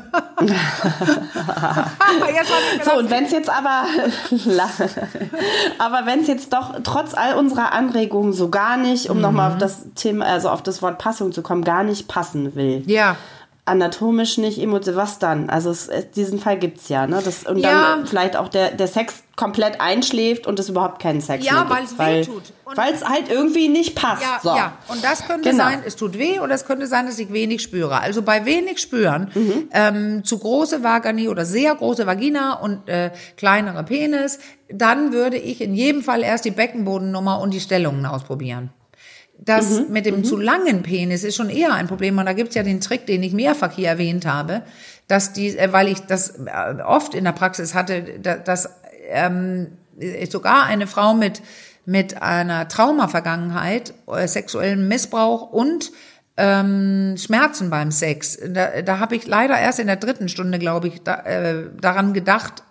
so, 2.86 2.98
und 2.98 3.12
wenn 3.12 3.26
es 3.26 3.32
jetzt 3.32 3.50
aber, 3.50 3.84
aber 5.78 6.06
wenn 6.06 6.22
es 6.22 6.28
jetzt 6.28 6.54
doch 6.54 6.76
trotz 6.86 7.14
all 7.14 7.36
unserer 7.36 7.74
Anregungen 7.74 8.32
so 8.32 8.50
gar 8.50 8.78
nicht, 8.78 9.10
um 9.10 9.18
mhm. 9.18 9.24
nochmal 9.24 9.52
auf 9.52 9.58
das 9.58 9.88
Thema, 9.96 10.26
also 10.26 10.50
auf 10.50 10.64
das 10.64 10.82
Wort 10.82 11.00
Passung 11.00 11.34
zu 11.34 11.42
kommen, 11.42 11.66
gar 11.66 11.84
nicht 11.84 12.08
passen 12.08 12.56
will. 12.56 12.82
Ja 12.86 13.18
anatomisch 13.66 14.38
nicht 14.38 14.60
emotional, 14.60 14.98
was 14.98 15.20
dann? 15.20 15.50
Also 15.50 15.70
es, 15.70 15.90
diesen 16.16 16.40
Fall 16.40 16.58
gibt 16.58 16.80
es 16.80 16.90
ja, 16.90 17.06
ne? 17.06 17.22
Das, 17.24 17.44
und 17.44 17.58
ja. 17.58 17.72
dann 17.72 18.08
vielleicht 18.08 18.36
auch 18.36 18.48
der, 18.48 18.72
der 18.72 18.88
Sex 18.88 19.24
komplett 19.36 19.80
einschläft 19.80 20.48
und 20.48 20.60
es 20.60 20.70
überhaupt 20.70 21.02
keinen 21.02 21.22
Sex 21.22 21.46
ja, 21.46 21.54
mehr 21.54 21.62
gibt. 21.62 21.92
Ja, 21.92 21.98
weil 21.98 22.20
es 22.20 22.28
weh 22.28 22.34
tut. 22.34 22.54
Weil 22.76 22.94
es 22.94 23.06
halt 23.08 23.30
irgendwie 23.30 23.70
nicht 23.70 23.96
passt. 23.96 24.24
Ja, 24.24 24.40
so. 24.42 24.50
ja, 24.50 24.74
und 24.88 25.04
das 25.04 25.26
könnte 25.26 25.52
genau. 25.52 25.64
sein, 25.64 25.82
es 25.86 25.96
tut 25.96 26.18
weh 26.18 26.40
oder 26.40 26.56
es 26.56 26.66
könnte 26.66 26.88
sein, 26.88 27.06
dass 27.06 27.20
ich 27.20 27.32
wenig 27.32 27.62
spüre. 27.62 28.02
Also 28.02 28.22
bei 28.22 28.46
wenig 28.46 28.80
spüren, 28.80 29.32
mhm. 29.34 29.70
ähm, 29.72 30.24
zu 30.24 30.40
große 30.40 30.84
Vagini 30.84 31.30
oder 31.30 31.46
sehr 31.46 31.74
große 31.76 32.06
Vagina 32.06 32.54
und 32.54 32.90
äh, 32.90 33.12
kleinere 33.38 33.84
Penis, 33.84 34.40
dann 34.72 35.14
würde 35.14 35.38
ich 35.38 35.62
in 35.62 35.74
jedem 35.74 36.04
Fall 36.04 36.24
erst 36.24 36.46
die 36.46 36.52
Beckenbodennummer 36.52 37.40
und 37.40 37.54
die 37.54 37.60
Stellungen 37.60 38.06
ausprobieren. 38.06 38.72
Das 39.42 39.80
mhm, 39.80 39.94
mit 39.94 40.06
dem 40.06 40.18
mhm. 40.18 40.24
zu 40.26 40.38
langen 40.38 40.84
Penis 40.84 41.24
ist 41.24 41.36
schon 41.36 41.50
eher 41.50 41.74
ein 41.74 41.88
Problem. 41.88 42.18
Und 42.18 42.26
da 42.26 42.34
gibt's 42.34 42.56
ja 42.56 42.64
den 42.64 42.82
Trick, 42.82 43.06
den 43.08 43.24
ich 43.24 43.34
mehrfach 43.34 43.72
hier 43.72 43.88
erwähnt 43.88 44.26
habe, 44.26 44.64
dass 45.08 45.34
die, 45.34 45.58
äh, 45.58 45.72
weil 45.72 45.88
ich 45.88 46.02
das 46.02 46.40
äh, 46.46 46.82
oft 46.86 47.16
in 47.16 47.24
der 47.24 47.32
Praxis 47.32 47.74
hatte, 47.74 48.04
dass 48.20 48.70
ähm, 49.10 49.68
sogar 50.30 50.64
eine 50.64 50.88
Frau 50.88 51.14
mit 51.14 51.42
mit 51.90 52.22
einer 52.22 52.68
Traumavergangenheit, 52.68 53.96
äh, 54.06 54.28
sexuellem 54.28 54.88
Missbrauch 54.88 55.52
und 55.52 55.92
ähm, 56.38 57.16
Schmerzen 57.18 57.72
beim 57.72 57.90
Sex. 57.90 58.38
Da, 58.48 58.84
da 58.84 59.00
habe 59.00 59.16
ich 59.16 59.26
leider 59.26 59.58
erst 59.58 59.80
in 59.80 59.88
der 59.88 59.96
dritten 59.96 60.30
Stunde, 60.30 60.60
glaube 60.60 60.88
ich, 60.90 61.02
da, 61.02 61.16
äh, 61.22 61.64
daran 61.82 62.14
gedacht, 62.14 62.64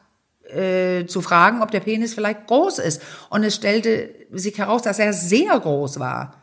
äh, 0.45 1.07
zu 1.07 1.21
fragen, 1.21 1.63
ob 1.63 1.73
der 1.73 1.81
Penis 1.81 2.15
vielleicht 2.15 2.47
groß 2.47 2.79
ist. 2.79 3.03
Und 3.29 3.43
es 3.43 3.57
stellte 3.57 4.09
sich 4.31 4.57
heraus, 4.57 4.83
dass 4.83 5.01
er 5.01 5.13
sehr 5.13 5.59
groß 5.59 5.99
war. 5.99 6.38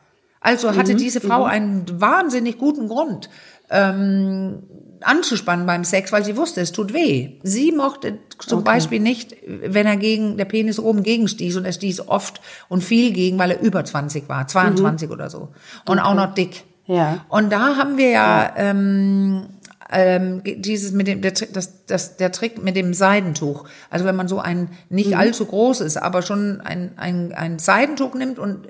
Also 0.45 0.75
hatte 0.75 0.93
mhm, 0.93 0.97
diese 0.97 1.21
Frau 1.21 1.39
mhm. 1.39 1.49
einen 1.49 2.01
wahnsinnig 2.01 2.59
guten 2.59 2.87
Grund, 2.87 3.31
ähm, 3.71 4.59
anzuspannen 5.01 5.65
beim 5.65 5.83
Sex, 5.83 6.11
weil 6.11 6.23
sie 6.23 6.37
wusste, 6.37 6.61
es 6.61 6.71
tut 6.71 6.93
weh. 6.93 7.39
Sie 7.41 7.71
mochte 7.71 8.19
zum 8.37 8.59
okay. 8.59 8.73
Beispiel 8.73 8.99
nicht, 8.99 9.35
wenn 9.47 9.87
er 9.87 9.97
gegen, 9.97 10.37
der 10.37 10.45
Penis 10.45 10.77
oben 10.77 11.01
gegenstieß 11.01 11.55
und 11.57 11.65
er 11.65 11.73
stieß 11.73 12.07
oft 12.09 12.41
und 12.69 12.83
viel 12.83 13.11
gegen, 13.11 13.39
weil 13.39 13.51
er 13.51 13.59
über 13.59 13.83
20 13.83 14.29
war, 14.29 14.47
22 14.47 15.07
mhm. 15.07 15.13
oder 15.15 15.31
so. 15.31 15.49
Und 15.87 15.97
okay. 15.97 16.07
auch 16.07 16.13
noch 16.13 16.35
dick. 16.35 16.63
Ja. 16.85 17.25
Und 17.29 17.51
da 17.51 17.77
haben 17.77 17.97
wir 17.97 18.11
ja, 18.11 18.43
ja. 18.43 18.53
Ähm, 18.57 19.47
ähm, 19.91 20.41
dieses 20.43 20.91
mit 20.93 21.07
dem 21.07 21.21
der 21.21 21.33
Trick, 21.33 21.53
das, 21.53 21.85
das, 21.85 22.17
der 22.17 22.31
Trick 22.31 22.63
mit 22.63 22.75
dem 22.75 22.93
Seidentuch. 22.93 23.65
Also 23.89 24.05
wenn 24.05 24.15
man 24.15 24.27
so 24.27 24.39
ein 24.39 24.69
nicht 24.89 25.09
mhm. 25.11 25.17
allzu 25.17 25.45
groß 25.45 25.81
ist, 25.81 25.97
aber 25.97 26.23
schon 26.23 26.61
ein, 26.61 26.93
ein, 26.97 27.33
ein 27.33 27.59
Seidentuch 27.59 28.15
nimmt 28.15 28.39
und 28.39 28.67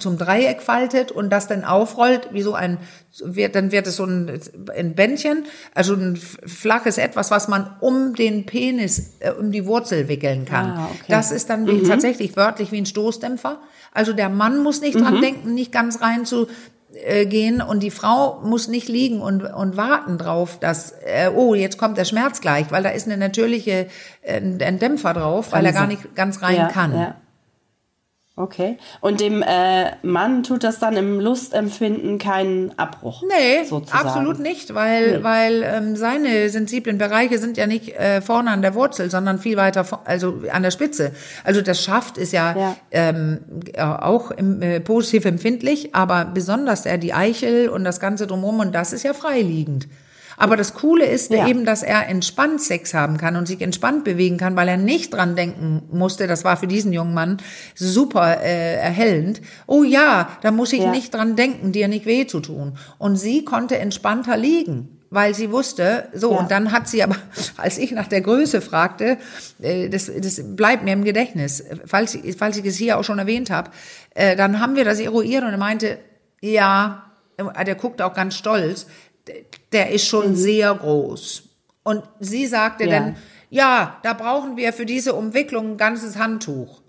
zum 0.00 0.18
Dreieck 0.18 0.62
faltet 0.62 1.12
und 1.12 1.30
das 1.30 1.46
dann 1.46 1.64
aufrollt, 1.64 2.30
wie 2.32 2.42
so 2.42 2.54
ein 2.54 2.78
wird, 3.24 3.54
dann 3.54 3.70
wird 3.70 3.86
es 3.86 3.96
so 3.96 4.04
ein, 4.04 4.40
ein 4.76 4.94
Bändchen, 4.94 5.44
also 5.74 5.94
ein 5.94 6.16
flaches 6.16 6.98
etwas, 6.98 7.30
was 7.30 7.48
man 7.48 7.76
um 7.80 8.14
den 8.14 8.44
Penis, 8.44 9.16
äh, 9.20 9.30
um 9.30 9.52
die 9.52 9.66
Wurzel 9.66 10.08
wickeln 10.08 10.44
kann. 10.44 10.70
Ah, 10.72 10.88
okay. 10.92 11.04
Das 11.08 11.30
ist 11.30 11.48
dann 11.48 11.64
mhm. 11.64 11.84
tatsächlich 11.84 12.36
wörtlich 12.36 12.72
wie 12.72 12.78
ein 12.78 12.86
Stoßdämpfer. 12.86 13.60
Also 13.92 14.12
der 14.12 14.28
Mann 14.28 14.62
muss 14.62 14.80
nicht 14.80 14.96
mhm. 14.96 15.02
dran 15.02 15.20
denken, 15.20 15.54
nicht 15.54 15.72
ganz 15.72 16.02
rein 16.02 16.26
zu 16.26 16.48
äh, 17.04 17.26
gehen 17.26 17.60
und 17.60 17.82
die 17.82 17.90
Frau 17.90 18.40
muss 18.42 18.68
nicht 18.68 18.88
liegen 18.88 19.20
und, 19.20 19.42
und 19.42 19.76
warten 19.76 20.18
drauf, 20.18 20.58
dass, 20.58 20.92
äh, 21.04 21.30
oh, 21.34 21.54
jetzt 21.54 21.78
kommt 21.78 21.98
der 21.98 22.04
Schmerz 22.04 22.40
gleich, 22.40 22.70
weil 22.70 22.82
da 22.82 22.90
ist 22.90 23.06
eine 23.06 23.16
natürliche, 23.16 23.86
äh, 24.22 24.40
ein 24.40 24.78
Dämpfer 24.78 25.12
drauf, 25.14 25.52
weil 25.52 25.66
er 25.66 25.72
gar 25.72 25.86
nicht 25.86 26.14
ganz 26.14 26.42
rein 26.42 26.56
ja, 26.56 26.68
kann. 26.68 26.94
Ja. 26.94 27.14
Okay. 28.38 28.76
Und 29.00 29.20
dem 29.20 29.42
äh, 29.42 29.96
Mann 30.02 30.42
tut 30.42 30.62
das 30.62 30.78
dann 30.78 30.94
im 30.98 31.20
Lustempfinden 31.20 32.18
keinen 32.18 32.78
Abbruch? 32.78 33.22
Nee, 33.26 33.64
sozusagen. 33.64 34.06
absolut 34.06 34.40
nicht, 34.40 34.74
weil, 34.74 35.18
nee. 35.18 35.24
weil 35.24 35.62
ähm, 35.62 35.96
seine 35.96 36.50
sensiblen 36.50 36.98
Bereiche 36.98 37.38
sind 37.38 37.56
ja 37.56 37.66
nicht 37.66 37.96
äh, 37.96 38.20
vorne 38.20 38.50
an 38.50 38.60
der 38.60 38.74
Wurzel, 38.74 39.10
sondern 39.10 39.38
viel 39.38 39.56
weiter, 39.56 39.86
also 40.04 40.42
an 40.52 40.62
der 40.62 40.70
Spitze. 40.70 41.12
Also 41.44 41.62
das 41.62 41.82
Schaft 41.82 42.18
ist 42.18 42.34
ja, 42.34 42.54
ja. 42.54 42.76
Ähm, 42.90 43.40
auch 43.78 44.30
im, 44.30 44.60
äh, 44.60 44.80
positiv 44.80 45.24
empfindlich, 45.24 45.94
aber 45.94 46.26
besonders 46.26 46.84
er 46.84 46.98
die 46.98 47.14
Eichel 47.14 47.70
und 47.70 47.84
das 47.84 48.00
Ganze 48.00 48.26
drumherum 48.26 48.60
und 48.60 48.74
das 48.74 48.92
ist 48.92 49.02
ja 49.02 49.14
freiliegend. 49.14 49.88
Aber 50.36 50.56
das 50.56 50.74
Coole 50.74 51.06
ist 51.06 51.30
ja. 51.32 51.46
eben, 51.48 51.64
dass 51.64 51.82
er 51.82 52.08
entspannt 52.08 52.60
Sex 52.60 52.94
haben 52.94 53.16
kann 53.16 53.36
und 53.36 53.46
sich 53.46 53.60
entspannt 53.60 54.04
bewegen 54.04 54.36
kann, 54.36 54.56
weil 54.56 54.68
er 54.68 54.76
nicht 54.76 55.12
dran 55.14 55.36
denken 55.36 55.82
musste. 55.90 56.26
Das 56.26 56.44
war 56.44 56.56
für 56.56 56.66
diesen 56.66 56.92
jungen 56.92 57.14
Mann 57.14 57.38
super 57.74 58.42
äh, 58.42 58.74
erhellend. 58.76 59.40
Oh 59.66 59.82
ja, 59.82 60.28
da 60.42 60.50
muss 60.50 60.72
ich 60.72 60.80
ja. 60.82 60.90
nicht 60.90 61.14
dran 61.14 61.36
denken, 61.36 61.72
dir 61.72 61.88
nicht 61.88 62.06
weh 62.06 62.26
zu 62.26 62.40
tun. 62.40 62.76
Und 62.98 63.16
sie 63.16 63.44
konnte 63.44 63.78
entspannter 63.78 64.36
liegen 64.36 64.90
weil 65.08 65.34
sie 65.34 65.52
wusste, 65.52 66.08
so, 66.14 66.32
Ja. 66.32 66.38
und 66.40 66.50
dann 66.50 66.72
hat 66.72 66.88
sie 66.88 67.00
aber, 67.02 67.14
als 67.56 67.78
ich 67.78 67.92
nach 67.92 68.08
der 68.08 68.20
Größe 68.22 68.60
fragte, 68.60 69.18
äh, 69.62 69.88
das, 69.88 70.10
das 70.20 70.40
bleibt 70.56 70.82
mir 70.82 70.92
im 70.92 71.04
Gedächtnis, 71.04 71.62
falls, 71.86 72.16
ich- 72.16 72.36
falls 72.36 72.56
ich 72.56 72.66
es 72.66 72.76
hier 72.76 72.98
auch 72.98 73.04
schon 73.04 73.20
erwähnt 73.20 73.48
habe, 73.48 73.70
äh, 74.14 74.34
dann 74.34 74.60
haben 74.60 74.74
wir 74.74 74.84
das 74.84 74.98
eruiert 74.98 75.44
und 75.44 75.50
er 75.50 75.58
meinte, 75.58 75.98
ja, 76.40 77.04
äh, 77.36 77.64
der 77.64 77.76
guckte 77.76 78.04
auch 78.04 78.14
ganz 78.14 78.34
stolz, 78.34 78.86
der 79.72 79.90
ist 79.90 80.06
schon 80.06 80.34
sehr 80.36 80.74
groß. 80.74 81.42
Und 81.82 82.02
sie 82.20 82.46
sagte 82.46 82.84
Mhm. 82.84 82.90
Ja. 82.90 82.98
dann, 83.00 83.16
ja, 83.50 83.96
da 84.02 84.12
brauchen 84.12 84.56
wir 84.56 84.72
für 84.72 84.86
diese 84.86 85.14
Umwicklung 85.14 85.72
ein 85.72 85.76
ganzes 85.76 86.16
Handtuch. 86.18 86.80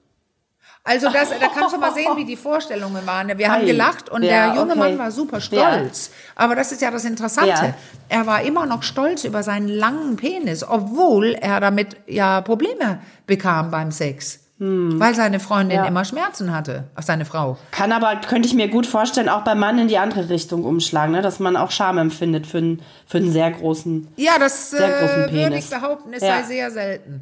Also 0.83 1.09
das, 1.11 1.29
da 1.31 1.47
kannst 1.53 1.75
du 1.75 1.79
mal 1.79 1.93
sehen, 1.93 2.15
wie 2.15 2.23
die 2.23 2.37
Vorstellungen 2.37 3.05
waren. 3.05 3.37
Wir 3.37 3.51
haben 3.51 3.65
gelacht 3.65 4.09
und 4.09 4.23
Ja, 4.23 4.47
der 4.47 4.55
junge 4.55 4.71
okay. 4.71 4.79
Mann 4.79 4.97
war 4.97 5.11
super 5.11 5.41
stolz. 5.41 6.11
Aber 6.33 6.55
das 6.55 6.71
ist 6.71 6.81
ja 6.81 6.89
das 6.91 7.03
Interessante. 7.03 7.49
Ja. 7.49 7.73
Er 8.07 8.25
war 8.25 8.41
immer 8.41 8.65
noch 8.65 8.83
stolz 8.83 9.25
über 9.25 9.43
seinen 9.43 9.67
langen 9.67 10.15
Penis, 10.15 10.63
obwohl 10.63 11.33
er 11.33 11.59
damit 11.59 11.97
ja 12.07 12.39
Probleme 12.39 13.01
bekam 13.25 13.69
beim 13.69 13.91
Sex. 13.91 14.39
Weil 14.59 15.13
seine 15.13 15.39
Freundin 15.39 15.77
Hm. 15.77 15.83
Ja. 15.83 15.87
immer 15.87 16.03
Schmerzen 16.03 16.51
hatte, 16.51 16.85
auch 16.95 17.03
seine 17.03 17.25
Frau. 17.25 17.57
Kann 17.69 17.91
aber, 17.91 18.15
könnte 18.27 18.47
ich 18.47 18.55
mir 18.55 18.67
gut 18.69 18.87
vorstellen, 18.87 19.29
auch 19.29 19.43
beim 19.43 19.59
Mann 19.59 19.77
in 19.77 19.87
die 19.87 19.99
andere 19.99 20.29
Richtung 20.29 20.63
umschlagen, 20.63 21.11
ne? 21.13 21.21
dass 21.21 21.39
man 21.39 21.55
auch 21.55 21.69
Scham 21.69 21.99
empfindet 21.99 22.47
für 22.47 22.57
einen, 22.57 22.81
für 23.05 23.19
einen 23.19 23.31
sehr 23.31 23.51
großen. 23.51 24.07
Ja, 24.15 24.39
das 24.39 24.73
äh, 24.73 25.31
würde 25.31 25.57
ich 25.57 25.69
behaupten, 25.69 26.11
es 26.13 26.23
Ja. 26.23 26.37
sei 26.37 26.43
sehr 26.43 26.71
selten. 26.71 27.21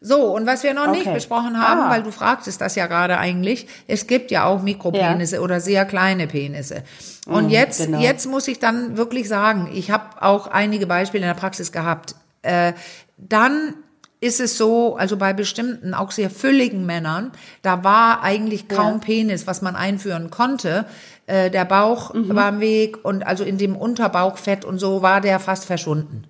So, 0.00 0.32
und 0.36 0.46
was 0.46 0.62
wir 0.62 0.74
noch 0.74 0.90
nicht 0.92 1.06
Okay. 1.06 1.14
besprochen 1.14 1.60
haben, 1.60 1.80
Ah. 1.80 1.90
weil 1.90 2.02
du 2.04 2.12
fragtest 2.12 2.60
das 2.60 2.76
ja 2.76 2.86
gerade 2.86 3.18
eigentlich, 3.18 3.66
es 3.88 4.06
gibt 4.06 4.30
ja 4.30 4.44
auch 4.44 4.62
Mikropenisse 4.62 5.40
oder 5.40 5.58
sehr 5.58 5.86
kleine 5.86 6.28
Penisse. 6.28 6.84
Und 7.26 7.50
jetzt, 7.50 7.84
genau. 7.86 7.98
jetzt 7.98 8.26
muss 8.26 8.46
ich 8.46 8.60
dann 8.60 8.96
wirklich 8.96 9.26
sagen, 9.28 9.70
ich 9.74 9.90
habe 9.90 10.04
auch 10.22 10.46
einige 10.46 10.86
Beispiele 10.86 11.24
in 11.24 11.28
der 11.30 11.40
Praxis 11.40 11.72
gehabt. 11.72 12.14
Äh, 12.42 12.74
dann 13.16 13.74
ist 14.26 14.40
es 14.40 14.56
so, 14.58 14.96
also 14.96 15.16
bei 15.16 15.32
bestimmten, 15.32 15.94
auch 15.94 16.10
sehr 16.10 16.28
fülligen 16.30 16.84
Männern, 16.86 17.30
da 17.62 17.84
war 17.84 18.22
eigentlich 18.22 18.68
kaum 18.68 19.00
Penis, 19.00 19.46
was 19.46 19.62
man 19.62 19.76
einführen 19.76 20.30
konnte. 20.30 20.84
Äh, 21.26 21.50
der 21.50 21.64
Bauch 21.64 22.12
Mhm. 22.14 22.34
war 22.34 22.48
im 22.50 22.60
Weg 22.60 23.04
und 23.04 23.26
also 23.26 23.42
in 23.44 23.58
dem 23.58 23.74
Unterbauchfett 23.76 24.64
und 24.64 24.78
so 24.78 25.02
war 25.02 25.20
der 25.20 25.38
fast 25.40 25.64
verschwunden. 25.64 26.24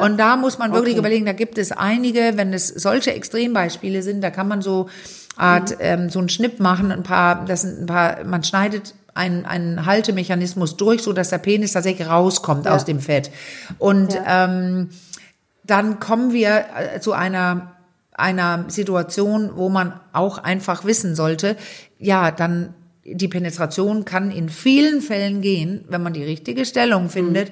Und 0.00 0.18
da 0.18 0.36
muss 0.36 0.58
man 0.58 0.72
wirklich 0.72 0.92
Okay. 0.94 0.98
überlegen, 1.00 1.24
da 1.26 1.32
gibt 1.32 1.56
es 1.56 1.72
einige, 1.72 2.32
wenn 2.36 2.52
es 2.52 2.68
solche 2.68 3.14
Extrembeispiele 3.14 4.02
sind, 4.02 4.20
da 4.22 4.30
kann 4.30 4.46
man 4.48 4.60
so 4.60 4.88
Art, 5.36 5.70
Mhm. 5.70 5.76
ähm, 5.80 6.10
so 6.10 6.18
einen 6.18 6.28
Schnipp 6.28 6.60
machen, 6.60 6.92
ein 6.92 7.02
paar, 7.04 7.46
das 7.46 7.62
sind 7.62 7.80
ein 7.80 7.86
paar, 7.86 8.22
man 8.24 8.44
schneidet 8.44 8.94
einen, 9.14 9.46
einen 9.46 9.86
Haltemechanismus 9.86 10.76
durch, 10.76 11.02
so 11.02 11.14
dass 11.14 11.30
der 11.30 11.38
Penis 11.38 11.72
tatsächlich 11.72 12.06
rauskommt 12.08 12.68
aus 12.68 12.84
dem 12.84 13.00
Fett. 13.00 13.30
Und 13.78 14.18
ähm, 14.26 14.90
dann 15.64 16.00
kommen 16.00 16.32
wir 16.32 16.64
äh, 16.76 17.00
zu 17.00 17.12
einer 17.12 17.72
einer 18.14 18.66
Situation, 18.68 19.52
wo 19.56 19.68
man 19.68 19.98
auch 20.12 20.38
einfach 20.38 20.84
wissen 20.84 21.14
sollte, 21.14 21.56
ja, 21.98 22.30
dann 22.30 22.74
die 23.04 23.28
Penetration 23.28 24.04
kann 24.04 24.30
in 24.30 24.48
vielen 24.48 25.00
Fällen 25.00 25.40
gehen, 25.40 25.84
wenn 25.88 26.02
man 26.02 26.12
die 26.12 26.22
richtige 26.22 26.64
Stellung 26.64 27.08
findet, 27.08 27.50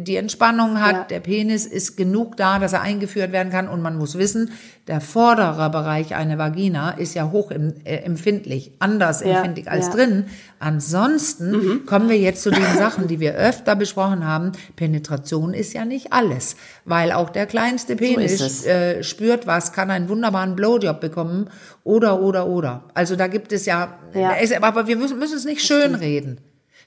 die 0.00 0.16
Entspannung 0.16 0.80
hat, 0.80 0.92
Ja. 0.92 1.04
der 1.04 1.20
Penis 1.20 1.66
ist 1.66 1.96
genug 1.96 2.36
da, 2.36 2.58
dass 2.58 2.72
er 2.72 2.82
eingeführt 2.82 3.32
werden 3.32 3.50
kann 3.52 3.68
und 3.68 3.82
man 3.82 3.96
muss 3.96 4.16
wissen, 4.18 4.50
der 4.86 5.00
vordere 5.00 5.70
Bereich 5.70 6.14
einer 6.14 6.36
Vagina 6.38 6.90
ist 6.90 7.14
ja 7.14 7.30
hoch 7.30 7.50
em- 7.52 7.74
äh, 7.84 7.96
empfindlich, 7.98 8.72
anders 8.80 9.20
Ja, 9.20 9.36
empfindlich 9.36 9.70
als 9.70 9.86
ja. 9.86 9.92
drin. 9.92 10.24
Ansonsten 10.58 11.84
kommen 11.86 12.08
wir 12.08 12.18
jetzt 12.18 12.42
zu 12.42 12.50
den 12.50 12.64
Sachen, 12.76 13.06
die 13.06 13.20
wir 13.20 13.34
öfter 13.34 13.76
besprochen 13.76 14.26
haben. 14.26 14.52
Penetration 14.76 15.54
ist 15.54 15.72
ja 15.74 15.84
nicht 15.84 16.12
alles, 16.12 16.56
weil 16.84 17.12
auch 17.12 17.30
der 17.30 17.46
kleinste 17.46 17.94
Penis 17.96 18.40
es. 18.40 18.66
äh, 18.66 19.02
spürt 19.04 19.46
was, 19.46 19.72
kann 19.72 19.90
einen 19.90 20.08
wunderbaren 20.08 20.56
Blowjob 20.56 21.00
bekommen 21.00 21.48
oder, 21.84 22.20
oder, 22.20 22.46
oder. 22.48 22.84
Also 22.94 23.14
da 23.14 23.26
gibt 23.28 23.52
es 23.52 23.66
ja, 23.66 23.98
Ja. 24.14 24.32
aber 24.62 24.86
wir 24.86 24.96
müssen, 24.96 25.18
müssen 25.18 25.36
es 25.36 25.44
nicht 25.44 25.62
schönreden. 25.64 26.40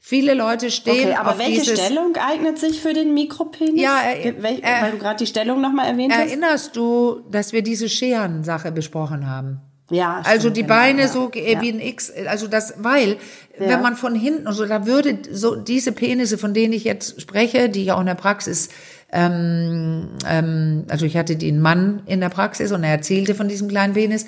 Viele 0.06 0.34
Leute 0.34 0.70
stehen 0.70 1.06
Okay, 1.12 1.16
aber 1.16 1.32
auf 1.32 1.40
welche 1.40 1.62
dieses, 1.62 1.80
Stellung 1.80 2.14
eignet 2.18 2.60
sich 2.60 2.82
für 2.82 2.92
den 2.92 3.14
Mikropenis? 3.14 3.82
Ja, 3.82 4.00
äh, 4.14 4.34
Wel 4.38 4.60
äh, 4.60 4.82
weil 4.82 4.92
du 4.92 4.98
gerade 4.98 5.16
die 5.16 5.26
Stellung 5.28 5.62
nochmal 5.62 5.88
erwähnt 5.88 6.12
hast. 6.14 6.28
erinnerst 6.28 6.76
du, 6.76 7.22
dass 7.32 7.54
wir 7.54 7.62
diese 7.62 7.88
Scheren-Sache 7.88 8.74
besprochen 8.74 9.30
haben? 9.30 9.62
Ja, 9.90 10.18
Also 10.26 10.42
stimmt, 10.42 10.58
die 10.58 10.62
genau, 10.64 10.74
Beine 10.74 11.02
ja. 11.04 11.08
so 11.08 11.32
äh, 11.32 11.62
wie 11.62 11.70
ein 11.72 11.80
X, 11.80 12.12
also 12.28 12.48
das, 12.48 12.74
weil, 12.80 13.16
wenn 13.58 13.82
man 13.82 13.96
von 13.96 14.14
hinten 14.14 14.46
und 14.46 14.54
so, 14.56 14.66
da 14.66 14.86
würde 14.86 15.20
so 15.32 15.56
diese 15.56 15.94
Penisse, 15.94 16.38
von 16.38 16.54
denen 16.54 16.74
ich 16.74 16.84
jetzt 16.84 17.22
spreche, 17.22 17.70
die 17.70 17.84
ich 17.84 17.92
auch 17.94 18.02
in 18.02 18.06
der 18.08 18.16
Praxis, 18.16 18.68
ähm, 19.14 20.10
ähm, 20.30 20.84
also 20.90 21.06
ich 21.06 21.16
hatte 21.16 21.38
den 21.38 21.62
Mann 21.62 22.02
in 22.08 22.20
der 22.20 22.30
Praxis 22.30 22.74
und 22.74 22.84
er 22.84 22.92
erzählte 22.92 23.36
von 23.36 23.48
diesem 23.48 23.70
kleinen 23.70 23.94
Penis, 23.94 24.26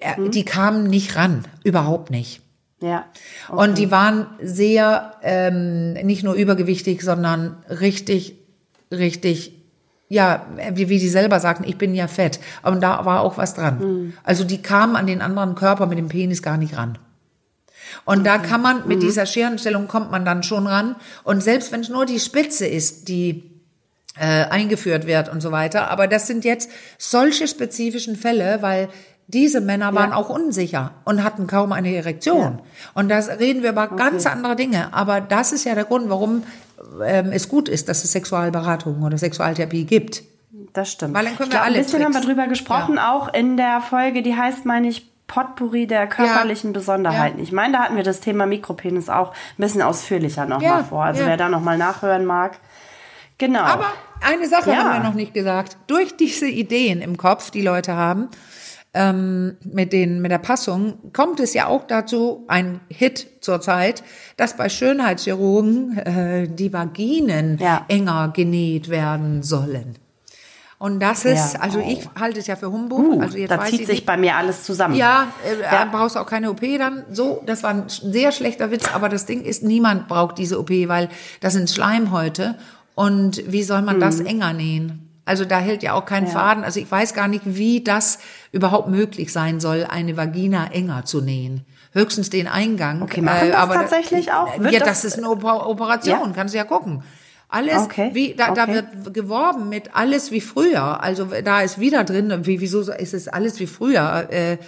er, 0.00 0.20
Mhm. 0.20 0.30
die 0.30 0.44
kamen 0.44 0.84
nicht 0.88 1.16
ran, 1.16 1.46
überhaupt 1.64 2.10
nicht. 2.10 2.42
Ja. 2.80 3.06
Und 3.48 3.78
die 3.78 3.90
waren 3.90 4.26
sehr, 4.40 5.14
ähm, 5.22 5.94
nicht 5.94 6.22
nur 6.22 6.34
übergewichtig, 6.34 7.02
sondern 7.02 7.56
richtig, 7.68 8.34
richtig, 8.90 9.54
ja, 10.08 10.46
wie, 10.74 10.88
wie 10.88 10.98
die 10.98 11.08
selber 11.08 11.40
sagten, 11.40 11.64
ich 11.64 11.78
bin 11.78 11.94
ja 11.94 12.06
fett. 12.06 12.38
Und 12.62 12.82
da 12.82 13.04
war 13.04 13.22
auch 13.22 13.38
was 13.38 13.54
dran. 13.54 14.12
Also 14.24 14.44
die 14.44 14.60
kamen 14.60 14.94
an 14.94 15.06
den 15.06 15.22
anderen 15.22 15.54
Körper 15.54 15.86
mit 15.86 15.98
dem 15.98 16.08
Penis 16.08 16.42
gar 16.42 16.58
nicht 16.58 16.76
ran. 16.76 16.98
Und 18.04 18.24
da 18.24 18.38
kann 18.38 18.60
man, 18.60 18.86
mit 18.86 19.02
dieser 19.02 19.26
Scherenstellung 19.26 19.88
kommt 19.88 20.10
man 20.10 20.24
dann 20.24 20.42
schon 20.42 20.66
ran. 20.66 20.96
Und 21.24 21.42
selbst 21.42 21.72
wenn 21.72 21.80
es 21.80 21.88
nur 21.88 22.04
die 22.04 22.20
Spitze 22.20 22.66
ist, 22.66 23.08
die 23.08 23.56
äh, 24.18 24.44
eingeführt 24.44 25.06
wird 25.06 25.28
und 25.28 25.40
so 25.40 25.50
weiter. 25.50 25.90
Aber 25.90 26.06
das 26.06 26.26
sind 26.26 26.44
jetzt 26.44 26.70
solche 26.98 27.48
spezifischen 27.48 28.16
Fälle, 28.16 28.58
weil 28.60 28.88
diese 29.28 29.60
Männer 29.60 29.94
waren 29.94 30.12
auch 30.12 30.28
unsicher 30.28 30.92
und 31.04 31.24
hatten 31.24 31.46
kaum 31.46 31.72
eine 31.72 31.94
Erektion. 31.94 32.60
Und 32.94 33.08
das 33.08 33.28
reden 33.28 33.62
wir 33.62 33.70
über 33.70 33.88
ganz 33.88 34.24
andere 34.26 34.54
Dinge. 34.56 34.92
Aber 34.94 35.20
das 35.20 35.52
ist 35.52 35.64
ja 35.64 35.74
der 35.74 35.84
Grund, 35.84 36.08
warum 36.08 36.44
ähm, 37.04 37.32
es 37.32 37.48
gut 37.48 37.68
ist, 37.68 37.88
dass 37.88 38.04
es 38.04 38.12
Sexualberatung 38.12 39.02
oder 39.02 39.18
Sexualtherapie 39.18 39.84
gibt. 39.84 40.22
Das 40.72 40.92
stimmt. 40.92 41.14
Weil 41.14 41.24
dann 41.24 41.36
können 41.36 41.48
ich 41.48 41.54
wir 41.54 41.58
glaub, 41.58 41.64
alle 41.66 41.76
Ein 41.78 41.82
bisschen 41.82 42.04
haben 42.04 42.12
wir 42.12 42.20
Tricks. 42.20 42.26
drüber 42.26 42.46
gesprochen, 42.46 42.98
auch 42.98 43.32
in 43.34 43.56
der 43.56 43.80
Folge, 43.80 44.22
die 44.22 44.36
heißt, 44.36 44.64
meine 44.64 44.88
ich, 44.88 45.10
Potpourri 45.26 45.88
der 45.88 46.06
körperlichen 46.06 46.70
Ja. 46.70 46.78
Besonderheiten. 46.78 47.38
Ja. 47.38 47.42
Ich 47.42 47.50
meine, 47.50 47.72
da 47.72 47.78
hatten 47.80 47.96
wir 47.96 48.04
das 48.04 48.20
Thema 48.20 48.46
Mikropenis 48.46 49.08
auch 49.08 49.30
ein 49.32 49.34
bisschen 49.58 49.82
ausführlicher 49.82 50.46
nochmal 50.46 50.62
Ja, 50.80 50.84
vor. 50.84 51.02
Also 51.04 51.22
ja. 51.22 51.26
wer 51.26 51.36
da 51.36 51.48
nochmal 51.48 51.78
nachhören 51.78 52.24
mag. 52.24 52.58
Genau. 53.38 53.60
Aber 53.60 53.86
eine 54.24 54.46
Sache 54.46 54.70
Ja. 54.70 54.76
haben 54.84 54.92
wir 55.02 55.08
noch 55.08 55.14
nicht 55.14 55.34
gesagt. 55.34 55.78
Durch 55.88 56.16
diese 56.16 56.46
Ideen 56.46 57.00
im 57.02 57.16
Kopf, 57.16 57.50
die 57.50 57.62
Leute 57.62 57.94
haben, 57.96 58.28
ähm, 58.96 59.56
mit, 59.62 59.92
den, 59.92 60.20
mit 60.22 60.30
der 60.32 60.38
Passung, 60.38 60.94
kommt 61.12 61.38
es 61.38 61.54
ja 61.54 61.66
auch 61.68 61.86
dazu, 61.86 62.44
ein 62.48 62.80
Hit 62.88 63.28
zurzeit, 63.40 64.02
dass 64.36 64.56
bei 64.56 64.68
Schönheitschirurgen 64.68 65.98
äh, 65.98 66.48
die 66.48 66.72
Vaginen 66.72 67.58
Ja. 67.58 67.84
enger 67.88 68.32
genäht 68.34 68.88
werden 68.88 69.42
sollen. 69.42 69.96
Und 70.78 71.00
das 71.00 71.24
ist, 71.24 71.54
Ja. 71.54 71.60
also 71.60 71.78
ich 71.78 72.06
halte 72.20 72.38
es 72.38 72.46
ja 72.48 72.56
für 72.56 72.70
Humbug. 72.70 72.98
uh, 72.98 73.20
also 73.20 73.38
jetzt 73.38 73.50
da 73.50 73.58
weiß 73.58 73.70
zieht 73.70 73.80
ich 73.80 73.86
sich 73.86 73.94
nicht, 74.00 74.06
bei 74.06 74.18
mir 74.18 74.36
alles 74.36 74.62
zusammen. 74.64 74.94
ja, 74.94 75.28
äh, 75.44 75.62
Ja. 75.62 75.86
brauchst 75.86 76.18
auch 76.18 76.26
keine 76.26 76.50
OP 76.50 76.60
dann. 76.78 77.04
So, 77.10 77.42
das 77.46 77.62
war 77.62 77.70
ein 77.70 77.84
sehr 77.88 78.30
schlechter 78.30 78.70
Witz, 78.70 78.84
aber 78.94 79.08
das 79.08 79.24
Ding 79.24 79.42
ist, 79.42 79.62
niemand 79.62 80.06
braucht 80.06 80.36
diese 80.36 80.58
OP, 80.58 80.70
weil 80.88 81.08
das 81.40 81.54
sind 81.54 81.70
Schleimhäute. 81.70 82.56
Und 82.94 83.42
wie 83.50 83.62
soll 83.62 83.80
man 83.82 84.00
das 84.00 84.20
Mhm. 84.20 84.26
enger 84.26 84.52
nähen? 84.52 85.05
Also 85.26 85.44
da 85.44 85.58
hält 85.58 85.82
ja 85.82 85.92
auch 85.92 86.06
kein 86.06 86.26
Faden. 86.26 86.64
Also 86.64 86.80
ich 86.80 86.90
weiß 86.90 87.12
gar 87.12 87.28
nicht, 87.28 87.42
wie 87.44 87.84
das 87.84 88.18
überhaupt 88.52 88.88
möglich 88.88 89.32
sein 89.32 89.60
soll, 89.60 89.84
eine 89.88 90.16
Vagina 90.16 90.68
enger 90.72 91.04
zu 91.04 91.20
nähen. 91.20 91.66
Höchstens 91.92 92.30
den 92.30 92.46
Eingang. 92.48 93.02
Okay, 93.02 93.20
machen 93.20 93.50
das 93.52 93.68
tatsächlich 93.68 94.32
auch? 94.32 94.58
Wird 94.58 94.72
ja, 94.72 94.78
das- 94.78 95.02
das, 95.02 95.04
ist 95.04 95.18
eine 95.18 95.28
Oper 95.28 95.68
Operation, 95.68 96.28
Ja? 96.28 96.32
kannst 96.34 96.54
du 96.54 96.58
ja 96.58 96.64
gucken. 96.64 97.02
Alles, 97.48 97.76
Okay, 97.84 98.10
wie, 98.12 98.34
da, 98.34 98.50
da 98.52 98.64
okay. 98.64 98.74
wird 98.74 99.14
geworben 99.14 99.68
mit 99.68 99.94
alles 99.94 100.32
wie 100.32 100.40
früher. 100.40 101.02
Also 101.02 101.28
da 101.44 101.60
ist 101.60 101.78
wieder 101.78 102.02
drin, 102.04 102.32
wie, 102.44 102.60
wieso 102.60 102.80
ist 102.92 103.14
es 103.14 103.28
alles 103.28 103.60
wie 103.60 103.68
früher? 103.68 104.26
Äh, 104.30 104.52
äh, 104.54 104.58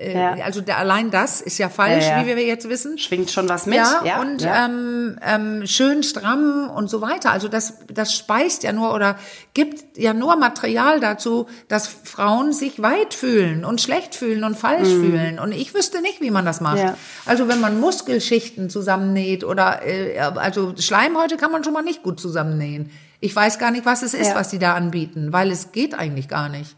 Ja. 0.00 0.36
Also 0.42 0.62
der, 0.62 0.78
allein 0.78 1.10
das 1.10 1.42
ist 1.42 1.58
ja 1.58 1.68
falsch, 1.68 2.06
Ja, 2.06 2.20
ja. 2.20 2.26
wie 2.26 2.34
wir 2.34 2.46
jetzt 2.46 2.66
wissen. 2.68 2.96
Schwingt 2.96 3.30
schon 3.30 3.46
was 3.48 3.66
mit. 3.66 3.76
Ja, 3.76 4.02
Ja, 4.04 4.20
und. 4.20 4.42
Ähm, 4.42 5.18
ähm, 5.22 5.66
schön 5.66 6.02
stramm 6.02 6.70
und 6.74 6.88
so 6.88 7.02
weiter. 7.02 7.30
Also 7.30 7.48
das, 7.48 7.74
das 7.92 8.14
speist 8.14 8.62
ja 8.62 8.72
nur 8.72 8.94
oder 8.94 9.16
gibt 9.52 9.98
ja 9.98 10.14
nur 10.14 10.36
Material 10.36 10.98
dazu, 11.00 11.46
dass 11.68 11.88
Frauen 11.88 12.54
sich 12.54 12.80
weit 12.80 13.12
fühlen 13.12 13.66
und 13.66 13.80
schlecht 13.82 14.14
fühlen 14.14 14.44
und 14.44 14.56
falsch 14.56 14.88
fühlen. 14.88 15.38
Und 15.38 15.52
ich 15.52 15.74
wüsste 15.74 16.00
nicht, 16.00 16.22
wie 16.22 16.30
man 16.30 16.46
das 16.46 16.62
macht. 16.62 16.76
Mhm. 16.76 16.82
Ja. 16.82 16.96
Also 17.26 17.48
wenn 17.48 17.60
man 17.60 17.78
Muskelschichten 17.78 18.70
zusammennäht 18.70 19.44
oder 19.44 19.82
äh, 19.86 20.18
also 20.18 20.74
Schleimhäute 20.78 21.36
kann 21.36 21.52
man 21.52 21.64
schon 21.64 21.74
mal 21.74 21.82
nicht 21.82 22.02
gut 22.02 22.18
zusammennähen. 22.18 22.90
Ich 23.20 23.34
weiß 23.34 23.58
gar 23.58 23.70
nicht, 23.70 23.84
was 23.84 24.02
es 24.02 24.14
ist, 24.14 24.34
was 24.34 24.48
die 24.48 24.58
da 24.58 24.74
anbieten, 24.74 25.32
weil 25.32 25.50
es 25.50 25.72
geht 25.72 25.94
eigentlich 25.94 26.28
gar 26.28 26.48
nicht. 26.48 26.76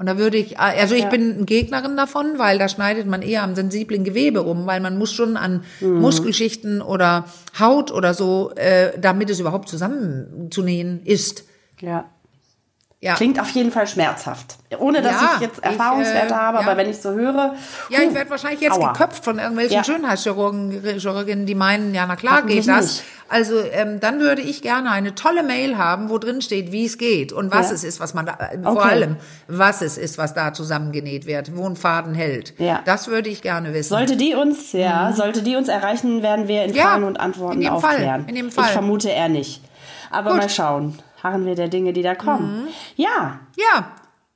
Und 0.00 0.06
da 0.06 0.16
würde 0.16 0.38
ich, 0.38 0.58
also 0.58 0.94
ich 0.94 1.02
Ja. 1.02 1.08
bin 1.10 1.44
Gegnerin 1.44 1.94
davon, 1.94 2.38
weil 2.38 2.58
da 2.58 2.70
schneidet 2.70 3.06
man 3.06 3.20
eher 3.20 3.42
am 3.42 3.54
sensiblen 3.54 4.02
Gewebe 4.02 4.38
rum, 4.38 4.66
weil 4.66 4.80
man 4.80 4.96
muss 4.96 5.12
schon 5.12 5.36
an 5.36 5.62
Mhm. 5.82 6.00
Muskelschichten 6.00 6.80
oder 6.80 7.26
Haut 7.58 7.92
oder 7.92 8.14
so, 8.14 8.50
äh, 8.56 8.98
damit 8.98 9.28
es 9.28 9.40
überhaupt 9.40 9.68
zusammenzunähen 9.68 11.02
ist. 11.04 11.44
Ja. 11.80 12.06
Ja. 13.02 13.14
Klingt 13.14 13.40
auf 13.40 13.48
jeden 13.52 13.72
Fall 13.72 13.86
schmerzhaft. 13.86 14.58
Ohne 14.78 15.00
dass 15.00 15.12
Ja, 15.12 15.32
ich 15.36 15.40
jetzt 15.40 15.58
ich, 15.60 15.64
Erfahrungswerte 15.64 16.34
äh, 16.34 16.36
habe, 16.36 16.58
ja. 16.58 16.64
aber 16.64 16.76
wenn 16.76 16.90
ich 16.90 16.98
so 17.00 17.12
höre. 17.12 17.54
Ja, 17.88 17.98
huh, 17.98 18.04
ich 18.08 18.14
werde 18.14 18.28
wahrscheinlich 18.28 18.60
jetzt 18.60 18.76
aua. 18.78 18.92
geköpft 18.92 19.24
von 19.24 19.38
irgendwelchen 19.38 19.74
Ja. 19.76 19.84
Schönheitschirurgen, 19.84 20.82
Chirurginnen, 20.98 21.46
die 21.46 21.54
meinen, 21.54 21.94
ja, 21.94 22.04
na 22.06 22.16
klar 22.16 22.42
geht 22.42 22.68
das. 22.68 22.84
nicht. 22.98 23.04
Also 23.30 23.54
ähm, 23.72 24.00
dann 24.00 24.20
würde 24.20 24.42
ich 24.42 24.60
gerne 24.60 24.90
eine 24.90 25.14
tolle 25.14 25.42
Mail 25.42 25.78
haben, 25.78 26.10
wo 26.10 26.18
drin 26.18 26.42
steht, 26.42 26.72
wie 26.72 26.84
es 26.84 26.98
geht 26.98 27.32
und 27.32 27.50
was 27.54 27.68
Ja. 27.70 27.76
es 27.76 27.84
ist, 27.84 28.00
was 28.00 28.12
man 28.12 28.26
da, 28.26 28.32
äh, 28.34 28.58
vor 28.62 28.72
Okay. 28.76 28.88
allem, 28.90 29.16
was 29.48 29.80
es 29.80 29.96
ist, 29.96 30.18
was 30.18 30.34
da 30.34 30.52
zusammengenäht 30.52 31.24
wird, 31.26 31.56
wo 31.56 31.66
ein 31.66 31.76
Faden 31.76 32.12
hält. 32.12 32.52
Ja. 32.58 32.82
Das 32.84 33.08
würde 33.08 33.30
ich 33.30 33.40
gerne 33.40 33.72
wissen. 33.72 33.88
Sollte 33.88 34.16
die 34.18 34.34
uns, 34.34 34.72
ja, 34.72 35.12
sollte 35.14 35.40
die 35.42 35.56
uns 35.56 35.68
erreichen, 35.68 36.22
werden 36.22 36.48
wir 36.48 36.64
in 36.64 36.72
Mhm. 36.72 36.76
Ja, 36.76 36.82
Fragen 36.88 37.04
und 37.04 37.18
Antworten 37.18 37.54
in 37.54 37.60
dem 37.62 37.80
Fall, 37.80 37.92
aufklären. 37.92 38.24
in 38.28 38.34
dem 38.34 38.50
Fall. 38.50 38.64
Ich 38.66 38.70
vermute 38.72 39.08
eher 39.08 39.30
nicht. 39.30 39.62
Aber 40.10 40.30
Gut. 40.30 40.34
Mhm. 40.34 40.38
mal 40.42 40.48
schauen. 40.50 40.98
Harren 41.22 41.44
wir 41.46 41.54
der 41.54 41.68
Dinge, 41.68 41.92
die 41.92 42.02
da 42.02 42.14
kommen. 42.14 42.68
Ja, 42.96 43.38
ja, 43.56 43.86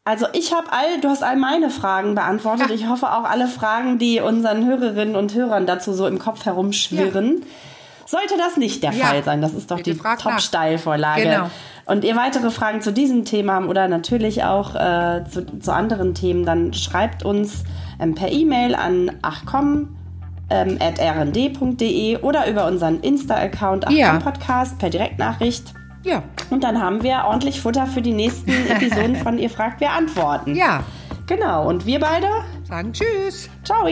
also 0.06 0.26
ich 0.34 0.52
habe 0.52 0.66
all, 0.70 1.00
du 1.00 1.08
hast 1.08 1.22
all 1.22 1.36
meine 1.36 1.70
Fragen 1.70 2.14
beantwortet. 2.14 2.68
Ja. 2.68 2.74
Ich 2.74 2.88
hoffe 2.88 3.10
auch 3.10 3.24
alle 3.24 3.46
Fragen, 3.48 3.98
die 3.98 4.20
unseren 4.20 4.66
Hörerinnen 4.66 5.16
und 5.16 5.34
Hörern 5.34 5.64
dazu 5.66 5.94
so 5.94 6.06
im 6.06 6.18
Kopf 6.18 6.44
herumschwirren. 6.44 7.42
Sollte 8.06 8.34
das 8.36 8.58
nicht 8.58 8.82
der 8.82 8.92
Ja. 8.92 9.06
Fall 9.06 9.24
sein, 9.24 9.40
das 9.40 9.54
ist 9.54 9.70
doch 9.70 9.78
Bitte 9.78 9.92
die. 9.94 9.98
Top-Steilvorlage. 9.98 11.22
Genau. 11.22 11.50
Und 11.86 12.04
ihr 12.04 12.16
weitere 12.16 12.50
Fragen 12.50 12.82
zu 12.82 12.92
diesem 12.92 13.24
Thema 13.24 13.54
haben 13.54 13.68
oder 13.68 13.88
natürlich 13.88 14.44
auch 14.44 14.74
äh, 14.74 15.24
zu, 15.30 15.58
zu 15.58 15.72
anderen 15.72 16.14
Themen, 16.14 16.44
dann 16.44 16.74
schreibt 16.74 17.24
uns 17.24 17.64
ähm, 17.98 18.14
per 18.14 18.30
E-Mail 18.30 18.74
an 18.74 19.10
achcom 19.22 19.96
ähm, 20.50 20.76
at 20.80 21.00
rnd.de 21.00 22.18
oder 22.18 22.46
über 22.50 22.66
unseren 22.66 23.00
Insta-Account 23.00 23.86
Ja. 23.90 24.08
achcom 24.08 24.22
Podcast 24.22 24.78
per 24.78 24.90
Direktnachricht. 24.90 25.72
Ja, 26.04 26.22
Und 26.50 26.62
dann 26.64 26.80
haben 26.80 27.02
wir 27.02 27.24
ordentlich 27.26 27.60
Futter 27.60 27.86
für 27.86 28.02
die 28.02 28.12
nächsten 28.12 28.50
Episoden 28.68 29.16
von 29.16 29.38
Ihr 29.38 29.50
fragt, 29.50 29.80
wir 29.80 29.90
antworten. 29.90 30.54
ja. 30.54 30.84
Genau, 31.26 31.66
und 31.66 31.86
wir 31.86 32.00
beide, 32.00 32.28
Sagen 32.68 32.92
Tschüss. 32.92 33.48
ciao! 33.64 33.86